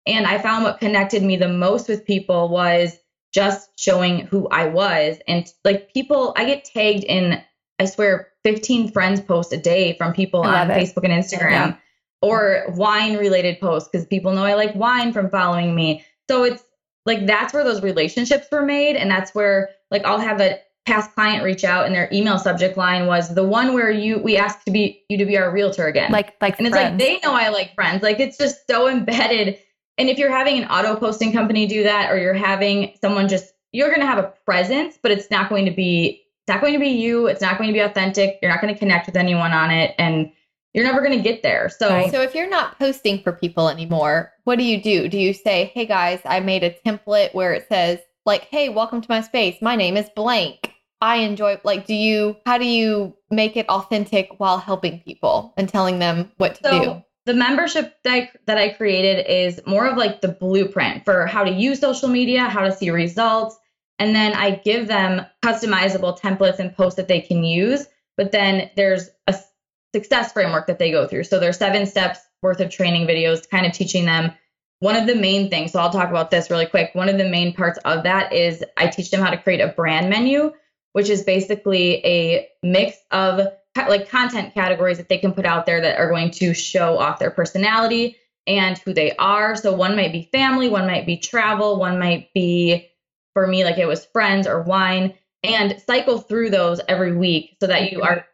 and 0.07 0.25
i 0.27 0.37
found 0.37 0.63
what 0.63 0.79
connected 0.79 1.23
me 1.23 1.35
the 1.35 1.47
most 1.49 1.87
with 1.89 2.05
people 2.05 2.49
was 2.49 2.97
just 3.33 3.69
showing 3.77 4.21
who 4.27 4.47
i 4.49 4.67
was 4.67 5.17
and 5.27 5.51
like 5.65 5.93
people 5.93 6.33
i 6.37 6.45
get 6.45 6.63
tagged 6.65 7.03
in 7.03 7.41
i 7.79 7.85
swear 7.85 8.27
15 8.43 8.91
friends 8.91 9.19
post 9.19 9.51
a 9.51 9.57
day 9.57 9.95
from 9.97 10.13
people 10.13 10.41
on 10.41 10.69
it. 10.69 10.73
facebook 10.75 11.03
and 11.03 11.13
instagram 11.23 11.51
Yeah. 11.51 11.75
or 12.21 12.65
wine 12.75 13.17
related 13.17 13.59
posts 13.59 13.89
because 13.91 14.05
people 14.07 14.31
know 14.33 14.45
i 14.45 14.53
like 14.53 14.75
wine 14.75 15.11
from 15.11 15.29
following 15.29 15.73
me 15.75 16.05
so 16.29 16.43
it's 16.43 16.63
like 17.05 17.25
that's 17.25 17.53
where 17.53 17.63
those 17.63 17.81
relationships 17.81 18.47
were 18.51 18.63
made 18.63 18.95
and 18.95 19.09
that's 19.09 19.33
where 19.33 19.69
like 19.91 20.03
i'll 20.05 20.19
have 20.19 20.39
a 20.41 20.59
past 20.85 21.13
client 21.13 21.43
reach 21.43 21.63
out 21.63 21.85
and 21.85 21.93
their 21.93 22.09
email 22.11 22.37
subject 22.37 22.75
line 22.77 23.05
was 23.05 23.35
the 23.35 23.43
one 23.43 23.73
where 23.73 23.91
you 23.91 24.17
we 24.19 24.37
asked 24.37 24.65
to 24.65 24.71
be 24.71 25.03
you 25.09 25.17
to 25.17 25.25
be 25.25 25.37
our 25.37 25.51
realtor 25.51 25.85
again 25.87 26.11
Like 26.11 26.35
like 26.41 26.57
and 26.57 26.67
it's 26.67 26.75
friends. 26.75 26.91
like 26.91 26.99
they 26.99 27.19
know 27.25 27.33
I 27.35 27.49
like 27.49 27.75
friends. 27.75 28.01
Like 28.01 28.19
it's 28.19 28.37
just 28.37 28.65
so 28.67 28.87
embedded. 28.87 29.59
And 29.97 30.09
if 30.09 30.17
you're 30.17 30.31
having 30.31 30.57
an 30.63 30.69
auto 30.69 30.95
posting 30.95 31.33
company 31.33 31.67
do 31.67 31.83
that, 31.83 32.09
or 32.09 32.17
you're 32.17 32.33
having 32.33 32.93
someone 33.01 33.27
just 33.27 33.53
you're 33.73 33.91
gonna 33.91 34.05
have 34.05 34.17
a 34.17 34.33
presence, 34.45 34.97
but 35.01 35.11
it's 35.11 35.29
not 35.29 35.49
going 35.49 35.65
to 35.65 35.71
be 35.71 36.23
it's 36.47 36.55
not 36.55 36.61
going 36.61 36.73
to 36.73 36.79
be 36.79 36.87
you. 36.87 37.27
It's 37.27 37.41
not 37.41 37.57
going 37.57 37.67
to 37.67 37.73
be 37.73 37.79
authentic. 37.81 38.39
You're 38.41 38.49
not 38.49 38.61
going 38.61 38.73
to 38.73 38.79
connect 38.79 39.05
with 39.05 39.17
anyone 39.17 39.51
on 39.51 39.69
it, 39.71 39.93
and 39.99 40.31
you're 40.73 40.85
never 40.85 41.01
going 41.01 41.17
to 41.17 41.23
get 41.23 41.43
there. 41.43 41.69
So 41.69 41.89
Right. 41.89 42.11
So 42.11 42.21
if 42.21 42.35
you're 42.35 42.49
not 42.49 42.77
posting 42.77 43.21
for 43.21 43.31
people 43.31 43.69
anymore, 43.69 44.31
what 44.43 44.57
do 44.57 44.63
you 44.63 44.81
do? 44.81 45.07
Do 45.07 45.17
you 45.17 45.33
say, 45.33 45.71
"Hey 45.73 45.85
guys, 45.85 46.19
I 46.25 46.39
made 46.39 46.63
a 46.63 46.75
template 46.85 47.33
where 47.33 47.53
it 47.53 47.67
says 47.67 47.99
like, 48.25 48.45
"Hey, 48.45 48.69
welcome 48.69 49.01
to 49.01 49.07
my 49.09 49.21
space. 49.21 49.61
My 49.61 49.75
name 49.75 49.97
is 49.97 50.09
blank. 50.15 50.73
I 51.01 51.17
enjoy 51.17 51.59
like 51.63 51.85
do 51.85 51.93
you 51.93 52.35
how 52.45 52.57
do 52.57 52.65
you 52.65 53.15
make 53.31 53.55
it 53.55 53.69
authentic 53.69 54.29
while 54.37 54.57
helping 54.57 54.99
people 54.99 55.53
and 55.57 55.69
telling 55.69 55.99
them 55.99 56.31
what 56.37 56.55
to 56.55 56.63
So 56.63 56.83
do?" 56.83 57.03
the 57.25 57.33
membership 57.35 57.95
that 58.03 58.13
I, 58.13 58.31
that 58.47 58.57
I 58.57 58.69
created 58.69 59.27
is 59.27 59.61
more 59.67 59.85
of 59.87 59.97
like 59.97 60.21
the 60.21 60.29
blueprint 60.29 61.05
for 61.05 61.27
how 61.27 61.43
to 61.43 61.51
use 61.51 61.79
social 61.79 62.07
media, 62.09 62.45
how 62.45 62.61
to 62.61 62.71
see 62.71 62.89
results, 62.89 63.55
and 63.99 64.15
then 64.15 64.33
I 64.33 64.51
give 64.55 64.87
them 64.87 65.25
customizable 65.43 66.19
templates 66.19 66.57
and 66.59 66.75
posts 66.75 66.97
that 66.97 67.07
they 67.07 67.21
can 67.21 67.43
use. 67.43 67.85
But 68.17 68.31
then 68.31 68.71
there's 68.75 69.09
a 69.27 69.31
s- 69.33 69.48
success 69.93 70.31
framework 70.31 70.67
that 70.67 70.79
they 70.79 70.91
go 70.91 71.07
through. 71.07 71.23
So 71.23 71.39
there's 71.39 71.57
seven 71.57 71.85
steps 71.85 72.19
worth 72.41 72.59
of 72.59 72.69
training 72.69 73.07
videos, 73.07 73.49
kind 73.49 73.65
of 73.65 73.73
teaching 73.73 74.05
them 74.05 74.31
one 74.79 74.95
of 74.95 75.07
the 75.07 75.15
main 75.15 75.49
things. 75.49 75.71
So 75.71 75.79
I'll 75.79 75.91
talk 75.91 76.09
about 76.09 76.31
this 76.31 76.49
really 76.49 76.65
quick. 76.65 76.91
One 76.93 77.09
of 77.09 77.17
the 77.17 77.27
main 77.27 77.53
parts 77.53 77.79
of 77.85 78.03
that 78.03 78.31
is 78.31 78.63
I 78.77 78.87
teach 78.87 79.11
them 79.11 79.21
how 79.21 79.29
to 79.29 79.37
create 79.37 79.61
a 79.61 79.69
brand 79.69 80.09
menu, 80.09 80.53
which 80.93 81.09
is 81.09 81.23
basically 81.23 82.05
a 82.05 82.47
mix 82.63 82.97
of 83.11 83.47
like 83.75 84.09
content 84.09 84.53
categories 84.53 84.97
that 84.97 85.09
they 85.09 85.17
can 85.17 85.33
put 85.33 85.45
out 85.45 85.65
there 85.65 85.81
that 85.81 85.97
are 85.97 86.09
going 86.09 86.31
to 86.31 86.53
show 86.53 86.97
off 86.97 87.19
their 87.19 87.31
personality 87.31 88.17
and 88.47 88.77
who 88.79 88.93
they 88.93 89.15
are. 89.17 89.55
So 89.55 89.73
one 89.73 89.95
might 89.95 90.11
be 90.11 90.29
family, 90.31 90.69
one 90.69 90.87
might 90.87 91.05
be 91.05 91.17
travel, 91.17 91.79
one 91.79 91.99
might 91.99 92.33
be 92.33 92.89
for 93.33 93.47
me 93.47 93.63
like 93.63 93.77
it 93.77 93.87
was 93.87 94.05
friends 94.05 94.47
or 94.47 94.63
wine 94.63 95.13
and 95.43 95.81
cycle 95.85 96.17
through 96.17 96.49
those 96.49 96.81
every 96.87 97.15
week 97.15 97.57
so 97.59 97.67
that 97.67 97.91
you 97.91 98.01
are 98.01 98.25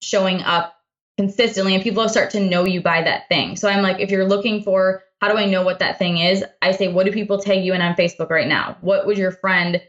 showing 0.00 0.42
up 0.42 0.73
consistently 1.18 1.74
and 1.74 1.82
people 1.82 2.08
start 2.08 2.30
to 2.30 2.40
know 2.40 2.64
you 2.64 2.80
by 2.80 3.02
that 3.02 3.28
thing. 3.28 3.56
So 3.56 3.68
I'm 3.68 3.82
like 3.82 4.00
if 4.00 4.10
you're 4.10 4.26
looking 4.26 4.62
for 4.62 5.02
how 5.20 5.30
do 5.30 5.38
I 5.38 5.46
know 5.46 5.62
what 5.62 5.78
that 5.78 5.98
thing 5.98 6.18
is? 6.18 6.44
I 6.60 6.72
say 6.72 6.88
what 6.88 7.06
do 7.06 7.12
people 7.12 7.38
tag 7.38 7.64
you 7.64 7.72
in 7.74 7.80
on 7.80 7.94
Facebook 7.94 8.30
right 8.30 8.48
now? 8.48 8.76
What 8.80 9.06
would 9.06 9.18
your 9.18 9.32
friend 9.32 9.80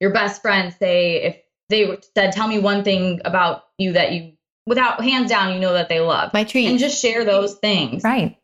your 0.00 0.12
best 0.12 0.42
friend 0.42 0.74
say 0.78 1.22
if 1.22 1.36
they 1.68 1.98
said 2.14 2.32
tell 2.32 2.46
me 2.48 2.58
one 2.58 2.84
thing 2.84 3.20
about 3.24 3.64
you 3.78 3.92
that 3.92 4.12
you 4.12 4.32
without 4.66 5.02
hands 5.02 5.30
down 5.30 5.54
you 5.54 5.60
know 5.60 5.72
that 5.72 5.88
they 5.88 6.00
love 6.00 6.32
My 6.34 6.44
treat. 6.44 6.66
and 6.66 6.78
just 6.78 7.00
share 7.00 7.24
those 7.24 7.54
things 7.54 8.04
Right. 8.04 8.36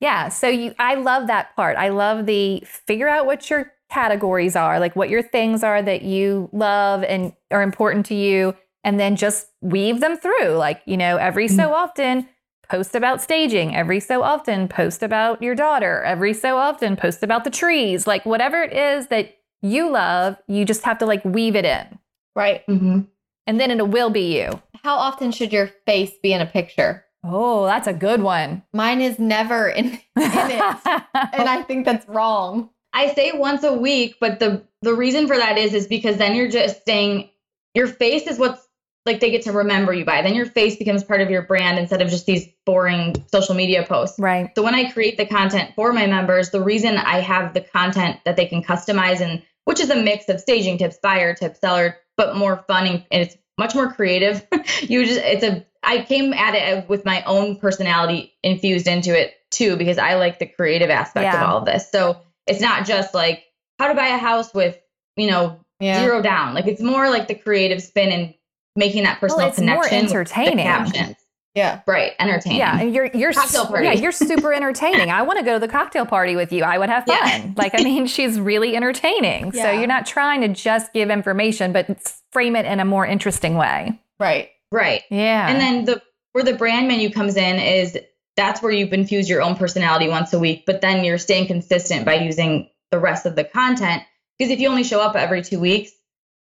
Yeah. 0.00 0.28
So 0.28 0.48
you 0.48 0.74
I 0.78 0.94
love 0.94 1.26
that 1.26 1.56
part. 1.56 1.76
I 1.76 1.88
love 1.88 2.26
the 2.26 2.62
figure 2.66 3.08
out 3.08 3.26
what 3.26 3.48
your 3.50 3.72
categories 3.90 4.54
are, 4.54 4.78
like 4.78 4.94
what 4.94 5.08
your 5.08 5.22
things 5.22 5.64
are 5.64 5.82
that 5.82 6.02
you 6.02 6.48
love 6.52 7.02
and 7.02 7.32
are 7.50 7.62
important 7.62 8.06
to 8.06 8.14
you, 8.14 8.54
and 8.88 8.98
then 8.98 9.16
just 9.16 9.48
weave 9.60 10.00
them 10.00 10.16
through. 10.16 10.52
Like, 10.52 10.80
you 10.86 10.96
know, 10.96 11.18
every 11.18 11.46
so 11.46 11.74
often 11.74 12.26
post 12.70 12.94
about 12.94 13.20
staging, 13.20 13.76
every 13.76 14.00
so 14.00 14.22
often 14.22 14.66
post 14.66 15.02
about 15.02 15.42
your 15.42 15.54
daughter, 15.54 16.02
every 16.04 16.32
so 16.32 16.56
often 16.56 16.96
post 16.96 17.22
about 17.22 17.44
the 17.44 17.50
trees, 17.50 18.06
like 18.06 18.24
whatever 18.24 18.62
it 18.62 18.72
is 18.72 19.08
that 19.08 19.36
you 19.60 19.90
love, 19.90 20.38
you 20.48 20.64
just 20.64 20.84
have 20.84 20.96
to 20.98 21.04
like 21.06 21.22
weave 21.22 21.54
it 21.54 21.66
in. 21.66 21.98
Right. 22.34 22.62
hmm 22.64 23.00
And 23.46 23.60
then 23.60 23.70
it 23.70 23.88
will 23.88 24.08
be 24.08 24.38
you. 24.38 24.62
How 24.82 24.96
often 24.96 25.32
should 25.32 25.52
your 25.52 25.66
face 25.84 26.12
be 26.22 26.32
in 26.32 26.40
a 26.40 26.46
picture? 26.46 27.04
Oh, 27.22 27.66
that's 27.66 27.88
a 27.88 27.92
good 27.92 28.22
one. 28.22 28.62
Mine 28.72 29.02
is 29.02 29.18
never 29.18 29.68
in, 29.68 29.86
in 29.86 30.00
it. 30.16 30.76
and 31.34 31.46
I 31.46 31.62
think 31.66 31.84
that's 31.84 32.08
wrong. 32.08 32.70
I 32.94 33.12
say 33.12 33.32
once 33.34 33.64
a 33.64 33.74
week, 33.74 34.14
but 34.18 34.38
the 34.38 34.64
the 34.80 34.94
reason 34.94 35.26
for 35.26 35.36
that 35.36 35.58
is 35.58 35.74
is 35.74 35.86
because 35.86 36.16
then 36.16 36.34
you're 36.34 36.48
just 36.48 36.86
saying 36.86 37.28
your 37.74 37.86
face 37.86 38.26
is 38.26 38.38
what's 38.38 38.67
like 39.08 39.20
they 39.20 39.30
get 39.30 39.42
to 39.42 39.52
remember 39.52 39.92
you 39.92 40.04
by. 40.04 40.22
Then 40.22 40.34
your 40.34 40.46
face 40.46 40.76
becomes 40.76 41.02
part 41.02 41.20
of 41.20 41.30
your 41.30 41.42
brand 41.42 41.78
instead 41.78 42.00
of 42.02 42.08
just 42.10 42.26
these 42.26 42.46
boring 42.64 43.14
social 43.32 43.54
media 43.54 43.84
posts. 43.84 44.18
right. 44.18 44.50
So 44.54 44.62
when 44.62 44.74
I 44.74 44.90
create 44.92 45.16
the 45.16 45.26
content 45.26 45.72
for 45.74 45.92
my 45.92 46.06
members, 46.06 46.50
the 46.50 46.62
reason 46.62 46.96
I 46.96 47.20
have 47.20 47.54
the 47.54 47.60
content 47.60 48.18
that 48.24 48.36
they 48.36 48.46
can 48.46 48.62
customize 48.62 49.20
and 49.20 49.42
which 49.64 49.80
is 49.80 49.90
a 49.90 49.96
mix 49.96 50.28
of 50.28 50.40
staging 50.40 50.78
tips, 50.78 50.98
buyer 51.02 51.34
tips, 51.34 51.60
seller, 51.60 51.96
but 52.16 52.36
more 52.36 52.64
fun 52.68 52.86
and 52.86 53.04
it's 53.10 53.36
much 53.58 53.74
more 53.74 53.92
creative. 53.92 54.46
you 54.82 55.04
just 55.04 55.20
it's 55.20 55.42
a 55.44 55.66
I 55.82 56.02
came 56.04 56.32
at 56.32 56.54
it 56.54 56.88
with 56.88 57.04
my 57.04 57.22
own 57.24 57.56
personality 57.56 58.32
infused 58.42 58.86
into 58.86 59.18
it 59.18 59.34
too 59.50 59.76
because 59.76 59.98
I 59.98 60.14
like 60.14 60.38
the 60.38 60.46
creative 60.46 60.90
aspect 60.90 61.24
Yeah. 61.24 61.42
of 61.42 61.48
all 61.48 61.58
of 61.58 61.64
this. 61.66 61.90
So 61.90 62.20
it's 62.46 62.60
not 62.60 62.86
just 62.86 63.14
like 63.14 63.44
how 63.78 63.88
to 63.88 63.94
buy 63.94 64.08
a 64.08 64.18
house 64.18 64.52
with, 64.54 64.76
you 65.16 65.30
know, 65.30 65.60
Yeah. 65.80 66.00
zero 66.02 66.20
down. 66.22 66.54
Like 66.54 66.66
it's 66.66 66.80
more 66.82 67.08
like 67.10 67.28
the 67.28 67.34
creative 67.36 67.82
spin 67.82 68.10
and 68.10 68.34
making 68.78 69.02
that 69.04 69.20
personal 69.20 69.48
it's 69.48 69.58
more 69.60 69.82
connection. 69.86 69.98
with 69.98 70.08
the 70.10 70.14
entertaining. 70.38 70.64
captions. 70.66 71.16
Yeah. 71.54 71.80
Right, 71.86 72.12
entertaining. 72.20 72.58
Yeah, 72.58 72.78
and 72.80 72.94
you're 72.94 73.10
you're 73.12 73.32
Cocktail 73.32 73.66
party. 73.66 73.84
yeah, 73.86 73.92
you're 73.92 74.12
super 74.12 74.52
entertaining. 74.52 75.10
I 75.10 75.22
want 75.22 75.38
to 75.40 75.44
go 75.44 75.54
to 75.54 75.58
the 75.58 75.66
cocktail 75.66 76.06
party 76.06 76.36
with 76.36 76.52
you. 76.52 76.62
I 76.62 76.78
would 76.78 76.88
have 76.88 77.04
fun. 77.06 77.16
Yeah. 77.20 77.50
Like 77.56 77.72
I 77.74 77.82
mean, 77.82 78.06
she's 78.06 78.38
really 78.38 78.76
entertaining. 78.76 79.52
So 79.52 79.70
you're 79.72 79.88
not 79.88 80.06
trying 80.06 80.40
to 80.42 80.48
just 80.48 80.92
give 80.92 81.10
information, 81.10 81.72
but 81.72 81.88
frame 82.32 82.54
it 82.54 82.64
in 82.64 82.78
a 82.80 82.84
more 82.84 83.04
interesting 83.04 83.56
way. 83.56 84.00
Right. 84.20 84.50
Right. 84.70 85.02
Yeah. 85.10 85.48
And 85.48 85.60
then 85.60 85.84
the 85.86 86.02
where 86.32 86.44
the 86.44 86.54
brand 86.54 86.86
menu 86.86 87.10
comes 87.10 87.36
in 87.36 87.56
is 87.56 87.98
that's 88.36 88.62
where 88.62 88.70
you've 88.70 88.92
infused 88.92 89.28
your 89.28 89.42
own 89.42 89.56
personality 89.56 90.08
once 90.08 90.32
a 90.32 90.38
week, 90.38 90.62
but 90.64 90.80
then 90.80 91.04
you're 91.04 91.18
staying 91.18 91.48
consistent 91.48 92.04
by 92.04 92.14
using 92.14 92.70
the 92.92 93.00
rest 93.00 93.26
of 93.26 93.34
the 93.34 93.42
content. 93.42 94.02
Because 94.38 94.52
if 94.52 94.60
you 94.60 94.68
only 94.68 94.84
show 94.84 95.00
up 95.00 95.16
every 95.16 95.42
two 95.42 95.58
weeks, 95.58 95.90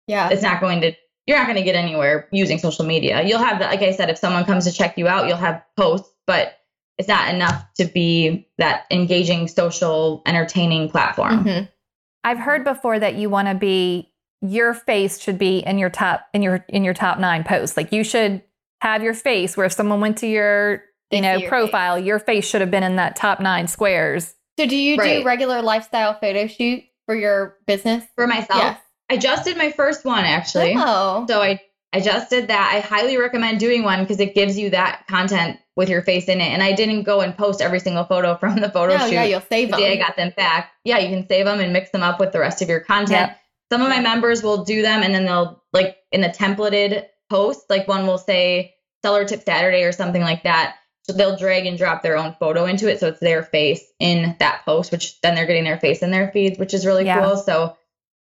Yeah. 0.09 0.31
it's 0.31 0.43
not 0.43 0.61
going 0.61 0.81
to 0.81 0.93
you're 1.27 1.39
not 1.39 1.47
going 1.47 1.57
to 1.57 1.63
get 1.63 1.75
anywhere 1.75 2.29
using 2.33 2.59
social 2.59 2.85
media. 2.85 3.23
You'll 3.23 3.39
have 3.39 3.59
that, 3.61 3.71
like 3.71 3.83
I 3.83 3.93
said, 3.93 4.11
if 4.11 4.19
someone 4.19 4.45
comes 4.45 4.65
to 4.67 4.73
check 4.73 4.99
you 4.99 5.09
out, 5.09 5.27
you'll 5.27 5.37
have 5.37 5.63
posts, 5.77 6.11
but 6.27 6.59
it's 6.99 7.09
not 7.09 7.33
enough 7.35 7.65
to 7.77 7.87
be 7.87 8.49
that 8.59 8.85
engaging, 8.91 9.49
social, 9.49 10.23
entertaining 10.27 10.91
platform. 10.91 11.45
Mhm. 11.45 11.69
I've 12.25 12.39
heard 12.39 12.65
before 12.65 12.99
that 12.99 13.15
you 13.17 13.29
want 13.31 13.49
to 13.49 13.55
be 13.55 14.11
your 14.41 14.75
face 14.75 15.19
should 15.21 15.39
be 15.39 15.59
in 15.59 15.79
your 15.79 15.89
top 15.91 16.27
in 16.35 16.43
your 16.43 16.65
in 16.69 16.85
your 16.85 16.95
top 16.95 17.19
nine 17.19 17.45
posts. 17.45 17.77
Like 17.77 17.93
you 17.93 18.05
should 18.05 18.43
have 18.83 19.03
your 19.03 19.15
face 19.15 19.57
where 19.57 19.65
if 19.67 19.73
someone 19.73 20.01
went 20.01 20.19
to 20.19 20.27
your 20.27 20.85
They 21.11 21.17
you 21.19 21.23
know 21.23 21.37
your 21.37 21.49
profile, 21.49 21.99
your 21.99 22.19
face 22.19 22.47
should 22.47 22.61
have 22.61 22.71
been 22.71 22.83
in 22.83 22.97
that 22.97 23.17
top 23.17 23.41
nine 23.41 23.67
squares. 23.67 24.35
So 24.59 24.67
do 24.67 24.77
you 24.77 24.97
Right. 24.99 25.21
do 25.21 25.25
regular 25.25 25.63
lifestyle 25.63 26.15
photo 26.15 26.47
shoot 26.47 26.85
for 27.07 27.15
your 27.17 27.57
business? 27.67 28.05
For 28.15 28.27
myself, 28.27 28.61
Yes. 28.63 28.79
I 29.11 29.17
just 29.17 29.45
did 29.45 29.57
my 29.57 29.71
first 29.71 30.05
one 30.05 30.25
actually. 30.25 30.75
Oh. 30.77 31.27
So 31.29 31.41
I 31.43 31.61
I 31.93 32.01
just 32.01 32.29
did 32.31 32.49
that. 32.49 32.73
I 32.75 32.81
highly 32.81 33.17
recommend 33.19 33.61
doing 33.61 33.85
one 33.85 34.01
because 34.01 34.19
it 34.19 34.35
gives 34.35 34.59
you 34.59 34.71
that 34.71 35.07
content 35.09 35.59
with 35.77 35.89
your 35.89 36.03
face 36.03 36.27
in 36.27 36.41
it. 36.41 36.49
And 36.49 36.63
I 36.63 36.73
didn't 36.73 37.05
go 37.05 37.21
and 37.21 37.37
post 37.37 37.61
every 37.61 37.79
single 37.81 38.05
photo 38.05 38.37
from 38.41 38.57
the 38.57 38.71
photo 38.71 38.97
No, 38.97 39.07
shoot 39.07 39.13
yeah, 39.15 39.25
you'll 39.25 39.41
save 39.43 39.69
the 39.71 39.77
them. 39.77 39.81
day 39.81 39.93
I 39.93 39.97
got 40.05 40.17
them 40.17 40.33
back. 40.37 40.73
Yeah, 40.85 40.99
you 40.99 41.09
can 41.09 41.27
save 41.29 41.45
them 41.45 41.61
and 41.61 41.73
mix 41.73 41.91
them 41.91 42.03
up 42.03 42.19
with 42.19 42.33
the 42.33 42.41
rest 42.41 42.63
of 42.63 42.69
your 42.69 42.81
content. 42.81 43.29
Yep. 43.31 43.39
Some 43.73 43.83
of 43.83 43.89
my 43.89 44.01
members 44.01 44.43
will 44.43 44.65
do 44.65 44.83
them 44.83 45.03
and 45.03 45.15
then 45.15 45.25
they'll 45.25 45.63
like 45.73 45.97
in 46.13 46.21
the 46.21 46.29
templated 46.29 47.07
post, 47.31 47.67
like 47.71 47.87
one 47.89 48.07
will 48.07 48.19
say 48.19 48.75
seller 49.03 49.25
tip 49.25 49.43
Saturday 49.43 49.83
or 49.85 49.93
something 49.93 50.23
like 50.23 50.43
that. 50.45 50.77
So 51.05 51.13
they'll 51.13 51.37
drag 51.37 51.67
and 51.67 51.77
drop 51.77 52.03
their 52.03 52.17
own 52.17 52.35
photo 52.41 52.65
into 52.65 52.89
it. 52.91 52.99
So 52.99 53.09
it's 53.09 53.21
their 53.21 53.43
face 53.43 53.85
in 54.01 54.35
that 54.41 54.63
post, 54.65 54.91
which 54.91 55.21
then 55.21 55.35
they're 55.35 55.47
getting 55.47 55.65
their 55.65 55.79
face 55.79 56.03
in 56.03 56.11
their 56.11 56.31
feeds, 56.33 56.59
which 56.59 56.73
is 56.75 56.87
really 56.87 57.05
Yeah. 57.05 57.23
cool. 57.23 57.37
So 57.37 57.77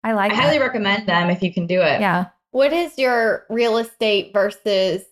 I 0.03 0.13
like 0.13 0.31
I 0.31 0.35
highly 0.35 0.59
recommend 0.59 1.07
them 1.07 1.29
if 1.29 1.41
you 1.41 1.53
can 1.53 1.67
do 1.67 1.81
it. 1.81 2.01
Yeah. 2.01 2.25
What 2.51 2.73
is 2.73 2.97
your 2.97 3.45
real 3.49 3.77
estate 3.77 4.31
versus 4.33 5.03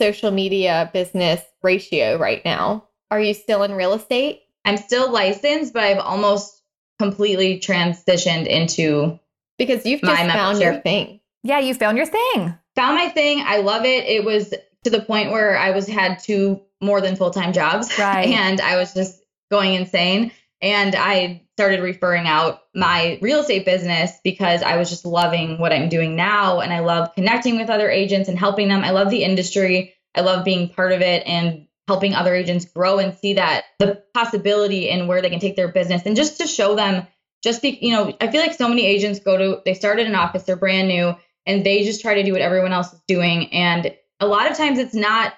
social 0.00 0.30
media 0.30 0.90
business 0.92 1.40
ratio 1.62 2.16
right 2.18 2.44
now? 2.44 2.88
Are 3.10 3.20
you 3.20 3.34
still 3.34 3.62
in 3.62 3.72
real 3.72 3.92
estate? 3.94 4.42
I'm 4.64 4.76
still 4.76 5.10
licensed, 5.12 5.72
but 5.72 5.82
I've 5.84 5.98
almost 5.98 6.60
completely 6.98 7.60
transitioned 7.60 8.46
into 8.46 9.18
Because 9.58 9.84
you've 9.86 10.02
My 10.02 10.16
just 10.16 10.30
found 10.30 10.60
your 10.60 10.80
thing. 10.80 11.20
Yeah, 11.42 11.60
you 11.60 11.74
found 11.74 11.96
your 11.96 12.06
thing. 12.06 12.54
found 12.74 12.96
my 12.96 13.08
thing. 13.08 13.42
I 13.46 13.58
love 13.58 13.84
it. 13.84 14.04
It 14.06 14.24
was 14.24 14.52
to 14.84 14.90
the 14.90 15.00
point 15.00 15.30
where 15.30 15.56
I 15.58 15.70
was 15.70 15.86
had 15.86 16.18
two 16.18 16.62
more 16.80 17.00
than 17.00 17.16
full 17.16 17.30
time 17.30 17.52
jobs, 17.52 17.90
Right. 17.98 18.28
and 18.28 18.60
I 18.60 18.76
was 18.76 18.92
just 18.94 19.20
going 19.50 19.74
insane. 19.74 20.32
And 20.62 20.94
I 20.94 21.42
started 21.56 21.80
referring 21.80 22.26
out 22.26 22.60
my 22.74 23.18
real 23.20 23.40
estate 23.40 23.64
business 23.64 24.12
because 24.24 24.62
I 24.62 24.76
was 24.76 24.90
just 24.90 25.04
loving 25.04 25.58
what 25.58 25.72
I'm 25.72 25.88
doing 25.88 26.16
now, 26.16 26.60
and 26.60 26.72
I 26.72 26.80
love 26.80 27.14
connecting 27.14 27.56
with 27.56 27.70
other 27.70 27.90
agents 27.90 28.28
and 28.28 28.38
helping 28.38 28.68
them. 28.68 28.82
I 28.82 28.90
love 28.90 29.10
the 29.10 29.24
industry. 29.24 29.94
I 30.14 30.22
love 30.22 30.44
being 30.44 30.70
part 30.70 30.92
of 30.92 31.02
it 31.02 31.22
and 31.26 31.66
helping 31.88 32.14
other 32.14 32.34
agents 32.34 32.64
grow 32.64 32.98
and 32.98 33.14
see 33.14 33.34
that 33.34 33.64
the 33.78 34.02
possibility 34.14 34.88
in 34.88 35.06
where 35.06 35.22
they 35.22 35.30
can 35.30 35.40
take 35.40 35.56
their 35.56 35.68
business 35.68 36.02
and 36.04 36.16
just 36.16 36.38
to 36.38 36.46
show 36.46 36.74
them 36.74 37.06
just 37.44 37.62
be 37.62 37.78
you 37.80 37.92
know 37.92 38.12
i 38.20 38.28
feel 38.28 38.40
like 38.40 38.54
so 38.54 38.68
many 38.68 38.84
agents 38.84 39.20
go 39.20 39.36
to 39.36 39.62
they 39.64 39.74
start 39.74 39.98
at 39.98 40.06
an 40.06 40.14
office 40.14 40.42
they're 40.42 40.56
brand 40.56 40.88
new 40.88 41.14
and 41.44 41.64
they 41.64 41.84
just 41.84 42.00
try 42.00 42.14
to 42.14 42.24
do 42.24 42.32
what 42.32 42.40
everyone 42.40 42.72
else 42.72 42.92
is 42.92 43.00
doing 43.06 43.52
and 43.52 43.94
a 44.18 44.26
lot 44.26 44.50
of 44.50 44.56
times 44.56 44.78
it's 44.78 44.94
not 44.94 45.34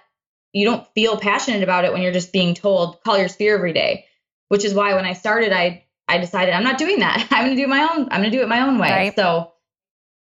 you 0.53 0.65
don't 0.65 0.87
feel 0.95 1.19
passionate 1.19 1.63
about 1.63 1.85
it 1.85 1.93
when 1.93 2.01
you're 2.01 2.13
just 2.13 2.33
being 2.33 2.55
told 2.55 3.03
call 3.03 3.19
your 3.19 3.29
sphere 3.29 3.55
every 3.55 3.73
day 3.73 4.07
which 4.49 4.65
is 4.65 4.75
why 4.75 4.95
when 4.95 5.05
i 5.05 5.13
started 5.13 5.53
i 5.53 5.85
i 6.09 6.19
decided 6.19 6.55
i'm 6.55 6.65
not 6.65 6.79
doing 6.79 6.99
that 7.01 7.27
i'm 7.31 7.45
going 7.45 7.57
to 7.57 7.63
do 7.63 7.69
my 7.69 7.83
own 7.83 8.09
i'm 8.11 8.21
going 8.21 8.31
to 8.31 8.37
do 8.37 8.43
it 8.43 8.49
my 8.49 8.61
own 8.61 8.79
way 8.79 8.89
Right. 8.91 9.15
so 9.17 9.53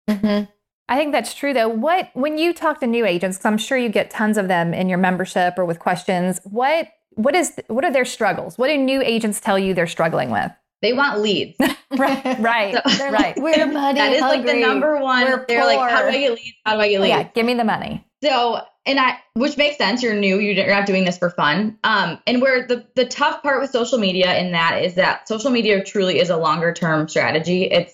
Mm-hmm. 0.09 0.45
I 0.89 0.97
think 0.97 1.13
that's 1.13 1.33
true 1.33 1.53
though. 1.53 1.69
What 1.69 2.09
when 2.13 2.37
you 2.37 2.53
talk 2.53 2.81
to 2.81 2.87
new 2.87 3.05
agents, 3.05 3.37
'cause 3.37 3.45
I'm 3.45 3.57
sure 3.57 3.77
you 3.77 3.87
get 3.87 4.09
tons 4.09 4.37
of 4.37 4.49
them 4.49 4.73
in 4.73 4.89
your 4.89 4.97
membership 4.97 5.53
or 5.57 5.63
with 5.63 5.79
questions, 5.79 6.41
what 6.43 6.89
what 7.11 7.33
is 7.35 7.53
what 7.67 7.85
are 7.85 7.91
their 7.91 8.03
struggles? 8.03 8.57
What 8.57 8.67
do 8.67 8.77
new 8.77 9.01
agents 9.01 9.39
tell 9.39 9.57
you 9.57 9.73
they're 9.73 9.87
struggling 9.87 10.29
with? 10.29 10.51
they 10.81 10.91
want 10.91 11.21
leads 11.21 11.55
Right, 11.91 12.37
right, 12.41 12.75
So- 12.89 13.09
right. 13.11 13.33
We're 13.37 13.65
money 13.67 13.97
that 13.97 14.11
is 14.11 14.19
like 14.21 14.45
the 14.45 14.55
number 14.55 14.97
one 14.99 15.23
We're 15.23 15.45
they're 15.47 15.65
like 15.65 15.79
how 15.89 16.01
do 16.01 16.09
i 16.09 16.19
get 16.19 16.31
leads 16.33 16.57
how 16.65 16.73
do 16.75 16.81
i 16.81 16.89
get 16.89 16.99
leads 16.99 17.09
Yeah, 17.15 17.23
give 17.33 17.45
me 17.45 17.53
the 17.53 17.63
money. 17.63 18.05
So, 18.21 18.59
and 18.85 18.99
I, 18.99 19.17
which 19.33 19.57
makes 19.57 19.77
sense. 19.77 20.03
You're 20.03 20.15
new. 20.15 20.39
You're 20.39 20.67
not 20.67 20.85
doing 20.85 21.05
this 21.05 21.17
for 21.17 21.29
fun. 21.29 21.77
Um, 21.83 22.19
and 22.27 22.41
where 22.41 22.67
the 22.67 22.85
the 22.95 23.05
tough 23.05 23.41
part 23.41 23.61
with 23.61 23.71
social 23.71 23.97
media 23.97 24.37
in 24.37 24.51
that 24.51 24.83
is 24.83 24.95
that 24.95 25.27
social 25.27 25.51
media 25.51 25.83
truly 25.83 26.19
is 26.19 26.29
a 26.29 26.37
longer 26.37 26.73
term 26.73 27.07
strategy. 27.07 27.63
It's 27.63 27.93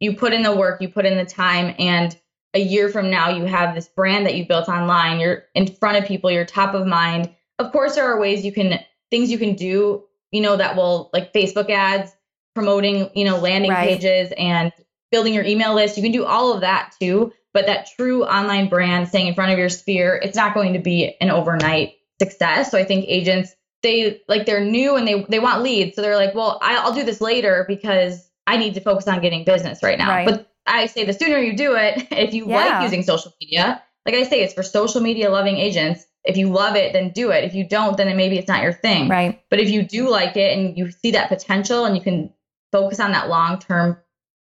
you 0.00 0.14
put 0.16 0.32
in 0.32 0.42
the 0.42 0.54
work, 0.54 0.82
you 0.82 0.88
put 0.88 1.06
in 1.06 1.16
the 1.16 1.24
time, 1.24 1.74
and 1.78 2.16
a 2.52 2.60
year 2.60 2.88
from 2.90 3.10
now 3.10 3.30
you 3.30 3.44
have 3.44 3.74
this 3.74 3.88
brand 3.88 4.26
that 4.26 4.34
you 4.34 4.46
built 4.46 4.68
online. 4.68 5.20
You're 5.20 5.44
in 5.54 5.66
front 5.66 5.98
of 5.98 6.04
people. 6.06 6.30
You're 6.30 6.44
top 6.44 6.74
of 6.74 6.86
mind. 6.86 7.30
Of 7.58 7.72
course, 7.72 7.94
there 7.94 8.04
are 8.04 8.20
ways 8.20 8.44
you 8.44 8.52
can 8.52 8.78
things 9.10 9.30
you 9.30 9.38
can 9.38 9.54
do. 9.54 10.04
You 10.32 10.40
know 10.42 10.56
that 10.56 10.76
will 10.76 11.08
like 11.14 11.32
Facebook 11.32 11.70
ads, 11.70 12.14
promoting 12.54 13.10
you 13.14 13.24
know 13.24 13.38
landing 13.38 13.70
Right. 13.70 13.98
pages 13.98 14.32
and 14.36 14.70
building 15.10 15.32
your 15.32 15.44
email 15.44 15.74
list. 15.74 15.96
You 15.96 16.02
can 16.02 16.12
do 16.12 16.26
all 16.26 16.52
of 16.52 16.60
that 16.60 16.94
too 17.00 17.32
but 17.56 17.66
that 17.66 17.88
true 17.96 18.22
online 18.24 18.68
brand 18.68 19.08
staying 19.08 19.26
in 19.28 19.34
front 19.34 19.50
of 19.50 19.58
your 19.58 19.70
sphere 19.70 20.20
it's 20.22 20.36
not 20.36 20.52
going 20.52 20.74
to 20.74 20.78
be 20.78 21.16
an 21.22 21.30
overnight 21.30 21.94
success 22.20 22.70
so 22.70 22.76
i 22.78 22.84
think 22.84 23.04
agents 23.08 23.54
they 23.82 24.20
like 24.28 24.44
they're 24.44 24.64
new 24.64 24.96
and 24.96 25.08
they 25.08 25.22
they 25.30 25.38
want 25.38 25.62
leads 25.62 25.96
so 25.96 26.02
they're 26.02 26.16
like 26.16 26.34
well 26.34 26.58
i'll 26.62 26.92
do 26.92 27.02
this 27.02 27.20
later 27.20 27.64
because 27.66 28.28
i 28.46 28.58
need 28.58 28.74
to 28.74 28.80
focus 28.80 29.08
on 29.08 29.20
getting 29.22 29.42
business 29.44 29.82
right 29.82 29.98
now 29.98 30.08
Right. 30.10 30.26
but 30.26 30.52
i 30.66 30.84
say 30.86 31.04
the 31.04 31.14
sooner 31.14 31.38
you 31.38 31.56
do 31.56 31.74
it 31.76 32.06
if 32.10 32.34
you 32.34 32.46
Yeah. 32.46 32.56
like 32.56 32.82
using 32.82 33.02
social 33.02 33.32
media 33.40 33.82
like 34.04 34.14
i 34.14 34.24
say 34.24 34.42
it's 34.42 34.52
for 34.54 34.62
social 34.62 35.00
media 35.00 35.30
loving 35.30 35.56
agents 35.56 36.06
if 36.24 36.36
you 36.36 36.48
love 36.50 36.76
it 36.76 36.92
then 36.92 37.10
do 37.10 37.30
it 37.30 37.44
if 37.44 37.54
you 37.54 37.66
don't 37.66 37.96
then 37.96 38.14
maybe 38.16 38.36
it's 38.38 38.48
not 38.48 38.62
your 38.62 38.72
thing 38.74 39.08
Right. 39.08 39.40
but 39.48 39.60
if 39.60 39.70
you 39.70 39.82
do 39.82 40.10
like 40.10 40.36
it 40.36 40.56
and 40.58 40.76
you 40.76 40.90
see 40.90 41.12
that 41.12 41.28
potential 41.30 41.86
and 41.86 41.96
you 41.96 42.02
can 42.02 42.32
focus 42.70 43.00
on 43.00 43.12
that 43.12 43.28
long 43.30 43.58
term 43.58 43.96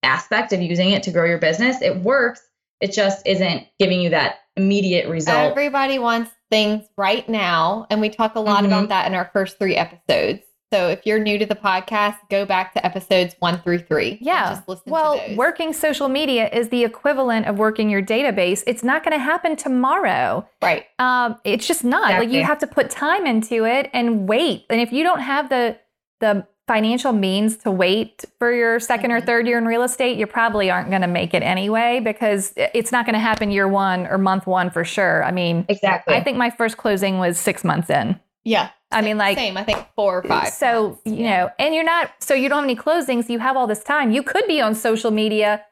aspect 0.04 0.54
of 0.54 0.62
using 0.62 0.89
it 0.91 1.04
to 1.04 1.12
grow 1.12 1.26
your 1.26 1.38
business, 1.38 1.82
it 1.82 1.95
works. 1.97 2.41
It 2.82 2.92
just 2.92 3.26
isn't 3.28 3.66
giving 3.80 4.02
you 4.02 4.10
that 4.10 4.36
immediate 4.58 5.08
result. 5.10 5.52
Everybody 5.52 6.00
wants 6.00 6.32
things 6.50 6.84
right 6.98 7.28
now. 7.30 7.88
And 7.90 8.02
we 8.02 8.10
talk 8.10 8.36
a 8.36 8.40
lot 8.40 8.64
Mhm. 8.64 8.68
about 8.68 8.90
that 8.90 9.08
in 9.08 9.16
our 9.16 9.30
first 9.32 9.58
three 9.60 9.76
episodes. 9.78 10.42
So 10.74 10.88
if 10.88 11.06
you're 11.06 11.20
new 11.20 11.38
to 11.38 11.46
the 11.46 11.56
podcast, 11.56 12.16
go 12.30 12.46
back 12.46 12.74
to 12.74 12.86
episodes 12.86 13.36
one 13.40 13.60
through 13.62 13.80
three. 13.80 14.18
Yeah. 14.22 14.52
Just 14.52 14.70
listen 14.70 14.84
Well, 14.92 15.20
to 15.20 15.28
those. 15.30 15.38
working 15.38 15.74
social 15.74 16.08
media 16.08 16.50
is 16.52 16.70
the 16.70 16.84
equivalent 16.86 17.46
of 17.46 17.58
working 17.58 17.90
your 17.90 18.02
database. 18.02 18.64
It's 18.66 18.82
not 18.84 19.04
going 19.04 19.12
to 19.18 19.22
happen 19.24 19.58
tomorrow. 19.58 20.48
Right. 20.62 20.86
Um, 20.98 21.38
it's 21.44 21.68
just 21.68 21.84
not. 21.84 22.12
Like 22.12 22.30
you 22.30 22.44
have 22.44 22.60
to 22.60 22.68
put 22.68 22.90
time 22.90 23.26
into 23.28 23.66
it 23.66 23.90
and 23.94 24.30
wait. 24.30 24.66
And 24.70 24.80
if 24.80 24.94
you 24.94 25.04
don't 25.04 25.20
have 25.22 25.50
the 25.50 25.78
the 26.22 26.46
financial 26.68 27.12
means 27.12 27.57
to 27.57 27.72
wait 27.72 28.24
for 28.39 28.53
your 28.53 28.80
2nd 28.80 29.12
or 29.12 29.20
Mhm. 29.22 29.26
third 29.26 29.47
year 29.47 29.57
in 29.57 29.66
real 29.66 29.84
estate, 29.84 30.18
you 30.18 30.26
probably 30.28 30.70
aren't 30.72 30.89
going 30.89 31.01
to 31.01 31.07
make 31.07 31.34
it 31.34 31.43
anyway 31.43 31.99
because 31.99 32.53
it's 32.55 32.91
not 32.91 33.05
going 33.05 33.14
to 33.14 33.20
happen 33.20 33.51
year 33.51 33.68
one 33.68 34.07
or 34.07 34.18
month 34.18 34.47
one 34.47 34.70
for 34.70 34.86
sure. 34.86 35.24
I 35.24 35.32
mean, 35.32 35.66
Exactly. 35.68 36.14
I 36.16 36.22
think 36.24 36.38
my 36.38 36.49
first 36.49 36.78
closing 36.78 37.20
was 37.20 37.38
six 37.39 37.64
months 37.64 37.89
in. 37.89 38.20
Yeah. 38.43 38.70
I 38.91 39.01
mean, 39.01 39.18
like, 39.18 39.38
Same. 39.38 39.57
I 39.57 39.64
think 39.64 39.80
four 39.95 40.20
or 40.20 40.24
five. 40.24 40.49
so, 40.49 40.84
months. 40.89 41.01
you 41.05 41.16
Yeah. 41.26 41.38
know, 41.43 41.51
and 41.59 41.74
you're 41.76 41.84
not, 41.84 42.12
so 42.20 42.34
you 42.34 42.47
don't 42.49 42.59
have 42.59 42.64
any 42.66 42.76
closings, 42.76 43.30
you 43.30 43.39
have 43.39 43.55
all 43.57 43.68
this 43.68 43.84
time. 43.84 44.12
You 44.12 44.24
could 44.24 44.45
be 44.47 44.62
on 44.62 44.76
social 44.76 45.12
media. 45.12 45.64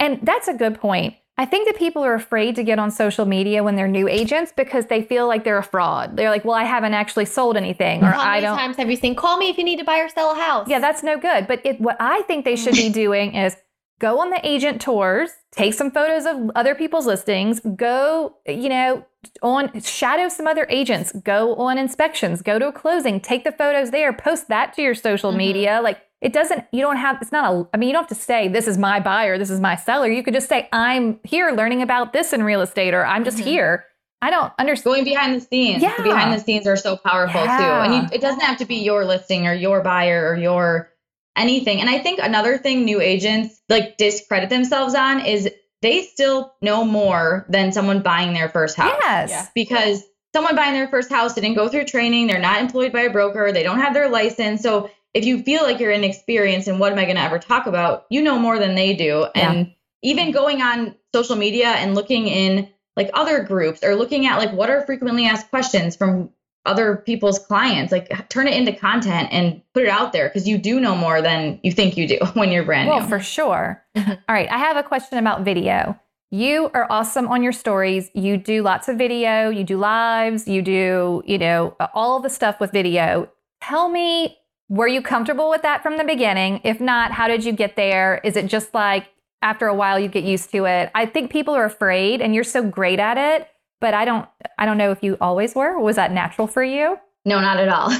And 0.00 0.18
that's 0.22 0.48
a 0.48 0.54
good 0.54 0.80
point. 0.80 1.14
I 1.38 1.46
think 1.46 1.66
that 1.66 1.76
people 1.76 2.04
are 2.04 2.14
afraid 2.14 2.56
to 2.56 2.62
get 2.62 2.78
on 2.78 2.90
social 2.90 3.24
media 3.24 3.62
when 3.64 3.74
they're 3.74 3.88
new 3.88 4.06
agents 4.06 4.52
because 4.54 4.86
they 4.86 5.02
feel 5.02 5.26
like 5.26 5.44
they're 5.44 5.58
a 5.58 5.62
fraud. 5.62 6.16
They're 6.16 6.28
like, 6.28 6.44
well, 6.44 6.54
I 6.54 6.64
haven't 6.64 6.92
actually 6.92 7.24
sold 7.24 7.56
anything 7.56 8.02
or 8.02 8.10
How 8.10 8.20
I 8.20 8.34
many 8.34 8.42
don't. 8.46 8.58
times 8.58 8.76
have 8.76 8.90
you 8.90 8.96
seen? 8.96 9.14
Call 9.14 9.38
me 9.38 9.48
if 9.48 9.56
you 9.56 9.64
need 9.64 9.78
to 9.78 9.84
buy 9.84 9.98
or 10.00 10.08
sell 10.10 10.32
a 10.32 10.34
house. 10.34 10.68
Yeah, 10.68 10.78
that's 10.78 11.02
no 11.02 11.18
good. 11.18 11.46
But 11.46 11.64
it, 11.64 11.80
what 11.80 11.96
I 12.00 12.20
think 12.22 12.44
they 12.44 12.54
should 12.56 12.74
be 12.74 12.90
doing 13.04 13.34
is 13.34 13.56
go 14.02 14.18
on 14.20 14.30
the 14.30 14.40
agent 14.46 14.80
tours, 14.80 15.30
take 15.52 15.72
some 15.74 15.90
photos 15.92 16.26
of 16.26 16.50
other 16.56 16.74
people's 16.74 17.06
listings, 17.06 17.60
go, 17.76 18.34
you 18.48 18.68
know, 18.68 19.04
on 19.42 19.80
shadow 19.80 20.28
some 20.28 20.48
other 20.48 20.66
agents, 20.68 21.12
go 21.24 21.54
on 21.54 21.78
inspections, 21.78 22.42
go 22.42 22.58
to 22.58 22.66
a 22.66 22.72
closing, 22.72 23.20
take 23.20 23.44
the 23.44 23.52
photos 23.52 23.92
there, 23.92 24.12
post 24.12 24.48
that 24.48 24.72
to 24.74 24.82
your 24.82 24.96
social 24.96 25.32
Mhm. 25.32 25.36
media. 25.36 25.80
Like 25.80 25.98
it 26.20 26.32
doesn't, 26.32 26.64
you 26.72 26.80
don't 26.80 26.96
have, 26.96 27.18
it's 27.22 27.30
not 27.30 27.44
a, 27.54 27.68
I 27.72 27.76
mean, 27.76 27.88
you 27.88 27.92
don't 27.92 28.02
have 28.08 28.16
to 28.18 28.24
say, 28.24 28.48
this 28.48 28.66
is 28.66 28.76
my 28.76 28.98
buyer, 28.98 29.38
this 29.38 29.50
is 29.50 29.60
my 29.60 29.76
seller. 29.76 30.08
You 30.08 30.24
could 30.24 30.34
just 30.34 30.48
say, 30.48 30.68
I'm 30.72 31.20
here 31.22 31.52
learning 31.52 31.80
about 31.82 32.12
this 32.12 32.32
in 32.32 32.42
real 32.42 32.60
estate, 32.60 32.94
or 32.94 33.06
I'm 33.06 33.22
just 33.24 33.38
Mhm. 33.38 33.44
here. 33.44 33.84
I 34.20 34.30
don't 34.30 34.52
understand. 34.58 34.84
going 34.94 35.04
behind 35.04 35.34
the 35.34 35.40
scenes. 35.40 35.82
Yeah. 35.82 35.94
The 35.96 36.04
behind 36.04 36.32
the 36.32 36.38
scenes 36.38 36.66
are 36.68 36.76
so 36.76 36.96
powerful 36.96 37.40
too. 37.42 37.48
And 37.48 37.94
you, 37.94 38.02
it 38.12 38.20
doesn't 38.20 38.40
have 38.40 38.56
to 38.58 38.64
be 38.64 38.76
your 38.76 39.04
listing 39.04 39.48
or 39.48 39.52
your 39.54 39.80
buyer 39.82 40.28
or 40.28 40.36
your 40.36 40.91
anything. 41.36 41.80
And 41.80 41.88
I 41.88 41.98
think 41.98 42.20
another 42.20 42.58
thing 42.58 42.84
new 42.84 43.00
agents 43.00 43.60
like 43.68 43.96
discredit 43.96 44.50
themselves 44.50 44.94
on 44.94 45.24
is 45.24 45.50
they 45.80 46.02
still 46.02 46.54
know 46.62 46.84
more 46.84 47.46
than 47.48 47.72
someone 47.72 48.02
buying 48.02 48.34
their 48.34 48.48
first 48.48 48.76
house. 48.76 48.94
Yes. 49.00 49.30
Yeah. 49.30 49.46
Because 49.54 50.02
someone 50.34 50.56
buying 50.56 50.74
their 50.74 50.88
first 50.88 51.10
house 51.10 51.34
didn't 51.34 51.54
go 51.54 51.68
through 51.68 51.84
training, 51.84 52.26
they're 52.26 52.38
not 52.38 52.60
employed 52.60 52.92
by 52.92 53.02
a 53.02 53.10
broker, 53.10 53.52
they 53.52 53.62
don't 53.62 53.80
have 53.80 53.94
their 53.94 54.08
license. 54.08 54.62
So 54.62 54.90
if 55.14 55.24
you 55.24 55.42
feel 55.42 55.62
like 55.62 55.78
you're 55.78 55.92
inexperienced 55.92 56.68
and 56.68 56.80
what 56.80 56.92
am 56.92 56.98
I 56.98 57.04
going 57.04 57.16
to 57.16 57.22
ever 57.22 57.38
talk 57.38 57.66
about, 57.66 58.06
you 58.10 58.22
know 58.22 58.38
more 58.38 58.58
than 58.58 58.74
they 58.74 58.94
do. 58.94 59.26
And 59.34 59.74
even 60.02 60.32
going 60.32 60.62
on 60.62 60.94
social 61.14 61.36
media 61.36 61.68
and 61.68 61.94
looking 61.94 62.28
in 62.28 62.68
like 62.96 63.10
other 63.14 63.42
groups 63.42 63.82
or 63.82 63.94
looking 63.94 64.26
at 64.26 64.38
like 64.38 64.52
what 64.52 64.70
are 64.70 64.84
frequently 64.86 65.26
asked 65.26 65.50
questions 65.50 65.96
from 65.96 66.30
other 66.64 66.96
people's 66.96 67.38
clients, 67.38 67.90
like 67.92 68.28
turn 68.28 68.46
it 68.46 68.54
into 68.54 68.72
content 68.72 69.28
and 69.32 69.60
put 69.74 69.82
it 69.82 69.88
out 69.88 70.12
there 70.12 70.28
because 70.28 70.46
you 70.46 70.56
do 70.58 70.78
know 70.80 70.94
more 70.94 71.20
than 71.20 71.58
you 71.62 71.72
think 71.72 71.96
you 71.96 72.06
do 72.06 72.18
when 72.34 72.50
you're 72.52 72.64
brand 72.64 72.88
Well, 72.88 73.00
new. 73.00 73.08
for 73.08 73.18
sure. 73.20 73.82
All 73.96 74.16
right. 74.28 74.48
I 74.50 74.58
have 74.58 74.76
a 74.76 74.82
question 74.82 75.18
about 75.18 75.42
video. 75.44 75.98
You 76.30 76.70
are 76.72 76.86
awesome 76.88 77.28
on 77.28 77.42
your 77.42 77.52
stories. 77.52 78.10
You 78.14 78.36
do 78.38 78.62
lots 78.62 78.88
of 78.88 78.96
video, 78.96 79.50
you 79.50 79.64
do 79.64 79.76
lives, 79.76 80.48
you 80.48 80.62
do, 80.62 81.22
you 81.26 81.36
know, 81.36 81.76
all 81.92 82.20
the 82.20 82.30
stuff 82.30 82.58
with 82.58 82.72
video. 82.72 83.28
Tell 83.60 83.90
me, 83.90 84.38
were 84.70 84.88
you 84.88 85.02
comfortable 85.02 85.50
with 85.50 85.60
that 85.60 85.82
from 85.82 85.98
the 85.98 86.04
beginning? 86.04 86.62
If 86.64 86.80
not, 86.80 87.12
how 87.12 87.28
did 87.28 87.44
you 87.44 87.52
get 87.52 87.76
there? 87.76 88.18
Is 88.24 88.36
it 88.36 88.46
just 88.46 88.72
like 88.72 89.08
after 89.42 89.66
a 89.66 89.74
while 89.74 89.98
you 89.98 90.08
get 90.08 90.24
used 90.24 90.50
to 90.52 90.64
it? 90.64 90.90
I 90.94 91.04
think 91.04 91.30
people 91.30 91.54
are 91.54 91.66
afraid 91.66 92.22
and 92.22 92.34
you're 92.34 92.44
so 92.44 92.62
great 92.62 92.98
at 92.98 93.18
it, 93.18 93.48
but 93.82 93.92
I 93.92 94.06
don't 94.06 94.26
I 94.56 94.64
don't 94.64 94.78
know 94.78 94.92
if 94.92 95.02
you 95.02 95.18
always 95.20 95.54
were. 95.54 95.78
Was 95.78 95.96
that 95.96 96.12
natural 96.12 96.46
for 96.46 96.62
you? 96.62 96.96
No, 97.26 97.40
not 97.40 97.58
at 97.58 97.68
all. 97.68 97.92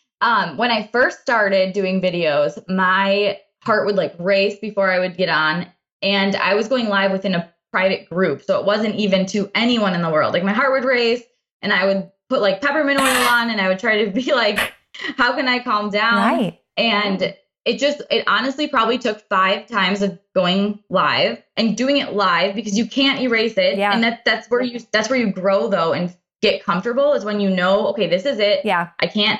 um, 0.20 0.58
when 0.58 0.70
I 0.70 0.88
first 0.88 1.20
started 1.20 1.72
doing 1.72 2.02
videos, 2.02 2.62
my 2.68 3.38
heart 3.62 3.86
would 3.86 3.94
like 3.94 4.14
race 4.18 4.58
before 4.60 4.90
I 4.90 4.98
would 4.98 5.16
get 5.16 5.30
on. 5.30 5.66
And 6.02 6.36
I 6.36 6.54
was 6.54 6.68
going 6.68 6.88
live 6.88 7.12
within 7.12 7.34
a 7.34 7.52
private 7.72 8.10
group. 8.10 8.42
So 8.42 8.58
it 8.58 8.66
wasn't 8.66 8.96
even 8.96 9.26
to 9.26 9.50
anyone 9.54 9.94
in 9.94 10.02
the 10.02 10.10
world. 10.10 10.34
Like 10.34 10.44
my 10.44 10.52
heart 10.52 10.72
would 10.72 10.84
race 10.84 11.22
and 11.62 11.72
I 11.72 11.86
would 11.86 12.10
put 12.28 12.40
like 12.40 12.60
peppermint 12.60 13.00
oil 13.00 13.06
on 13.06 13.50
and 13.50 13.60
I 13.60 13.68
would 13.68 13.78
try 13.78 14.04
to 14.04 14.10
be 14.10 14.32
like, 14.34 14.74
how 15.16 15.34
can 15.34 15.48
I 15.48 15.60
calm 15.60 15.90
down? 15.90 16.16
right. 16.16 16.60
And 16.76 17.34
it 17.68 17.78
just, 17.78 18.00
it 18.10 18.24
honestly 18.26 18.66
probably 18.66 18.96
took 18.96 19.20
five 19.28 19.66
times 19.66 20.00
of 20.00 20.18
going 20.34 20.82
live 20.88 21.42
and 21.54 21.76
doing 21.76 21.98
it 21.98 22.14
live 22.14 22.54
because 22.54 22.78
you 22.78 22.86
can't 22.86 23.20
erase 23.20 23.58
it. 23.58 23.76
Yeah. 23.76 23.92
And 23.92 24.02
that, 24.02 24.24
that's 24.24 24.48
where 24.48 24.62
you, 24.62 24.80
that's 24.90 25.10
where 25.10 25.18
you 25.18 25.30
grow 25.30 25.68
though 25.68 25.92
and 25.92 26.16
get 26.40 26.64
comfortable 26.64 27.12
is 27.12 27.26
when 27.26 27.40
you 27.40 27.50
know, 27.50 27.88
okay, 27.88 28.08
this 28.08 28.24
is 28.24 28.38
it. 28.38 28.64
Yeah. 28.64 28.88
I 29.00 29.06
can't, 29.06 29.38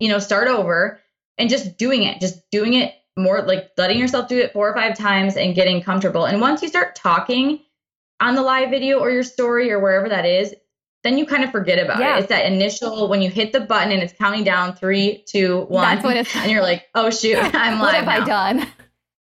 you 0.00 0.08
know, 0.08 0.18
start 0.18 0.48
over 0.48 0.98
and 1.36 1.50
just 1.50 1.76
doing 1.76 2.02
it, 2.02 2.18
just 2.18 2.50
doing 2.50 2.72
it 2.72 2.94
more 3.14 3.42
like 3.42 3.72
letting 3.76 3.98
yourself 3.98 4.26
do 4.26 4.38
it 4.38 4.54
four 4.54 4.70
or 4.70 4.74
five 4.74 4.96
times 4.96 5.36
and 5.36 5.54
getting 5.54 5.82
comfortable. 5.82 6.24
And 6.24 6.40
once 6.40 6.62
you 6.62 6.68
start 6.68 6.94
talking 6.94 7.60
on 8.20 8.36
the 8.36 8.42
live 8.42 8.70
video 8.70 9.00
or 9.00 9.10
your 9.10 9.22
story 9.22 9.70
or 9.70 9.80
wherever 9.80 10.08
that 10.08 10.24
is, 10.24 10.54
then 11.06 11.16
you 11.16 11.24
kind 11.26 11.44
of 11.44 11.50
forget 11.50 11.78
about 11.78 12.00
Yeah. 12.00 12.16
it. 12.16 12.20
It's 12.20 12.28
that 12.28 12.46
initial 12.46 13.08
when 13.08 13.22
you 13.22 13.30
hit 13.30 13.52
the 13.52 13.60
button 13.60 13.92
and 13.92 14.02
it's 14.02 14.12
counting 14.12 14.44
down 14.44 14.74
three, 14.74 15.24
two, 15.26 15.60
one, 15.68 15.82
That's 15.94 16.04
when 16.04 16.16
it's- 16.16 16.36
and 16.36 16.50
you're 16.50 16.62
like, 16.62 16.86
oh 16.94 17.10
shoot, 17.10 17.38
I'm 17.54 17.78
what 17.78 17.94
live 17.94 18.04
have 18.04 18.22
I 18.22 18.24
done? 18.24 18.66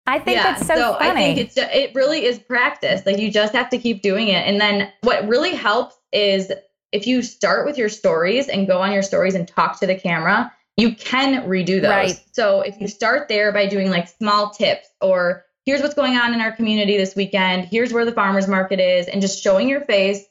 I 0.06 0.18
think 0.20 0.42
that's 0.42 0.66
so, 0.66 0.94
funny. 0.96 1.10
I 1.10 1.14
think 1.14 1.38
it's 1.38 1.56
ju- 1.56 1.68
it 1.72 1.94
really 1.94 2.26
is 2.26 2.40
practice. 2.40 3.04
Like 3.06 3.20
you 3.20 3.32
just 3.32 3.54
have 3.54 3.70
to 3.70 3.78
keep 3.78 4.02
doing 4.02 4.28
it. 4.28 4.46
And 4.48 4.60
then 4.60 4.92
what 5.02 5.28
really 5.28 5.54
helps 5.54 5.96
is 6.12 6.52
if 6.92 7.06
you 7.06 7.22
start 7.22 7.66
with 7.68 7.78
your 7.78 7.90
stories 7.90 8.48
and 8.50 8.66
go 8.66 8.80
on 8.82 8.92
your 8.92 9.04
stories 9.04 9.36
and 9.36 9.48
talk 9.48 9.80
to 9.82 9.86
the 9.88 9.94
camera, 9.96 10.52
you 10.78 10.96
can 10.96 11.44
redo 11.48 11.80
those. 11.82 11.90
Right. 11.92 12.24
So 12.32 12.62
if 12.62 12.82
you 12.82 12.88
start 12.88 13.28
there 13.28 13.52
by 13.52 13.68
doing 13.68 13.92
like 13.92 14.08
small 14.08 14.50
tips 14.50 14.88
or 15.00 15.46
here's 15.66 15.82
what's 15.84 15.94
going 15.94 16.16
on 16.16 16.34
in 16.34 16.42
our 16.42 16.54
community 16.54 16.98
this 16.98 17.16
weekend, 17.16 17.66
here's 17.66 17.94
where 17.94 18.06
the 18.06 18.12
farmers 18.12 18.48
market 18.48 18.80
is, 18.80 19.08
and 19.08 19.22
just 19.22 19.44
showing 19.44 19.70
your 19.70 19.82
face 19.82 20.24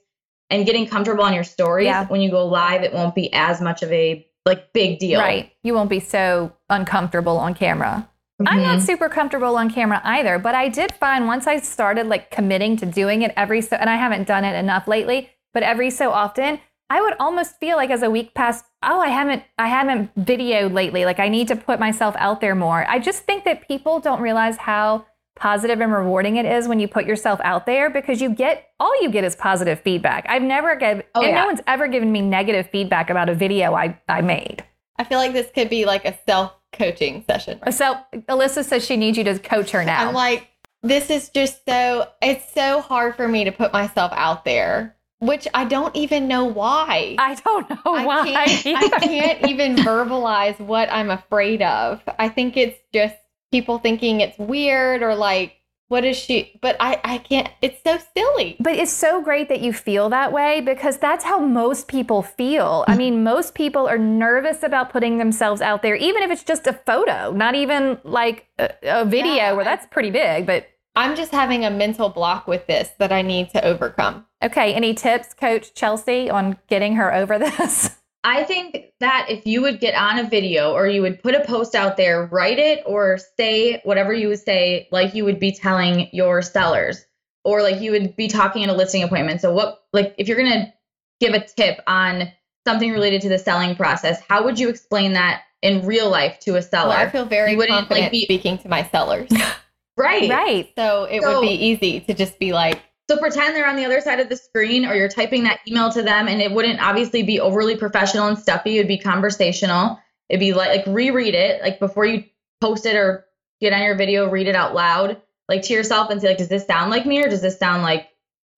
and 0.51 0.65
getting 0.67 0.87
comfortable 0.87 1.25
on 1.25 1.35
your 1.35 1.45
stories, 1.45 1.87
Yeah. 1.87 2.07
when 2.07 2.21
you 2.21 2.31
go 2.31 2.47
live, 2.47 2.83
it 2.83 2.93
won't 2.93 3.15
be 3.15 3.33
as 3.33 3.61
much 3.61 3.83
of 3.83 3.93
a 3.93 4.25
like 4.47 4.73
big 4.73 4.99
deal. 4.99 5.21
Right. 5.21 5.53
You 5.63 5.75
won't 5.75 5.91
be 5.91 6.01
so 6.01 6.53
uncomfortable 6.71 7.37
on 7.37 7.55
camera. 7.55 8.09
I'm 8.47 8.63
not 8.63 8.79
Mhm. 8.79 8.83
super 8.83 9.09
comfortable 9.09 9.57
on 9.57 9.69
camera 9.69 10.01
either, 10.05 10.39
but 10.39 10.55
I 10.55 10.69
did 10.69 10.93
find 10.93 11.27
once 11.27 11.47
I 11.47 11.59
started 11.59 12.07
like 12.07 12.31
committing 12.31 12.77
to 12.79 12.87
doing 12.87 13.23
it 13.23 13.33
every 13.37 13.61
so, 13.61 13.77
and 13.77 13.91
I 13.91 13.97
haven't 13.97 14.27
done 14.29 14.45
it 14.45 14.55
enough 14.57 14.87
lately, 14.87 15.29
but 15.53 15.65
every 15.65 15.91
so 15.91 16.13
often, 16.13 16.61
I 16.89 17.03
would 17.03 17.15
almost 17.21 17.59
feel 17.59 17.77
like 17.77 17.91
as 17.91 18.03
a 18.03 18.09
week 18.09 18.33
passed, 18.35 18.65
oh, 18.83 19.01
I 19.01 19.09
haven't, 19.09 19.43
I 19.59 19.67
haven't 19.67 20.15
videoed 20.19 20.73
lately. 20.73 21.05
Like 21.05 21.19
I 21.21 21.29
need 21.29 21.49
to 21.49 21.57
put 21.57 21.79
myself 21.81 22.15
out 22.19 22.41
there 22.41 22.55
more. 22.55 22.87
I 22.89 22.99
just 23.01 23.25
think 23.25 23.45
that 23.45 23.67
people 23.69 23.99
don't 24.01 24.23
realize 24.23 24.57
how 24.57 25.05
positive 25.39 25.81
and 25.81 25.93
rewarding 25.93 26.37
it 26.37 26.45
is 26.47 26.69
when 26.69 26.81
you 26.81 26.89
put 26.89 27.07
yourself 27.07 27.41
out 27.45 27.67
there 27.67 27.89
because 27.91 28.21
you 28.21 28.31
get 28.31 28.69
all 28.81 28.93
you 29.03 29.11
get 29.11 29.25
is 29.25 29.35
positive 29.37 29.81
feedback. 29.81 30.27
I've 30.29 30.43
never 30.43 30.77
given, 30.77 31.03
Oh, 31.15 31.21
and 31.23 31.31
yeah. 31.31 31.41
no 31.41 31.47
one's 31.47 31.61
ever 31.67 31.89
given 31.89 32.11
me 32.13 32.21
negative 32.21 32.69
feedback 32.71 33.11
about 33.11 33.29
a 33.29 33.35
video 33.35 33.75
I, 33.75 33.99
I 34.09 34.21
made. 34.21 34.65
I 34.97 35.05
feel 35.05 35.19
like 35.19 35.33
this 35.33 35.51
could 35.55 35.71
be 35.71 35.85
like 35.85 36.05
a 36.05 36.17
self 36.27 36.53
coaching 36.73 37.25
session. 37.29 37.59
right? 37.65 37.73
So 37.73 37.97
Alyssa 38.29 38.65
says 38.65 38.85
she 38.85 38.97
needs 38.97 39.17
you 39.17 39.25
to 39.25 39.39
coach 39.39 39.71
her 39.71 39.85
now. 39.85 40.09
I'm 40.09 40.15
like, 40.15 40.49
this 40.83 41.11
is 41.11 41.29
just 41.31 41.65
so, 41.67 42.09
it's 42.23 42.53
so 42.53 42.81
hard 42.81 43.17
for 43.17 43.27
me 43.29 43.45
to 43.45 43.53
put 43.53 43.73
myself 43.73 44.13
out 44.15 44.45
there, 44.45 44.97
which 45.21 45.49
I 45.55 45.65
don't 45.65 45.95
even 45.97 46.29
know 46.29 46.45
why. 46.45 47.17
I 47.19 47.35
don't 47.37 47.69
know 47.71 47.95
I 47.95 48.05
why. 48.07 48.45
can't, 48.47 48.93
I 48.95 48.99
can't 49.01 49.47
even 49.49 49.77
verbalize 49.77 50.59
what 50.61 50.93
I'm 50.93 51.11
afraid 51.11 51.63
of. 51.63 52.01
I 52.19 52.29
think 52.29 52.57
it's 52.57 52.79
just 52.93 53.17
people 53.51 53.79
thinking 53.79 54.21
it's 54.21 54.39
weird 54.39 55.03
or 55.03 55.15
like, 55.15 55.55
what 55.89 56.05
is 56.05 56.19
she? 56.19 56.59
But 56.61 56.77
I, 56.81 57.01
I 57.03 57.19
can't, 57.19 57.49
it's 57.63 57.83
so 57.83 57.99
silly. 58.15 58.57
But 58.61 58.75
it's 58.75 58.93
so 58.93 59.23
great 59.23 59.49
that 59.49 59.63
you 59.63 59.73
feel 59.73 60.11
that 60.11 60.33
way 60.33 60.61
because 60.61 60.99
that's 60.99 61.25
how 61.25 61.39
most 61.39 61.89
people 61.89 62.23
feel. 62.23 62.85
I 62.87 62.95
mean, 62.97 63.23
most 63.33 63.55
people 63.55 63.89
are 63.89 63.97
nervous 63.97 64.63
about 64.63 64.91
putting 64.91 65.17
themselves 65.17 65.63
out 65.63 65.83
there, 65.83 65.95
even 65.97 66.23
if 66.23 66.31
it's 66.31 66.45
just 66.45 66.67
a 66.67 66.75
photo, 66.75 67.33
not 67.33 67.55
even 67.55 67.99
like 68.05 68.47
a, 68.59 68.71
a 68.83 69.05
video 69.07 69.33
Yeah, 69.35 69.53
where 69.53 69.65
that's 69.65 69.87
pretty 69.87 70.11
big. 70.11 70.45
But 70.47 70.69
I'm 70.95 71.17
just 71.17 71.33
having 71.33 71.65
a 71.65 71.71
mental 71.71 72.11
block 72.11 72.47
with 72.47 72.67
this 72.67 72.91
that 72.99 73.13
I 73.13 73.23
need 73.23 73.51
to 73.51 73.65
overcome. 73.65 74.27
okay, 74.43 74.75
any 74.75 74.93
tips, 74.95 75.33
Coach 75.33 75.73
Chelsea, 75.75 76.29
on 76.29 76.59
getting 76.69 76.97
her 76.97 77.15
over 77.15 77.39
this? 77.39 77.97
I 78.25 78.45
think 78.45 78.77
that 79.01 79.27
if 79.29 79.47
you 79.47 79.63
would 79.63 79.81
get 79.81 79.95
on 79.95 80.19
a 80.19 80.29
video 80.29 80.73
or 80.73 80.87
you 80.87 81.03
would 81.03 81.23
put 81.23 81.35
a 81.35 81.45
post 81.45 81.75
out 81.75 81.97
there, 81.97 82.27
write 82.27 82.59
it 82.59 82.83
or 82.85 83.19
say 83.37 83.81
whatever 83.85 84.13
you 84.13 84.29
would 84.29 84.41
say, 84.41 84.89
like 84.91 85.15
you 85.15 85.25
would 85.25 85.39
be 85.39 85.53
telling 85.53 86.09
your 86.13 86.43
sellers, 86.43 87.05
or 87.45 87.63
like 87.63 87.81
you 87.81 87.93
would 87.93 88.17
be 88.17 88.29
talking 88.29 88.65
at 88.65 88.69
a 88.69 88.73
listing 88.73 89.03
appointment. 89.03 89.41
So, 89.41 89.53
what, 89.53 89.85
like, 89.93 90.15
if 90.19 90.27
you're 90.29 90.37
going 90.37 90.51
to 90.51 90.73
give 91.21 91.33
a 91.35 91.45
tip 91.47 91.81
on 91.87 92.31
something 92.67 92.91
related 92.91 93.23
to 93.23 93.29
the 93.29 93.39
selling 93.39 93.77
process, 93.77 94.21
how 94.29 94.45
would 94.45 94.59
you 94.59 94.69
explain 94.69 95.13
that 95.15 95.43
in 95.63 95.87
real 95.87 96.11
life 96.11 96.39
to 96.41 96.57
a 96.57 96.63
seller? 96.63 96.91
Well, 96.91 96.99
I 96.99 97.09
feel 97.11 97.25
very 97.25 97.53
You 97.53 97.57
wouldn't, 97.57 97.77
like, 97.79 97.89
confident 97.89 98.13
be- 98.13 98.25
speaking 98.25 98.59
to 98.59 98.69
my 98.69 98.87
sellers. 98.89 99.31
right. 99.97 100.29
right. 100.29 100.71
So 100.77 101.05
it 101.05 101.23
So- 101.23 101.41
would 101.41 101.47
be 101.47 101.55
easy 101.55 102.01
to 102.01 102.15
just 102.15 102.39
be 102.39 102.53
like, 102.53 102.81
So 103.11 103.17
pretend 103.17 103.57
they're 103.57 103.67
on 103.67 103.77
the 103.77 103.85
other 103.87 104.01
side 104.03 104.21
of 104.21 104.29
the 104.29 104.37
screen 104.37 104.85
or 104.85 104.95
you're 104.95 105.09
typing 105.09 105.45
that 105.45 105.61
email 105.67 105.91
to 105.93 106.03
them 106.03 106.29
and 106.29 106.43
it 106.43 106.53
wouldn't 106.53 106.81
obviously 106.81 107.23
be 107.23 107.41
overly 107.41 107.75
professional 107.77 108.27
and 108.27 108.39
stuffy. 108.39 108.77
It 108.77 108.81
would 108.81 108.89
be 108.89 108.99
conversational. 108.99 109.99
It'd 110.29 110.41
be 110.41 110.53
like 110.53 110.69
like 110.87 110.95
reread 110.95 111.35
it 111.35 111.63
like 111.63 111.79
before 111.79 112.05
you 112.05 112.25
post 112.61 112.85
it 112.85 112.97
or 112.97 113.25
get 113.63 113.73
on 113.73 113.81
your 113.83 113.95
video, 113.97 114.29
read 114.29 114.47
it 114.47 114.55
out 114.55 114.75
loud, 114.75 115.21
like 115.49 115.63
to 115.63 115.73
yourself 115.73 116.11
and 116.11 116.21
say 116.21 116.29
like, 116.29 116.37
does 116.39 116.49
this 116.49 116.67
sound 116.67 116.91
like 116.91 117.07
me 117.07 117.23
or 117.25 117.29
does 117.31 117.41
this 117.41 117.59
sound 117.59 117.83
like 117.83 118.09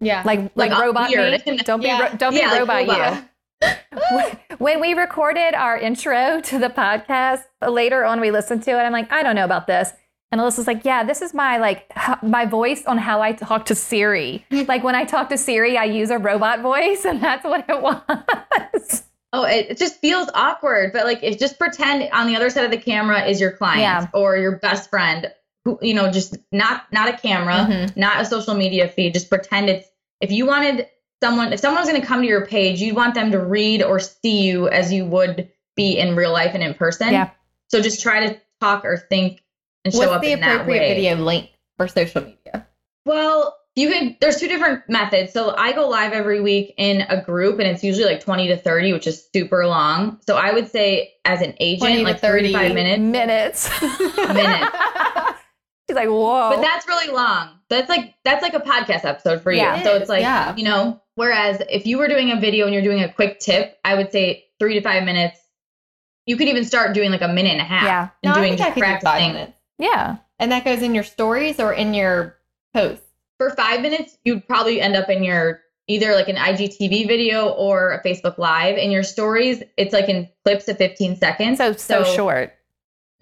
Yeah. 0.00 0.22
Like 0.26 0.50
like, 0.56 0.70
Like, 0.72 0.80
robot 0.82 1.10
weird. 1.10 1.46
me. 1.46 1.56
Don't 1.64 1.80
Yeah. 1.82 1.98
be 1.98 2.02
ro- 2.12 2.16
don't 2.18 2.34
Yeah, 2.34 2.52
be 2.54 2.64
like 2.64 2.86
robot 2.86 3.22
you. 3.62 3.68
when 4.58 4.80
we 4.80 4.94
recorded 4.94 5.54
our 5.54 5.78
intro 5.78 6.40
to 6.40 6.58
the 6.58 6.68
podcast 6.70 7.42
later 7.68 8.04
on 8.04 8.18
we 8.20 8.30
listened 8.30 8.62
to 8.62 8.70
it 8.70 8.76
i'm 8.82 8.92
like 8.92 9.12
i 9.12 9.22
don't 9.22 9.34
know 9.36 9.44
about 9.44 9.66
this 9.66 9.92
and 10.32 10.40
alyssa's 10.40 10.66
like 10.66 10.84
yeah 10.84 11.02
this 11.04 11.22
is 11.22 11.34
my 11.34 11.58
like 11.58 11.86
h- 11.96 12.22
my 12.22 12.44
voice 12.46 12.84
on 12.86 12.98
how 12.98 13.20
i 13.20 13.32
talk 13.32 13.66
to 13.66 13.74
siri 13.74 14.44
like 14.68 14.82
when 14.84 14.94
i 14.94 15.04
talk 15.04 15.28
to 15.28 15.36
siri 15.38 15.76
i 15.76 15.84
use 15.84 16.10
a 16.10 16.18
robot 16.18 16.60
voice 16.60 17.04
and 17.04 17.22
that's 17.22 17.44
what 17.44 17.64
it 17.68 17.80
was 17.82 19.02
Oh, 19.32 19.44
it, 19.44 19.66
it 19.70 19.78
just 19.78 20.00
feels 20.00 20.28
awkward. 20.34 20.92
But 20.92 21.04
like, 21.04 21.20
just 21.38 21.56
pretend 21.56 22.08
on 22.12 22.26
the 22.26 22.34
other 22.34 22.50
side 22.50 22.64
of 22.64 22.72
the 22.72 22.76
camera 22.78 23.24
is 23.26 23.40
your 23.40 23.52
client 23.52 23.80
Yeah. 23.82 24.08
or 24.12 24.36
your 24.36 24.56
best 24.58 24.90
friend, 24.90 25.32
who 25.64 25.78
you 25.80 25.94
know, 25.94 26.10
just 26.10 26.36
not 26.50 26.92
not 26.92 27.08
a 27.08 27.16
camera, 27.16 27.54
Mhm. 27.58 27.96
not 27.96 28.20
a 28.20 28.24
social 28.24 28.54
media 28.54 28.88
feed. 28.88 29.14
Just 29.14 29.30
pretend 29.30 29.70
it's. 29.70 29.86
If 30.20 30.32
you 30.32 30.46
wanted 30.46 30.88
someone, 31.22 31.52
if 31.52 31.60
someone 31.60 31.80
was 31.80 31.88
going 31.88 32.00
to 32.00 32.06
come 32.08 32.22
to 32.22 32.26
your 32.26 32.44
page, 32.44 32.80
you'd 32.80 32.96
want 32.96 33.14
them 33.14 33.30
to 33.30 33.38
read 33.38 33.84
or 33.84 34.00
see 34.00 34.40
you 34.48 34.66
as 34.68 34.92
you 34.92 35.04
would 35.04 35.48
be 35.76 35.96
in 35.96 36.16
real 36.16 36.32
life 36.32 36.50
and 36.54 36.62
in 36.64 36.74
person. 36.74 37.12
Yeah. 37.12 37.30
So 37.68 37.80
just 37.80 38.02
try 38.02 38.26
to 38.26 38.40
talk 38.60 38.84
or 38.84 38.96
think 38.96 39.44
and 39.84 39.92
show 39.94 40.00
What's 40.00 40.12
up 40.12 40.22
the 40.22 40.32
in 40.32 40.40
that 40.40 40.52
appropriate 40.56 40.80
way. 40.80 40.94
video 40.94 41.16
link 41.16 41.50
for 41.76 41.88
social 41.88 42.22
media? 42.22 42.66
Well, 43.06 43.56
you 43.76 43.88
can 43.90 44.16
there's 44.20 44.36
two 44.36 44.48
different 44.48 44.82
methods. 44.88 45.32
So 45.32 45.54
I 45.56 45.72
go 45.72 45.88
live 45.88 46.12
every 46.12 46.40
week 46.40 46.74
in 46.76 47.02
a 47.02 47.22
group 47.22 47.58
and 47.60 47.68
it's 47.68 47.82
usually 47.84 48.04
like 48.04 48.20
20 48.20 48.48
to 48.48 48.56
30, 48.56 48.92
which 48.92 49.06
is 49.06 49.28
super 49.32 49.66
long. 49.66 50.18
So 50.26 50.36
I 50.36 50.52
would 50.52 50.68
say 50.70 51.12
as 51.24 51.40
an 51.40 51.52
20 51.52 51.56
agent, 51.60 52.02
like 52.04 52.20
30 52.20 52.52
35 52.52 52.74
minutes. 52.74 53.70
minutes 53.70 53.80
Minutes. 54.18 54.76
she's 55.88 55.96
like 55.96 56.08
whoa 56.08 56.50
But 56.54 56.60
that's 56.60 56.86
really 56.86 57.12
long. 57.12 57.58
That's 57.68 57.88
like 57.88 58.14
that's 58.24 58.42
like 58.42 58.54
a 58.54 58.60
podcast 58.60 59.04
episode 59.04 59.40
for 59.42 59.52
you. 59.52 59.58
Yeah. 59.58 59.80
It 59.80 59.84
so 59.84 59.96
it's 59.96 60.08
like, 60.08 60.22
yeah. 60.22 60.54
you 60.56 60.64
know, 60.64 61.00
whereas 61.14 61.62
if 61.70 61.86
you 61.86 61.98
were 61.98 62.08
doing 62.08 62.32
a 62.32 62.40
video 62.40 62.66
and 62.66 62.74
you're 62.74 62.82
doing 62.82 63.02
a 63.02 63.12
quick 63.12 63.38
tip, 63.40 63.78
I 63.84 63.94
would 63.94 64.10
say 64.12 64.44
3 64.58 64.74
to 64.74 64.80
5 64.82 65.04
minutes. 65.04 65.38
You 66.26 66.36
could 66.36 66.48
even 66.48 66.64
start 66.64 66.92
doing 66.94 67.10
like 67.10 67.22
a 67.22 67.28
minute 67.28 67.52
and 67.52 67.60
a 67.60 67.64
half 67.64 67.84
Yeah. 67.84 68.08
and 68.22 68.30
No, 68.30 68.32
I 68.32 68.34
doing 68.46 68.56
think 68.58 68.60
I 68.60 68.64
just 68.64 68.74
could 68.74 68.80
do 68.80 68.86
five 68.86 69.00
practicing. 69.02 69.54
Minutes. 69.80 69.92
yeah 69.96 70.16
And 70.38 70.52
that 70.52 70.64
goes 70.64 70.82
in 70.82 70.94
your 70.94 71.04
stories 71.04 71.58
or 71.58 71.72
in 71.72 71.94
your 71.94 72.36
posts. 72.74 73.04
for 73.38 73.50
five 73.50 73.80
minutes, 73.80 74.16
you'd 74.24 74.46
probably 74.46 74.80
end 74.80 74.96
up 74.96 75.08
in 75.08 75.24
your 75.24 75.60
either 75.88 76.14
like 76.14 76.28
an 76.28 76.36
IGTV 76.36 77.08
video 77.08 77.48
or 77.48 77.90
a 77.92 78.02
Facebook 78.06 78.38
Live. 78.38 78.76
In 78.76 78.92
your 78.92 79.02
stories, 79.02 79.62
it's 79.76 79.92
like 79.92 80.08
in 80.08 80.28
clips 80.44 80.68
of 80.68 80.76
15 80.76 81.16
seconds. 81.16 81.58
so 81.58 81.72
so 81.72 82.04
short 82.04 82.52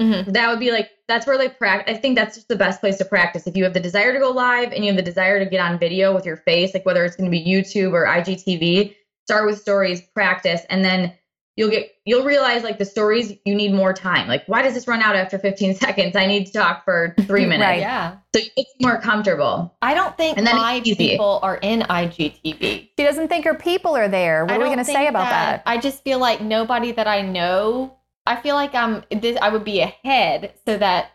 Mm-hmm. 0.00 0.30
that 0.30 0.48
would 0.48 0.60
be 0.60 0.70
like 0.70 0.90
that's 1.08 1.26
where 1.26 1.36
like 1.36 1.58
practice. 1.58 1.96
I 1.96 1.98
think 1.98 2.14
that's 2.14 2.36
just 2.36 2.46
the 2.46 2.54
best 2.54 2.78
place 2.80 2.98
to 2.98 3.04
practice. 3.04 3.48
If 3.48 3.56
you 3.56 3.64
have 3.64 3.74
the 3.74 3.80
desire 3.80 4.12
to 4.12 4.20
go 4.20 4.30
live 4.30 4.70
and 4.72 4.84
you 4.84 4.92
have 4.92 4.96
the 4.96 5.02
desire 5.02 5.40
to 5.42 5.46
get 5.50 5.58
on 5.60 5.76
video 5.76 6.14
with 6.14 6.24
your 6.24 6.36
face, 6.36 6.72
like 6.72 6.86
whether 6.86 7.04
it's 7.04 7.16
going 7.16 7.28
to 7.28 7.36
be 7.36 7.44
YouTube 7.44 7.92
or 7.92 8.06
IGTV, 8.06 8.94
start 9.26 9.46
with 9.46 9.58
stories, 9.60 10.00
practice, 10.14 10.60
and 10.70 10.84
then 10.84 11.12
you'll 11.58 11.70
get 11.70 11.90
you'll 12.04 12.24
realize 12.24 12.62
like 12.62 12.78
the 12.78 12.84
stories 12.84 13.34
you 13.44 13.54
need 13.54 13.74
more 13.74 13.92
time. 13.92 14.28
Like 14.28 14.44
why 14.46 14.62
does 14.62 14.74
this 14.74 14.86
run 14.86 15.02
out 15.02 15.16
after 15.16 15.40
15 15.40 15.74
seconds? 15.84 16.14
I 16.14 16.24
need 16.26 16.46
to 16.46 16.52
talk 16.52 16.84
for 16.84 17.14
three 17.22 17.46
minutes. 17.52 17.66
Right. 17.66 17.80
Yeah. 17.80 18.16
So 18.34 18.42
it's 18.56 18.72
more 18.80 19.00
comfortable. 19.00 19.74
I 19.82 19.92
don't 19.92 20.16
think 20.16 20.38
And 20.38 20.46
then 20.46 20.56
my 20.56 20.80
people 20.80 21.40
are 21.42 21.56
in 21.56 21.80
IGTV. 21.80 22.60
she 22.96 23.04
doesn't 23.04 23.26
think 23.26 23.44
her 23.44 23.54
people 23.54 23.96
are 23.96 24.08
there 24.08 24.44
what 24.44 24.52
I 24.52 24.56
are 24.56 24.60
we 24.60 24.66
going 24.66 24.78
to 24.78 24.84
say 24.84 25.08
about 25.08 25.28
that, 25.28 25.64
I 25.66 25.78
just 25.78 26.04
feel 26.04 26.20
like 26.20 26.40
nobody 26.40 26.92
that 26.92 27.08
I 27.08 27.22
know. 27.22 27.96
I 28.24 28.36
feel 28.36 28.54
like 28.54 28.74
I'm. 28.74 29.04
This, 29.10 29.38
I 29.40 29.48
would 29.48 29.64
be 29.64 29.80
ahead 29.80 30.52
so 30.66 30.76
that 30.76 31.12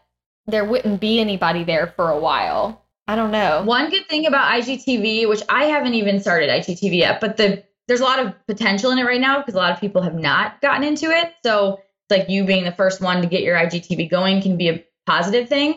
there 0.48 0.66
wouldn't 0.66 1.00
be 1.00 1.20
anybody 1.20 1.64
there 1.64 1.94
for 1.96 2.10
a 2.10 2.20
while. 2.20 2.84
I 3.08 3.16
don't 3.16 3.32
know. 3.32 3.62
One 3.64 3.92
good 3.92 4.08
thing 4.08 4.26
about 4.26 4.52
IGTV, 4.52 5.30
which 5.30 5.44
I 5.48 5.66
haven't 5.66 5.94
even 5.94 6.20
started 6.20 6.50
IGTV 6.50 6.98
yet, 6.98 7.22
but 7.22 7.38
the 7.38 7.64
there's 7.88 8.00
a 8.00 8.06
lot 8.06 8.20
of 8.20 8.34
potential 8.48 8.92
in 8.92 9.00
it 9.00 9.04
right 9.04 9.22
now 9.22 9.40
because 9.40 9.56
a 9.56 9.58
lot 9.58 9.72
of 9.72 9.80
people 9.80 10.02
have 10.02 10.16
not 10.16 10.62
gotten 10.62 10.84
into 10.84 11.12
it. 11.12 11.34
So 11.44 11.80
it's 12.10 12.20
like 12.20 12.30
you 12.30 12.46
being 12.46 12.64
the 12.64 12.72
first 12.72 13.02
one 13.02 13.22
to 13.22 13.28
get 13.28 13.44
your 13.44 13.58
IGTV 13.58 14.10
going 14.10 14.42
can 14.42 14.58
be 14.58 14.70
a 14.70 14.86
positive 15.06 15.50
thing. 15.50 15.76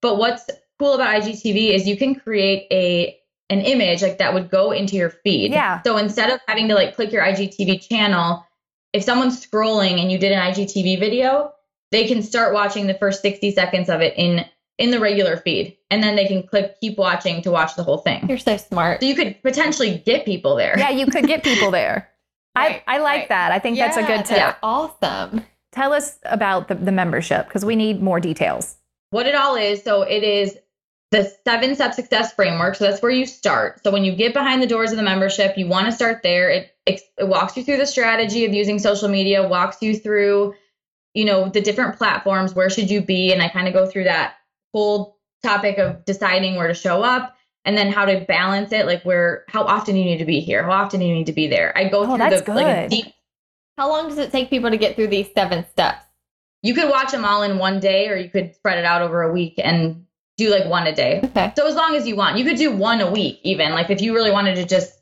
But 0.00 0.18
what's 0.18 0.48
cool 0.78 0.94
about 0.94 1.22
IGTV 1.22 1.74
is 1.74 1.86
you 1.86 1.96
can 1.96 2.14
create 2.14 2.66
a 2.70 3.16
an 3.50 3.60
image 3.62 4.02
like 4.02 4.18
that 4.18 4.34
would 4.34 4.50
go 4.50 4.72
into 4.72 4.96
your 4.96 5.10
feed. 5.10 5.52
Yeah. 5.52 5.80
So 5.82 5.96
instead 5.96 6.30
of 6.30 6.38
having 6.46 6.68
to 6.68 6.74
like 6.74 6.94
click 6.94 7.12
your 7.12 7.22
IGTV 7.22 7.88
channel, 7.88 8.46
if 8.92 9.02
someone's 9.02 9.44
scrolling 9.44 10.00
and 10.00 10.12
you 10.12 10.18
did 10.18 10.32
an 10.32 10.52
IGTV 10.52 11.00
video, 11.00 11.52
they 11.90 12.06
can 12.06 12.22
start 12.22 12.52
watching 12.52 12.86
the 12.86 12.94
first 12.94 13.22
60 13.22 13.52
seconds 13.52 13.88
of 13.88 14.02
it 14.02 14.14
in 14.18 14.44
in 14.78 14.90
the 14.90 15.00
regular 15.00 15.36
feed 15.36 15.76
and 15.90 16.02
then 16.02 16.16
they 16.16 16.26
can 16.26 16.42
click 16.42 16.76
keep 16.80 16.96
watching 16.96 17.42
to 17.42 17.50
watch 17.50 17.74
the 17.74 17.82
whole 17.82 17.98
thing. 17.98 18.28
You're 18.28 18.38
so 18.38 18.56
smart. 18.56 19.00
So 19.00 19.06
you 19.06 19.14
could 19.14 19.42
potentially 19.42 19.98
get 19.98 20.24
people 20.24 20.56
there. 20.56 20.74
yeah 20.78 20.90
you 20.90 21.06
could 21.06 21.26
get 21.26 21.42
people 21.44 21.70
there 21.70 22.08
Right, 22.56 22.82
I, 22.88 22.96
I 22.96 22.98
like 22.98 23.20
right. 23.20 23.28
that 23.28 23.52
i 23.52 23.58
think 23.60 23.78
that's 23.78 23.96
a 23.96 24.02
good 24.02 24.24
tip 24.24 24.38
that's 24.38 24.58
awesome. 24.64 25.44
tell 25.70 25.92
us 25.92 26.18
about 26.24 26.66
the, 26.66 26.74
the 26.74 26.90
membership 26.90 27.46
because 27.46 27.64
we 27.64 27.76
need 27.76 28.02
more 28.02 28.18
details 28.18 28.76
What 29.10 29.26
it 29.26 29.34
all 29.34 29.54
is, 29.56 29.82
so 29.82 30.02
it 30.02 30.22
is 30.22 30.56
the 31.10 31.32
seven 31.44 31.74
step 31.74 31.94
success 31.94 32.34
framework. 32.34 32.74
So 32.74 32.84
that's 32.84 33.00
where 33.00 33.10
you 33.10 33.26
start. 33.26 33.82
So 33.82 33.90
when 33.90 34.04
you 34.04 34.14
get 34.14 34.34
behind 34.34 34.62
the 34.62 34.66
doors 34.66 34.90
of 34.90 34.96
the 34.98 35.02
membership, 35.02 35.56
you 35.56 35.66
want 35.66 35.86
to 35.86 35.92
start 35.92 36.22
there. 36.22 36.50
It, 36.50 36.70
it, 36.84 37.00
it 37.16 37.28
walks 37.28 37.56
you 37.56 37.64
through 37.64 37.78
the 37.78 37.86
strategy 37.86 38.44
of 38.44 38.52
using 38.52 38.78
social 38.78 39.08
media, 39.08 39.48
walks 39.48 39.80
you 39.80 39.96
through, 39.96 40.54
you 41.14 41.24
know, 41.24 41.48
the 41.48 41.62
different 41.62 41.96
platforms. 41.96 42.54
Where 42.54 42.68
should 42.68 42.90
you 42.90 43.00
be? 43.00 43.32
And 43.32 43.40
I 43.42 43.48
kind 43.48 43.66
of 43.68 43.72
go 43.74 43.86
through 43.86 44.04
that 44.04 44.34
whole 44.72 45.18
topic 45.42 45.78
of 45.78 46.04
deciding 46.04 46.56
where 46.56 46.68
to 46.68 46.74
show 46.74 47.02
up 47.02 47.36
and 47.64 47.76
then 47.76 47.92
how 47.92 48.04
to 48.04 48.24
balance 48.26 48.72
it. 48.72 48.86
Like 48.86 49.02
where, 49.04 49.44
how 49.48 49.64
often 49.64 49.96
you 49.96 50.04
need 50.04 50.18
to 50.18 50.24
be 50.24 50.40
here, 50.40 50.62
how 50.62 50.72
often 50.72 51.00
you 51.00 51.14
need 51.14 51.26
to 51.26 51.32
be 51.32 51.46
there. 51.46 51.72
I 51.76 51.88
go 51.88 52.00
Oh, 52.02 52.06
through 52.06 52.18
that's 52.18 52.42
the 52.42 52.54
like 52.54 52.90
deep 52.90 53.06
How 53.76 53.88
long 53.88 54.08
does 54.08 54.18
it 54.18 54.32
take 54.32 54.50
people 54.50 54.70
to 54.70 54.76
get 54.76 54.96
through 54.96 55.08
these 55.08 55.28
seven 55.34 55.64
steps? 55.70 56.04
you 56.60 56.74
could 56.74 56.90
watch 56.90 57.12
them 57.12 57.24
all 57.24 57.44
in 57.44 57.56
one 57.58 57.78
day 57.78 58.08
or 58.08 58.16
you 58.16 58.28
could 58.28 58.52
spread 58.52 58.78
it 58.78 58.84
out 58.84 59.00
over 59.00 59.22
a 59.22 59.32
week 59.32 59.54
and 59.62 60.04
do 60.38 60.50
like 60.50 60.66
one 60.66 60.88
a 60.88 60.94
day. 60.94 61.20
Okay. 61.22 61.52
So 61.56 61.64
as 61.68 61.76
long 61.76 61.94
as 61.94 62.04
you 62.04 62.16
want, 62.16 62.36
you 62.36 62.44
could 62.44 62.56
do 62.56 62.72
one 62.74 63.00
a 63.00 63.08
week 63.10 63.38
even. 63.44 63.70
Like 63.72 63.90
if 63.90 64.00
you 64.02 64.12
really 64.12 64.32
wanted 64.32 64.56
to 64.56 64.64
just 64.64 64.92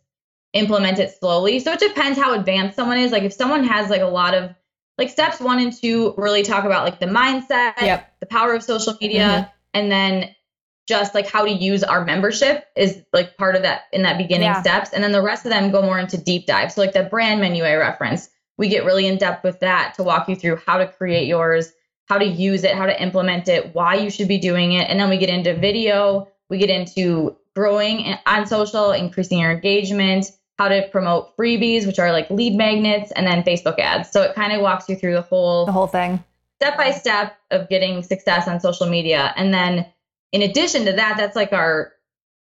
implement 0.53 0.99
it 0.99 1.11
slowly. 1.19 1.61
So 1.61 1.73
it 1.73 1.81
depends 1.81 2.19
how 2.19 2.35
advanced 2.35 2.77
someone 2.77 2.99
is. 2.99 3.11
Like 3.11 3.23
if 3.23 3.33
someone 3.33 3.65
has 3.65 3.89
like 3.89 4.03
a 4.03 4.07
lot 4.07 4.35
of 4.35 4.55
like 4.99 5.09
steps 5.09 5.41
1 5.41 5.59
and 5.59 5.73
2 5.73 6.15
really 6.19 6.43
talk 6.43 6.65
about 6.65 6.85
like 6.85 7.01
the 7.01 7.07
mindset, 7.07 7.73
Yep. 7.81 8.17
the 8.21 8.27
power 8.27 8.53
of 8.55 8.63
social 8.63 8.95
media 9.01 9.23
mm-hmm. 9.27 9.51
And 9.77 9.93
then 9.93 10.35
just 10.89 11.15
like 11.15 11.29
how 11.29 11.45
to 11.45 11.51
use 11.51 11.83
our 11.85 12.05
membership 12.05 12.65
is 12.77 13.03
like 13.13 13.37
part 13.37 13.57
of 13.57 13.63
that 13.63 13.83
in 13.93 14.03
that 14.03 14.17
beginning 14.17 14.47
Yeah. 14.47 14.63
steps 14.63 14.91
and 14.93 15.03
then 15.05 15.13
the 15.13 15.21
rest 15.21 15.45
of 15.45 15.51
them 15.51 15.71
go 15.71 15.83
more 15.83 15.99
into 15.99 16.17
deep 16.17 16.47
dive. 16.47 16.73
So 16.73 16.81
like 16.81 16.93
the 16.93 17.03
brand 17.03 17.41
menu 17.41 17.65
I 17.65 17.75
referenced, 17.75 18.31
we 18.57 18.69
get 18.69 18.85
really 18.85 19.07
in 19.07 19.19
depth 19.19 19.45
with 19.45 19.61
that 19.61 19.95
to 19.95 20.03
walk 20.03 20.29
you 20.29 20.37
through 20.37 20.57
how 20.65 20.79
to 20.79 20.87
create 20.87 21.27
yours, 21.27 21.73
how 22.09 22.19
to 22.19 22.25
use 22.25 22.65
it, 22.65 22.75
how 22.75 22.87
to 22.87 23.03
implement 23.03 23.49
it, 23.49 23.75
why 23.75 23.97
you 23.97 24.11
should 24.11 24.29
be 24.29 24.39
doing 24.39 24.73
it. 24.73 24.89
And 24.89 24.99
then 24.99 25.11
we 25.11 25.19
get 25.19 25.29
into 25.29 25.55
video, 25.55 26.29
we 26.49 26.59
get 26.59 26.71
into 26.71 27.37
growing 27.55 28.17
on 28.27 28.47
social, 28.47 28.93
increasing 28.93 29.41
your 29.41 29.51
engagement, 29.51 30.31
how 30.57 30.69
to 30.69 30.89
promote 30.93 31.37
freebies, 31.37 31.85
which 31.87 31.99
are 31.99 32.13
like 32.13 32.31
lead 32.31 32.55
magnets, 32.55 33.11
and 33.11 33.27
then 33.27 33.43
Facebook 33.43 33.79
ads. 33.79 34.11
So 34.11 34.23
it 34.23 34.35
kind 34.35 34.53
of 34.53 34.63
walks 34.63 34.89
you 34.89 34.97
through 34.97 35.15
the 35.15 35.23
whole 35.23 35.67
the 35.67 35.73
whole 35.73 35.89
thing 35.89 36.23
step 36.61 36.77
by 36.77 36.91
step 36.91 37.37
of 37.51 37.69
getting 37.69 38.03
success 38.03 38.49
on 38.49 38.61
social 38.61 38.87
media. 38.87 39.33
And 39.37 39.53
then 39.53 39.87
in 40.33 40.43
addition 40.43 40.85
to 40.87 40.93
that, 40.93 41.17
that's 41.17 41.37
like 41.37 41.53
our 41.53 41.93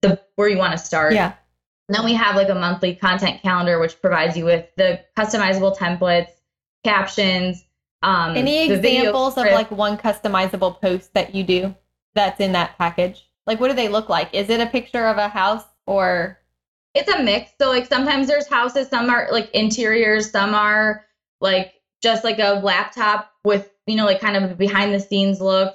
the 0.03 0.21
where 0.37 0.49
you 0.49 0.59
want 0.59 0.73
to 0.73 0.79
start. 0.79 1.15
Yeah. 1.15 1.35
And 1.89 1.97
then 1.97 2.05
we 2.05 2.15
have 2.15 2.37
like 2.37 2.49
a 2.49 2.55
monthly 2.55 2.95
content 2.95 3.43
calendar, 3.43 3.79
which 3.79 4.01
provides 4.01 4.37
you 4.37 4.45
with 4.45 4.67
the 4.77 5.01
customizable 5.19 5.77
templates, 5.77 6.31
captions. 6.85 7.65
Um, 8.03 8.37
Any 8.37 8.71
examples 8.71 9.37
of 9.37 9.47
like 9.47 9.71
one 9.71 9.97
customizable 9.97 10.81
post 10.81 11.15
that 11.15 11.35
you 11.35 11.45
do 11.45 11.75
that's 12.15 12.41
in 12.41 12.53
that 12.53 12.77
package? 12.79 13.25
Like, 13.47 13.61
what 13.61 13.69
do 13.69 13.75
they 13.75 13.89
look 13.89 14.09
like? 14.09 14.33
Is 14.33 14.51
it 14.51 14.61
a 14.61 14.67
picture 14.67 15.07
of 15.07 15.19
a 15.19 15.29
house 15.29 15.65
or? 15.87 16.39
it's 16.95 17.11
a 17.11 17.23
mix. 17.23 17.53
So 17.61 17.69
like 17.69 17.87
sometimes 17.87 18.27
there's 18.27 18.49
houses, 18.49 18.89
some 18.89 19.09
are 19.09 19.29
like 19.31 19.51
interiors, 19.51 20.31
some 20.31 20.55
are 20.55 21.05
like 21.41 21.75
just 22.03 22.25
like 22.25 22.39
a 22.39 22.61
laptop 22.63 23.33
with, 23.45 23.71
you 23.87 23.97
know, 23.97 24.05
like 24.07 24.21
kind 24.21 24.37
of 24.37 24.51
a 24.51 24.55
behind 24.55 24.93
the 24.95 25.01
scenes 25.01 25.41
look. 25.41 25.75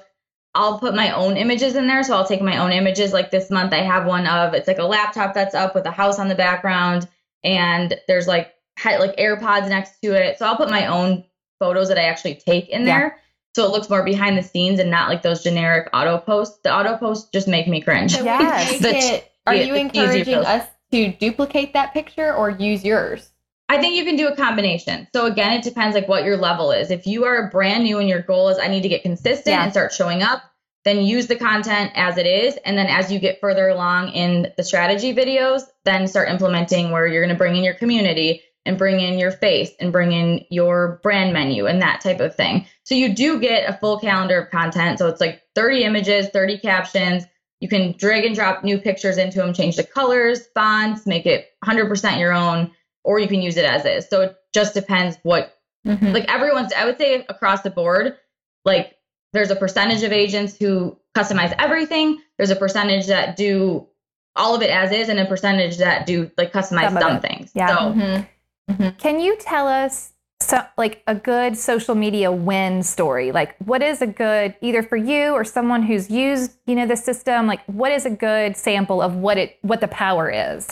I'll 0.54 0.78
put 0.78 0.94
my 0.94 1.12
own 1.12 1.36
images 1.36 1.76
in 1.76 1.86
there. 1.86 2.02
So 2.02 2.14
I'll 2.16 2.26
take 2.26 2.40
my 2.42 2.56
own 2.58 2.72
images. 2.72 3.12
Like 3.12 3.30
this 3.30 3.50
month 3.50 3.72
I 3.72 3.82
have 3.82 4.06
one 4.06 4.26
of 4.26 4.54
it's 4.54 4.66
like 4.66 4.78
a 4.78 4.84
laptop 4.84 5.34
that's 5.34 5.54
up 5.54 5.74
with 5.74 5.86
a 5.86 5.90
house 5.90 6.18
on 6.18 6.28
the 6.28 6.34
background 6.34 7.06
and 7.44 7.94
there's 8.08 8.26
like 8.26 8.54
like 8.84 9.16
AirPods 9.16 9.68
next 9.68 10.00
to 10.02 10.12
it. 10.12 10.38
So 10.38 10.46
I'll 10.46 10.56
put 10.56 10.70
my 10.70 10.86
own 10.86 11.24
photos 11.58 11.88
that 11.88 11.98
I 11.98 12.04
actually 12.04 12.36
take 12.36 12.68
in 12.70 12.86
Yeah. 12.86 12.98
there. 12.98 13.18
So 13.54 13.64
it 13.64 13.70
looks 13.72 13.90
more 13.90 14.04
behind 14.04 14.38
the 14.38 14.42
scenes 14.42 14.78
and 14.80 14.90
not 14.90 15.08
like 15.08 15.22
those 15.22 15.42
generic 15.42 15.88
auto 15.92 16.18
posts. 16.18 16.58
The 16.64 16.72
auto 16.74 16.96
posts 16.96 17.28
just 17.32 17.46
make 17.48 17.68
me 17.68 17.80
cringe. 17.80 18.12
So 18.14 18.20
we 18.20 18.26
Yes. 18.26 18.78
The- 18.80 18.96
it- 18.96 19.32
are 19.46 19.54
you 19.54 19.74
encouraging 19.74 20.34
us 20.34 20.66
to 20.92 21.12
duplicate 21.12 21.72
that 21.72 21.92
picture 21.94 22.34
or 22.34 22.50
use 22.50 22.84
yours? 22.84 23.30
I 23.68 23.78
think 23.78 23.96
you 23.96 24.04
can 24.04 24.16
do 24.16 24.28
a 24.28 24.36
combination. 24.36 25.08
So 25.14 25.26
again, 25.26 25.52
it 25.52 25.62
depends 25.62 25.94
like 25.94 26.08
what 26.08 26.24
your 26.24 26.36
level 26.36 26.72
is. 26.72 26.90
If 26.90 27.06
you 27.06 27.24
are 27.24 27.50
brand 27.50 27.84
new 27.84 27.98
and 27.98 28.08
your 28.08 28.22
goal 28.22 28.48
is 28.48 28.58
I 28.58 28.68
need 28.68 28.82
to 28.82 28.88
get 28.88 29.02
consistent 29.02 29.54
Yeah. 29.54 29.62
and 29.62 29.72
start 29.72 29.92
showing 29.92 30.22
up, 30.22 30.42
then 30.84 31.02
use 31.02 31.26
the 31.26 31.36
content 31.36 31.92
as 31.94 32.16
it 32.16 32.24
is. 32.26 32.56
And 32.64 32.78
then 32.78 32.86
as 32.86 33.12
you 33.12 33.18
get 33.18 33.40
further 33.40 33.68
along 33.68 34.10
in 34.12 34.52
the 34.56 34.62
strategy 34.64 35.14
videos, 35.14 35.62
then 35.84 36.06
start 36.06 36.30
implementing 36.30 36.90
where 36.90 37.06
you're 37.06 37.22
going 37.22 37.34
to 37.34 37.38
bring 37.38 37.56
in 37.56 37.64
your 37.64 37.74
community 37.74 38.42
and 38.64 38.78
bring 38.78 39.00
in 39.00 39.18
your 39.18 39.30
face 39.30 39.70
and 39.80 39.92
bring 39.92 40.12
in 40.12 40.44
your 40.50 41.00
brand 41.02 41.32
menu 41.32 41.66
and 41.66 41.82
that 41.82 42.00
type 42.00 42.20
of 42.20 42.34
thing. 42.34 42.66
So 42.84 42.94
you 42.94 43.14
do 43.14 43.38
get 43.38 43.68
a 43.68 43.76
full 43.76 43.98
calendar 43.98 44.40
of 44.40 44.50
content. 44.50 44.98
So 44.98 45.08
it's 45.08 45.20
like 45.20 45.42
30 45.54 45.84
images, 45.84 46.28
30 46.28 46.58
captions. 46.58 47.24
You 47.60 47.68
can 47.68 47.92
drag 47.98 48.24
and 48.24 48.34
drop 48.34 48.64
new 48.64 48.78
pictures 48.78 49.18
into 49.18 49.38
them, 49.38 49.52
change 49.52 49.76
the 49.76 49.84
colors, 49.84 50.46
fonts, 50.54 51.06
make 51.06 51.26
it 51.26 51.48
100% 51.64 52.18
your 52.20 52.32
own, 52.32 52.70
or 53.08 53.18
you 53.18 53.26
can 53.26 53.40
use 53.40 53.56
it 53.56 53.64
as 53.64 53.86
is. 53.86 54.06
So 54.08 54.20
it 54.20 54.36
just 54.52 54.74
depends 54.74 55.16
what 55.22 55.54
Mhm. 55.86 56.12
like 56.12 56.30
everyone's 56.30 56.72
i 56.76 56.84
would 56.84 56.98
say 56.98 57.24
across 57.28 57.62
the 57.62 57.70
board 57.70 58.16
like 58.64 58.96
there's 59.32 59.50
a 59.50 59.56
percentage 59.56 60.02
of 60.02 60.10
agents 60.12 60.56
who 60.58 60.98
customize 61.16 61.54
everything 61.58 62.18
there's 62.36 62.50
a 62.50 62.56
percentage 62.56 63.06
that 63.06 63.36
do 63.36 63.86
all 64.34 64.54
of 64.56 64.60
it 64.62 64.70
as 64.70 64.90
is 64.90 65.08
and 65.08 65.18
a 65.20 65.24
percentage 65.24 65.78
that 65.78 66.04
do 66.04 66.30
like 66.36 66.52
customize 66.52 66.90
Some 66.92 67.00
some, 67.00 67.20
things 67.20 67.52
Yeah. 67.54 67.68
so 67.68 67.74
Mhm. 67.94 68.98
Can 68.98 69.20
you 69.20 69.36
tell 69.38 69.66
us 69.68 70.12
so, 70.40 70.60
like 70.76 71.02
a 71.06 71.14
good 71.14 71.56
social 71.56 71.94
media 71.94 72.30
win 72.32 72.82
story? 72.82 73.30
Like 73.32 73.54
what 73.64 73.80
is 73.82 74.02
a 74.02 74.06
good 74.06 74.54
either 74.60 74.82
for 74.82 74.96
you 74.96 75.30
or 75.32 75.42
someone 75.44 75.82
who's 75.84 76.10
used, 76.10 76.52
you 76.66 76.74
know, 76.74 76.86
the 76.86 76.96
system, 76.96 77.46
like 77.46 77.60
what 77.66 77.92
is 77.92 78.04
a 78.04 78.10
good 78.10 78.56
sample 78.56 79.00
of 79.00 79.14
what 79.16 79.38
it 79.38 79.58
what 79.62 79.80
the 79.80 79.88
power 79.88 80.28
is? 80.30 80.66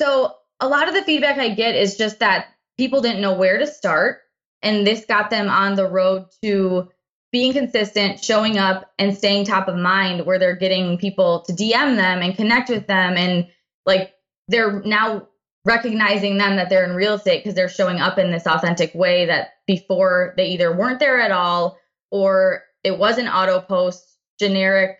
so 0.00 0.32
a 0.60 0.68
lot 0.68 0.88
of 0.88 0.94
the 0.94 1.02
feedback 1.02 1.38
i 1.38 1.48
get 1.48 1.74
is 1.74 1.96
just 1.96 2.18
that 2.20 2.48
people 2.76 3.00
didn't 3.00 3.20
know 3.20 3.34
where 3.34 3.58
to 3.58 3.66
start 3.66 4.18
and 4.62 4.86
this 4.86 5.04
got 5.04 5.30
them 5.30 5.48
on 5.48 5.74
the 5.74 5.86
road 5.86 6.26
to 6.42 6.88
being 7.30 7.52
consistent 7.52 8.22
showing 8.22 8.58
up 8.58 8.90
and 8.98 9.16
staying 9.16 9.44
top 9.44 9.68
of 9.68 9.76
mind 9.76 10.24
where 10.24 10.38
they're 10.38 10.56
getting 10.56 10.98
people 10.98 11.42
to 11.42 11.52
dm 11.52 11.96
them 11.96 12.22
and 12.22 12.36
connect 12.36 12.68
with 12.68 12.86
them 12.86 13.16
and 13.16 13.46
like 13.86 14.12
they're 14.48 14.80
now 14.82 15.26
recognizing 15.64 16.38
them 16.38 16.56
that 16.56 16.70
they're 16.70 16.88
in 16.88 16.96
real 16.96 17.14
estate 17.14 17.40
because 17.40 17.54
they're 17.54 17.68
showing 17.68 18.00
up 18.00 18.18
in 18.18 18.30
this 18.30 18.46
authentic 18.46 18.94
way 18.94 19.26
that 19.26 19.50
before 19.66 20.32
they 20.36 20.48
either 20.48 20.74
weren't 20.74 20.98
there 20.98 21.20
at 21.20 21.30
all 21.30 21.78
or 22.10 22.62
it 22.84 22.98
was 22.98 23.18
an 23.18 23.28
auto 23.28 23.60
post 23.60 24.02
generic 24.38 24.98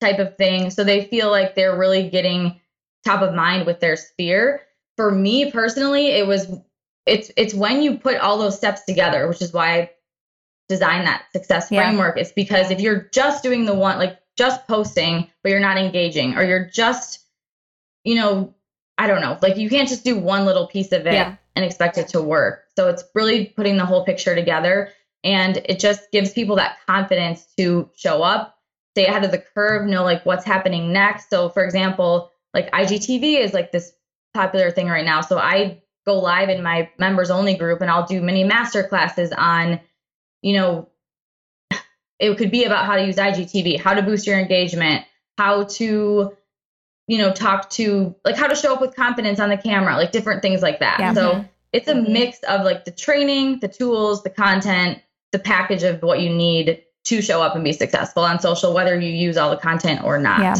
type 0.00 0.18
of 0.18 0.36
thing. 0.36 0.70
So 0.70 0.84
they 0.84 1.04
feel 1.04 1.30
like 1.30 1.54
they're 1.54 1.76
really 1.76 2.08
getting 2.08 2.60
top 3.04 3.22
of 3.22 3.34
mind 3.34 3.66
with 3.66 3.80
their 3.80 3.96
sphere 3.96 4.62
for 5.00 5.10
me 5.10 5.50
personally 5.50 6.08
it 6.08 6.26
was 6.26 6.46
it's 7.06 7.30
it's 7.38 7.54
when 7.54 7.80
you 7.80 7.96
put 7.96 8.18
all 8.18 8.36
those 8.36 8.54
steps 8.54 8.84
together 8.84 9.26
which 9.28 9.40
is 9.40 9.50
why 9.50 9.80
i 9.80 9.90
designed 10.68 11.06
that 11.06 11.22
success 11.32 11.68
Yeah. 11.70 11.86
framework 11.86 12.18
it's 12.18 12.32
because 12.32 12.70
if 12.70 12.80
you're 12.80 13.08
just 13.10 13.42
doing 13.42 13.64
the 13.64 13.72
one 13.72 13.96
like 13.96 14.18
just 14.36 14.66
posting 14.66 15.26
but 15.42 15.48
you're 15.52 15.58
not 15.58 15.78
engaging 15.78 16.36
or 16.36 16.42
you're 16.44 16.66
just 16.68 17.20
you 18.04 18.14
know 18.14 18.54
i 18.98 19.06
don't 19.06 19.22
know 19.22 19.38
like 19.40 19.56
you 19.56 19.70
can't 19.70 19.88
just 19.88 20.04
do 20.04 20.18
one 20.18 20.44
little 20.44 20.66
piece 20.66 20.92
of 20.92 21.06
it 21.06 21.14
Yeah. 21.14 21.36
and 21.56 21.64
expect 21.64 21.96
it 21.96 22.08
to 22.08 22.20
work 22.20 22.64
so 22.76 22.90
it's 22.90 23.04
really 23.14 23.46
putting 23.46 23.78
the 23.78 23.86
whole 23.86 24.04
picture 24.04 24.34
together 24.34 24.90
and 25.24 25.56
it 25.64 25.78
just 25.80 26.12
gives 26.12 26.34
people 26.34 26.56
that 26.56 26.76
confidence 26.86 27.46
to 27.56 27.88
show 27.96 28.22
up 28.22 28.54
stay 28.90 29.06
ahead 29.06 29.24
of 29.24 29.30
the 29.30 29.42
curve 29.54 29.86
know 29.86 30.04
like 30.04 30.26
what's 30.26 30.44
happening 30.44 30.92
next 30.92 31.30
so 31.30 31.48
for 31.48 31.64
example 31.64 32.30
like 32.52 32.70
igtv 32.72 33.40
is 33.42 33.54
like 33.54 33.72
this 33.72 33.94
popular 34.34 34.70
thing 34.70 34.88
right 34.88 35.04
now 35.04 35.20
so 35.20 35.38
i 35.38 35.80
go 36.06 36.18
live 36.18 36.48
in 36.48 36.62
my 36.62 36.88
members 36.98 37.30
only 37.30 37.54
group 37.56 37.80
and 37.80 37.90
i'll 37.90 38.06
do 38.06 38.20
mini 38.22 38.44
master 38.44 38.82
classes 38.84 39.32
on 39.36 39.80
you 40.42 40.52
know 40.54 40.88
it 42.18 42.36
could 42.36 42.50
be 42.50 42.64
about 42.64 42.86
how 42.86 42.96
to 42.96 43.04
use 43.04 43.16
igtv 43.16 43.78
how 43.80 43.94
to 43.94 44.02
boost 44.02 44.26
your 44.26 44.38
engagement 44.38 45.04
how 45.38 45.64
to 45.64 46.32
you 47.06 47.18
know 47.18 47.32
talk 47.32 47.68
to 47.70 48.14
like 48.24 48.36
how 48.36 48.46
to 48.46 48.54
show 48.54 48.74
up 48.74 48.80
with 48.80 48.94
confidence 48.94 49.40
on 49.40 49.48
the 49.48 49.56
camera 49.56 49.94
like 49.96 50.12
different 50.12 50.42
things 50.42 50.62
like 50.62 50.80
that 50.80 50.98
Yeah. 51.00 51.12
so 51.12 51.32
Mhm. 51.32 51.48
it's 51.72 51.88
a 51.88 51.94
Mhm. 51.94 52.08
mix 52.10 52.38
of 52.44 52.62
like 52.62 52.84
the 52.84 52.90
training 52.92 53.58
the 53.60 53.68
tools 53.68 54.22
the 54.22 54.30
content 54.30 55.00
the 55.32 55.38
package 55.38 55.82
of 55.82 56.02
what 56.02 56.20
you 56.20 56.30
need 56.30 56.82
to 57.04 57.22
show 57.22 57.42
up 57.42 57.54
and 57.54 57.64
be 57.64 57.72
successful 57.72 58.22
on 58.22 58.38
social 58.40 58.72
whether 58.74 58.98
you 58.98 59.10
use 59.10 59.36
all 59.36 59.50
the 59.50 59.56
content 59.56 60.04
or 60.04 60.18
not 60.18 60.40
Yeah. 60.40 60.54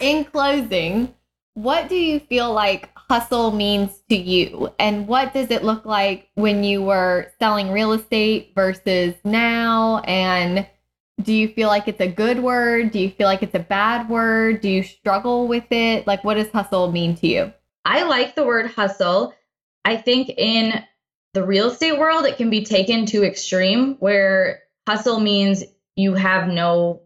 In 0.00 0.24
closing, 0.24 1.14
what 1.54 1.88
do 1.88 1.96
you 1.96 2.20
feel 2.20 2.52
like 2.52 2.90
hustle 2.96 3.52
means 3.52 4.02
to 4.10 4.16
you? 4.16 4.72
And 4.78 5.06
what 5.06 5.32
does 5.32 5.50
it 5.50 5.64
look 5.64 5.84
like 5.84 6.28
when 6.34 6.64
you 6.64 6.82
were 6.82 7.32
selling 7.38 7.70
real 7.70 7.92
estate 7.92 8.52
versus 8.54 9.14
now? 9.24 10.00
And 10.00 10.66
do 11.22 11.32
you 11.32 11.48
feel 11.48 11.68
like 11.68 11.86
it's 11.86 12.00
a 12.00 12.10
good 12.10 12.42
word? 12.42 12.90
Do 12.90 12.98
you 12.98 13.10
feel 13.10 13.28
like 13.28 13.42
it's 13.42 13.54
a 13.54 13.60
bad 13.60 14.08
word? 14.08 14.60
Do 14.60 14.68
you 14.68 14.82
struggle 14.82 15.46
with 15.46 15.70
it? 15.70 16.06
Like, 16.06 16.24
what 16.24 16.34
does 16.34 16.50
hustle 16.50 16.90
mean 16.90 17.14
to 17.16 17.26
you? 17.26 17.52
I 17.84 18.02
like 18.02 18.34
the 18.34 18.44
word 18.44 18.70
hustle. 18.70 19.34
I 19.84 19.96
think 19.96 20.30
in 20.30 20.82
the 21.34 21.44
real 21.44 21.70
estate 21.70 21.98
world, 21.98 22.24
it 22.24 22.36
can 22.36 22.50
be 22.50 22.64
taken 22.64 23.06
to 23.06 23.22
extreme 23.24 23.94
where 23.96 24.62
hustle 24.88 25.20
means 25.20 25.62
you 25.94 26.14
have 26.14 26.48
no 26.48 27.02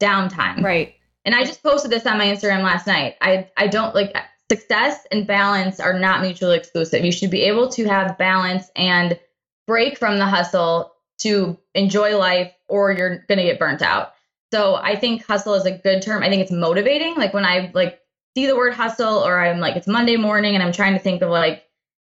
downtime. 0.00 0.62
Right. 0.62 0.94
And 1.28 1.34
I 1.34 1.44
just 1.44 1.62
posted 1.62 1.90
this 1.90 2.06
on 2.06 2.16
my 2.16 2.24
Instagram 2.24 2.62
last 2.62 2.86
night. 2.86 3.16
I, 3.20 3.50
I 3.54 3.66
don't 3.66 3.94
like 3.94 4.16
success 4.50 5.06
and 5.12 5.26
balance 5.26 5.78
are 5.78 5.98
not 5.98 6.22
mutually 6.22 6.56
exclusive. 6.56 7.04
You 7.04 7.12
should 7.12 7.30
be 7.30 7.42
able 7.42 7.68
to 7.72 7.84
have 7.84 8.16
balance 8.16 8.70
and 8.74 9.20
break 9.66 9.98
from 9.98 10.16
the 10.16 10.24
hustle 10.24 10.94
to 11.18 11.58
enjoy 11.74 12.16
life 12.16 12.50
or 12.66 12.92
you're 12.92 13.26
going 13.28 13.36
to 13.36 13.44
get 13.44 13.58
burnt 13.58 13.82
out. 13.82 14.14
So 14.54 14.76
I 14.76 14.96
think 14.96 15.22
hustle 15.26 15.52
is 15.52 15.66
a 15.66 15.76
good 15.76 16.00
term. 16.00 16.22
I 16.22 16.30
think 16.30 16.40
it's 16.40 16.50
motivating. 16.50 17.14
Like 17.16 17.34
when 17.34 17.44
I 17.44 17.72
like 17.74 18.00
see 18.34 18.46
the 18.46 18.56
word 18.56 18.72
hustle 18.72 19.18
or 19.18 19.38
I'm 19.38 19.60
like 19.60 19.76
it's 19.76 19.86
Monday 19.86 20.16
morning 20.16 20.54
and 20.54 20.62
I'm 20.62 20.72
trying 20.72 20.94
to 20.94 20.98
think 20.98 21.20
of 21.20 21.28
like 21.28 21.62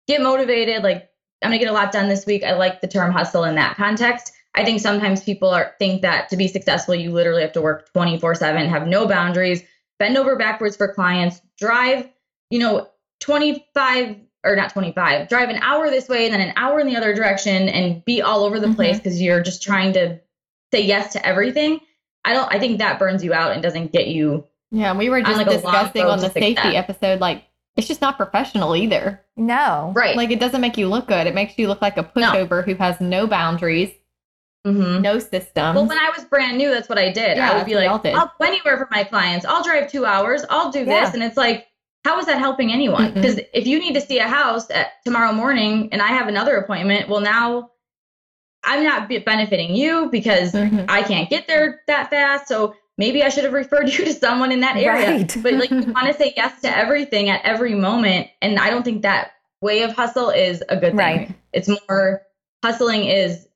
get 0.06 0.22
motivated, 0.22 0.84
like 0.84 1.10
I'm 1.42 1.50
going 1.50 1.58
to 1.58 1.64
get 1.64 1.72
a 1.72 1.74
lot 1.74 1.90
done 1.90 2.08
this 2.08 2.24
week. 2.24 2.44
I 2.44 2.52
like 2.52 2.80
the 2.80 2.86
term 2.86 3.10
hustle 3.10 3.42
in 3.42 3.56
that 3.56 3.76
context. 3.76 4.32
I 4.54 4.64
think 4.64 4.80
sometimes 4.80 5.22
people 5.22 5.50
are 5.50 5.74
think 5.78 6.02
that 6.02 6.28
to 6.30 6.36
be 6.36 6.48
successful 6.48 6.94
you 6.94 7.12
literally 7.12 7.42
have 7.42 7.52
to 7.52 7.60
work 7.62 7.88
24/7, 7.94 8.68
have 8.68 8.86
no 8.86 9.06
boundaries, 9.06 9.62
bend 9.98 10.16
over 10.16 10.36
backwards 10.36 10.76
for 10.76 10.92
clients, 10.92 11.40
drive, 11.58 12.08
you 12.50 12.58
know, 12.58 12.88
25 13.20 14.16
or 14.44 14.56
not 14.56 14.70
25, 14.72 15.28
drive 15.28 15.48
an 15.48 15.58
hour 15.62 15.90
this 15.90 16.08
way 16.08 16.24
and 16.24 16.32
then 16.34 16.40
an 16.40 16.52
hour 16.56 16.80
in 16.80 16.86
the 16.86 16.96
other 16.96 17.14
direction 17.14 17.68
and 17.68 18.04
be 18.04 18.22
all 18.22 18.44
over 18.44 18.58
the 18.60 18.68
Mhm. 18.68 18.76
place 18.76 18.96
because 18.96 19.20
you're 19.20 19.42
just 19.42 19.62
trying 19.62 19.92
to 19.94 20.18
say 20.72 20.80
yes 20.82 21.12
to 21.12 21.26
everything. 21.26 21.80
I 22.24 22.32
don't 22.34 22.52
I 22.54 22.58
think 22.58 22.78
that 22.78 22.98
burns 22.98 23.22
you 23.24 23.32
out 23.34 23.52
and 23.52 23.62
doesn't 23.62 23.92
get 23.92 24.06
you 24.08 24.44
Yeah. 24.70 24.92
We 24.94 25.08
were 25.08 25.16
On, 25.18 25.24
just 25.24 25.38
like, 25.38 25.48
discussing 25.48 26.02
on 26.04 26.18
the 26.20 26.28
safety 26.30 26.54
success. 26.54 26.74
episode, 26.74 27.20
like, 27.20 27.42
it's 27.76 27.88
just 27.88 28.00
not 28.02 28.16
professional 28.18 28.76
either. 28.76 29.20
No. 29.36 29.92
right. 29.96 30.14
Like, 30.16 30.30
it 30.30 30.40
doesn't 30.40 30.60
make 30.60 30.76
you 30.76 30.88
look 30.88 31.06
good. 31.08 31.26
It 31.26 31.34
makes 31.34 31.56
you 31.58 31.68
look 31.68 31.80
like 31.80 31.96
a 31.96 32.02
No. 32.14 32.32
pushover 32.32 32.64
who 32.64 32.74
has 32.74 33.00
no 33.00 33.26
boundaries, 33.26 33.90
Mhm. 34.66 35.00
no 35.02 35.18
system. 35.18 35.74
Well, 35.74 35.86
when 35.86 35.98
I 35.98 36.10
was 36.16 36.24
brand 36.24 36.58
new, 36.58 36.70
that's 36.70 36.88
what 36.88 36.98
I 36.98 37.10
did. 37.12 37.36
Yeah, 37.36 37.50
I 37.52 37.56
would 37.56 37.64
be 37.66 37.74
that's 37.74 37.86
what 37.88 38.02
we 38.04 38.10
like. 38.10 38.18
I'll 38.18 38.32
go 38.38 38.44
anywhere 38.46 38.76
for 38.76 38.88
my 38.90 39.04
clients. 39.04 39.46
I'll 39.46 39.62
drive 39.62 39.90
two 39.90 40.04
hours. 40.04 40.44
I'll 40.50 40.70
do 40.70 40.80
Yeah. 40.84 41.04
this. 41.04 41.14
And 41.14 41.22
it's 41.22 41.36
like, 41.36 41.66
how 42.04 42.18
is 42.18 42.26
that 42.26 42.38
helping 42.38 42.72
anyone? 42.72 43.12
Because 43.14 43.40
if 43.52 43.66
you 43.66 43.78
need 43.78 43.94
to 43.94 44.00
see 44.00 44.18
a 44.18 44.26
house 44.28 44.70
at 44.70 44.92
tomorrow 45.04 45.32
morning 45.32 45.88
and 45.92 46.02
I 46.02 46.08
have 46.08 46.28
another 46.28 46.56
appointment, 46.56 47.08
well, 47.08 47.20
now 47.20 47.70
I'm 48.64 48.82
not 48.84 49.08
be- 49.08 49.18
benefiting 49.18 49.74
you 49.74 50.08
because 50.10 50.52
Mhm. 50.52 50.86
I 50.88 51.02
can't 51.02 51.30
get 51.30 51.46
there 51.46 51.80
that 51.86 52.10
fast. 52.10 52.48
So 52.48 52.74
maybe 52.98 53.22
I 53.22 53.28
should 53.28 53.44
have 53.44 53.52
referred 53.52 53.88
you 53.88 54.04
to 54.04 54.12
someone 54.12 54.50
in 54.52 54.60
that 54.60 54.76
area. 54.76 55.10
Right. 55.18 55.36
But 55.42 55.54
like, 55.54 55.70
you 55.70 55.76
want 55.94 56.08
to 56.08 56.14
say 56.14 56.34
yes 56.36 56.60
to 56.62 56.76
everything 56.76 57.30
at 57.30 57.44
every 57.44 57.74
moment. 57.74 58.28
And 58.42 58.58
I 58.58 58.70
don't 58.70 58.82
think 58.84 59.02
that 59.02 59.30
way 59.62 59.82
of 59.82 59.92
hustle 59.92 60.30
is 60.30 60.62
a 60.68 60.74
good 60.76 60.90
thing. 60.90 60.96
Right. 60.96 61.30
It's 61.52 61.68
more 61.88 62.22
hustling 62.64 63.04
is 63.06 63.47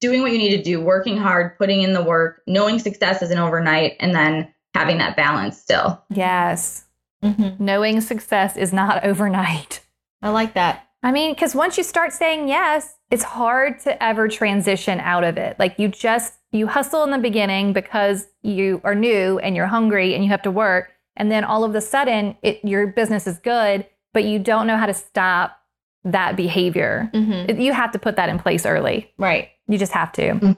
doing 0.00 0.22
what 0.22 0.32
you 0.32 0.38
need 0.38 0.56
to 0.56 0.62
do, 0.62 0.80
working 0.80 1.16
hard, 1.16 1.56
putting 1.58 1.82
in 1.82 1.92
the 1.92 2.02
work, 2.02 2.42
knowing 2.46 2.78
success 2.78 3.22
isn't 3.22 3.38
overnight, 3.38 3.96
and 4.00 4.14
then 4.14 4.52
having 4.74 4.98
that 4.98 5.16
balance 5.16 5.58
still. 5.58 6.02
Yes. 6.10 6.84
Mhm. 7.22 7.58
Knowing 7.58 8.00
success 8.00 8.56
is 8.56 8.72
not 8.72 9.04
overnight. 9.04 9.80
I 10.22 10.30
like 10.30 10.54
that. 10.54 10.84
I 11.02 11.12
mean, 11.12 11.32
because 11.32 11.54
once 11.54 11.76
you 11.78 11.84
start 11.84 12.12
saying 12.12 12.48
yes, 12.48 12.94
it's 13.10 13.22
hard 13.22 13.78
to 13.80 14.02
ever 14.02 14.28
transition 14.28 15.00
out 15.00 15.24
of 15.24 15.36
it. 15.36 15.56
Like 15.58 15.78
you 15.78 15.88
just, 15.88 16.34
you 16.52 16.66
hustle 16.66 17.04
in 17.04 17.10
the 17.10 17.18
beginning 17.18 17.72
because 17.72 18.26
you 18.42 18.80
are 18.84 18.94
new 18.94 19.38
and 19.38 19.54
you're 19.56 19.66
hungry 19.66 20.14
and 20.14 20.24
you 20.24 20.30
have 20.30 20.42
to 20.42 20.50
work. 20.50 20.90
And 21.16 21.30
then 21.30 21.44
all 21.44 21.64
of 21.64 21.74
a 21.74 21.80
sudden, 21.80 22.36
it, 22.42 22.64
your 22.64 22.86
business 22.88 23.26
is 23.26 23.38
good, 23.38 23.86
but 24.12 24.24
you 24.24 24.38
don't 24.38 24.66
know 24.66 24.76
how 24.76 24.86
to 24.86 24.94
stop 24.94 25.56
that 26.04 26.36
behavior. 26.36 27.10
Mhm. 27.14 27.60
You 27.60 27.72
have 27.72 27.92
to 27.92 27.98
put 27.98 28.16
that 28.16 28.28
in 28.28 28.38
place 28.38 28.64
early. 28.66 29.12
Right. 29.18 29.50
You 29.68 29.78
just 29.78 29.92
have 29.92 30.12
to. 30.12 30.22
Mhm. 30.34 30.56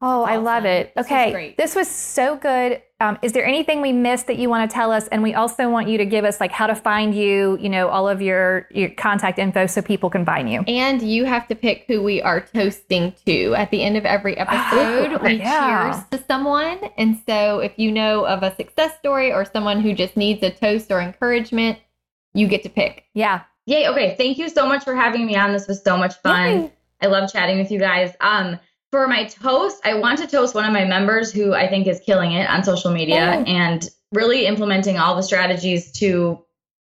Oh, 0.00 0.22
I 0.22 0.36
love 0.36 0.64
it. 0.64 0.92
This 0.94 1.04
was 1.04 1.06
Okay. 1.06 1.32
great. 1.32 1.56
This 1.56 1.74
was 1.74 1.88
so 1.88 2.36
good. 2.36 2.80
Um, 3.00 3.18
is 3.20 3.32
there 3.32 3.44
anything 3.44 3.80
we 3.80 3.92
missed 3.92 4.28
that 4.28 4.36
you 4.36 4.48
want 4.48 4.70
to 4.70 4.72
tell 4.72 4.92
us? 4.92 5.08
And 5.08 5.24
we 5.24 5.34
also 5.34 5.68
want 5.68 5.88
you 5.88 5.98
to 5.98 6.04
give 6.04 6.24
us 6.24 6.40
like 6.40 6.52
how 6.52 6.68
to 6.68 6.76
find 6.76 7.16
you, 7.16 7.58
you 7.60 7.68
know, 7.68 7.88
all 7.88 8.08
of 8.08 8.22
your, 8.22 8.68
your 8.70 8.90
contact 8.90 9.40
info 9.40 9.66
so 9.66 9.82
people 9.82 10.08
can 10.08 10.24
find 10.24 10.48
you. 10.50 10.62
And 10.68 11.02
you 11.02 11.24
have 11.24 11.48
to 11.48 11.56
pick 11.56 11.84
who 11.88 12.00
we 12.00 12.22
are 12.22 12.40
toasting 12.40 13.12
to. 13.26 13.54
At 13.56 13.72
the 13.72 13.82
end 13.82 13.96
of 13.96 14.04
every 14.06 14.36
episode, 14.38 15.14
Oh, 15.14 15.18
we 15.20 15.34
yeah. 15.34 15.92
cheers 15.92 16.04
to 16.12 16.24
someone. 16.28 16.78
And 16.96 17.18
so 17.28 17.58
if 17.58 17.72
you 17.76 17.90
know 17.90 18.24
of 18.24 18.44
a 18.44 18.54
success 18.54 18.96
story 19.00 19.32
or 19.32 19.44
someone 19.44 19.80
who 19.80 19.94
just 19.94 20.16
needs 20.16 20.44
a 20.44 20.50
toast 20.50 20.92
or 20.92 21.00
encouragement, 21.00 21.78
you 22.34 22.46
get 22.46 22.62
to 22.62 22.68
pick. 22.68 23.04
Yeah. 23.14 23.40
Yay. 23.66 23.88
Okay. 23.88 24.14
Thank 24.16 24.38
you 24.38 24.48
so 24.48 24.64
much 24.66 24.84
for 24.84 24.94
having 24.94 25.26
me 25.26 25.34
on. 25.34 25.52
This 25.52 25.66
was 25.66 25.82
so 25.82 25.96
much 25.96 26.14
fun. 26.22 26.48
Yay. 26.62 26.72
I 27.02 27.06
love 27.06 27.30
chatting 27.32 27.58
with 27.58 27.70
you 27.70 27.78
guys. 27.78 28.12
Um, 28.20 28.58
for 28.90 29.06
my 29.06 29.24
toast, 29.24 29.80
I 29.84 29.94
want 29.94 30.18
to 30.20 30.26
toast 30.26 30.54
one 30.54 30.64
of 30.64 30.72
my 30.72 30.84
members 30.84 31.30
who 31.32 31.52
I 31.54 31.68
think 31.68 31.86
is 31.86 32.00
killing 32.00 32.32
it 32.32 32.48
on 32.48 32.64
social 32.64 32.90
media 32.90 33.34
Oh. 33.38 33.42
and 33.44 33.88
really 34.12 34.46
implementing 34.46 34.98
all 34.98 35.14
the 35.16 35.22
strategies 35.22 35.92
to 35.92 36.42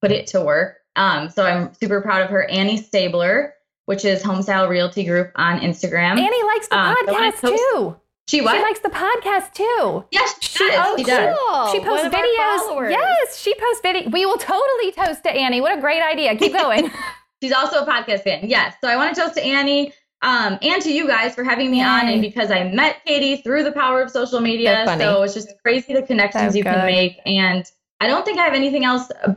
put 0.01 0.11
it 0.11 0.27
to 0.27 0.41
work. 0.41 0.77
Um, 0.97 1.29
so 1.29 1.45
I'm 1.45 1.73
super 1.75 2.01
proud 2.01 2.21
of 2.23 2.29
her, 2.29 2.43
Annie 2.49 2.77
Stabler, 2.77 3.53
which 3.85 4.03
is 4.03 4.21
Homestyle 4.21 4.67
Realty 4.69 5.05
Group 5.05 5.31
on 5.35 5.59
Instagram. 5.61 6.19
Annie 6.19 6.43
likes 6.43 6.67
the 6.67 6.75
Um, 6.77 6.95
I 6.99 7.11
wanna 7.11 7.31
podcast 7.31 7.55
too. 7.57 7.95
she 8.27 8.41
what? 8.41 8.55
She 8.57 8.61
likes 8.61 8.79
the 8.79 8.89
podcast 8.89 9.53
too. 9.53 10.05
yes, 10.11 10.35
she, 10.41 10.57
She- 10.57 10.67
does. 10.71 10.85
oh, 10.85 10.97
she 10.97 11.03
does. 11.03 11.37
cool. 11.37 11.71
She 11.71 11.79
posts 11.79 12.07
videos. 12.07 12.89
Yes, 12.91 13.39
she 13.39 13.53
posts 13.55 13.79
video. 13.81 14.09
We 14.09 14.25
will 14.25 14.37
totally 14.37 14.91
toast 14.91 15.23
to 15.23 15.31
Annie. 15.31 15.61
What 15.61 15.77
a 15.77 15.81
great 15.81 16.01
idea. 16.01 16.35
Keep 16.35 16.53
going. 16.53 16.91
She's 17.45 17.53
also 17.53 17.83
a 17.83 17.85
podcast 17.85 18.21
fan. 18.23 18.49
Yes. 18.49 18.73
So 18.83 18.89
I 18.89 18.95
want 18.95 19.13
to 19.15 19.21
toast 19.21 19.35
to 19.35 19.43
Annie 19.43 19.93
um, 20.21 20.57
and 20.61 20.81
to 20.81 20.91
you 20.91 21.05
guys 21.07 21.35
for 21.35 21.43
having 21.43 21.69
me 21.69 21.83
on, 21.83 22.07
and 22.07 22.21
because 22.21 22.49
I 22.49 22.63
met 22.63 23.03
Katie 23.05 23.37
through 23.43 23.63
the 23.63 23.71
power 23.71 24.01
of 24.01 24.09
social 24.09 24.39
media. 24.41 24.83
So 24.97 25.21
it's 25.23 25.33
just 25.35 25.49
crazy 25.61 25.93
the 25.93 26.01
connections 26.01 26.53
So 26.53 26.57
you 26.57 26.63
good. 26.63 26.73
can 26.73 26.85
make. 26.87 27.19
And 27.25 27.63
I 28.01 28.07
don't 28.07 28.25
think 28.25 28.39
I 28.39 28.45
have 28.45 28.53
anything 28.53 28.83
else 28.85 29.11
uh, 29.23 29.35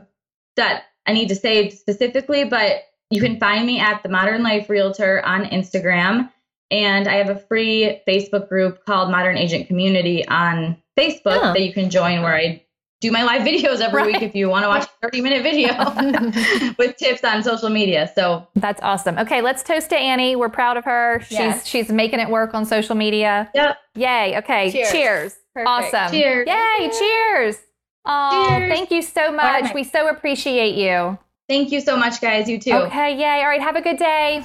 that 0.56 0.84
I 1.06 1.12
need 1.12 1.28
to 1.28 1.34
say 1.34 1.68
specifically, 1.70 2.44
but 2.44 2.84
you 3.10 3.20
can 3.20 3.38
find 3.38 3.66
me 3.66 3.80
at 3.80 4.02
the 4.02 4.08
Modern 4.08 4.42
Life 4.42 4.70
Realtor 4.70 5.22
on 5.24 5.44
Instagram. 5.46 6.30
And 6.70 7.08
I 7.08 7.14
have 7.16 7.30
a 7.30 7.38
free 7.38 8.00
Facebook 8.06 8.48
group 8.48 8.84
called 8.84 9.10
Modern 9.10 9.36
Agent 9.38 9.66
Community 9.68 10.26
on 10.26 10.76
Facebook 10.98 11.40
Oh. 11.42 11.52
that 11.52 11.60
you 11.62 11.72
can 11.72 11.88
join 11.90 12.22
where 12.22 12.34
I 12.34 12.62
do 13.00 13.12
my 13.12 13.22
live 13.22 13.42
videos 13.42 13.80
every 13.80 14.02
Right. 14.02 14.12
week 14.14 14.22
if 14.22 14.34
you 14.34 14.48
want 14.48 14.64
to 14.64 14.68
watch 14.68 14.84
a 14.84 14.88
30 15.02 15.20
minute 15.20 15.42
video 15.42 16.72
with 16.78 16.96
tips 16.96 17.22
on 17.24 17.42
social 17.42 17.68
media. 17.68 18.10
So 18.14 18.46
That's 18.56 18.80
awesome. 18.82 19.18
Okay, 19.18 19.40
let's 19.40 19.62
toast 19.62 19.90
to 19.90 19.96
Annie. 19.96 20.34
We're 20.36 20.48
proud 20.48 20.76
of 20.76 20.84
her. 20.84 21.20
She's 21.22 21.32
Yes. 21.38 21.66
she's 21.66 21.88
making 21.90 22.20
it 22.20 22.28
work 22.28 22.54
on 22.54 22.64
social 22.66 22.94
media. 22.96 23.50
Yep. 23.54 23.76
Yay. 23.94 24.38
Okay. 24.38 24.72
Cheers. 24.72 24.90
Cheers. 24.90 25.36
Awesome. 25.66 26.10
Cheers. 26.10 26.46
Yay. 26.48 26.90
Cheers. 26.98 27.56
Oh, 28.04 28.46
thank 28.68 28.90
you 28.90 29.02
so 29.02 29.30
much. 29.32 29.62
right. 29.64 29.74
We 29.74 29.84
so 29.84 30.08
appreciate 30.08 30.74
you. 30.76 31.18
Thank 31.48 31.72
you 31.72 31.80
so 31.80 31.96
much, 31.96 32.20
guys. 32.20 32.48
You 32.48 32.58
too. 32.58 32.72
Okay. 32.72 33.16
Yay. 33.16 33.40
All 33.42 33.48
right. 33.48 33.60
Have 33.60 33.76
a 33.76 33.82
good 33.82 33.98
day. 33.98 34.44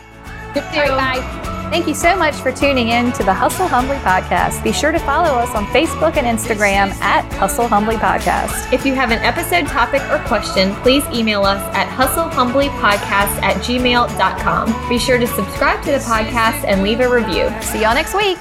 You 0.55 0.61
All 0.61 0.97
right. 0.97 1.21
Bye. 1.23 1.59
Thank 1.73 1.87
you 1.87 1.95
so 1.95 2.15
much 2.15 2.35
for 2.35 2.51
tuning 2.51 2.89
in 2.89 3.11
to 3.13 3.23
the 3.23 3.33
Hustle 3.33 3.67
Humbly 3.67 3.95
podcast. 3.97 4.63
Be 4.63 4.71
sure 4.71 4.91
to 4.91 4.99
follow 4.99 5.29
us 5.29 5.55
on 5.55 5.65
Facebook 5.65 6.17
and 6.17 6.27
Instagram 6.27 6.91
at 7.01 7.25
Hustle 7.33 7.67
Humbly 7.67 7.95
Podcast. 7.95 8.71
If 8.71 8.85
you 8.85 8.93
have 8.93 9.09
an 9.09 9.17
episode 9.23 9.65
topic 9.65 10.03
or 10.11 10.19
question, 10.27 10.75
please 10.83 11.03
email 11.05 11.41
us 11.41 11.59
at 11.75 11.87
hustlehumblypodcast 11.89 13.41
at 13.41 13.55
gmail.com. 13.63 14.87
Be 14.87 14.99
sure 14.99 15.17
to 15.17 15.25
subscribe 15.25 15.83
to 15.85 15.93
the 15.93 15.97
podcast 15.97 16.63
and 16.63 16.83
leave 16.83 16.99
a 16.99 17.09
review. 17.09 17.49
See 17.63 17.81
y'all 17.81 17.95
next 17.95 18.13
week. 18.13 18.37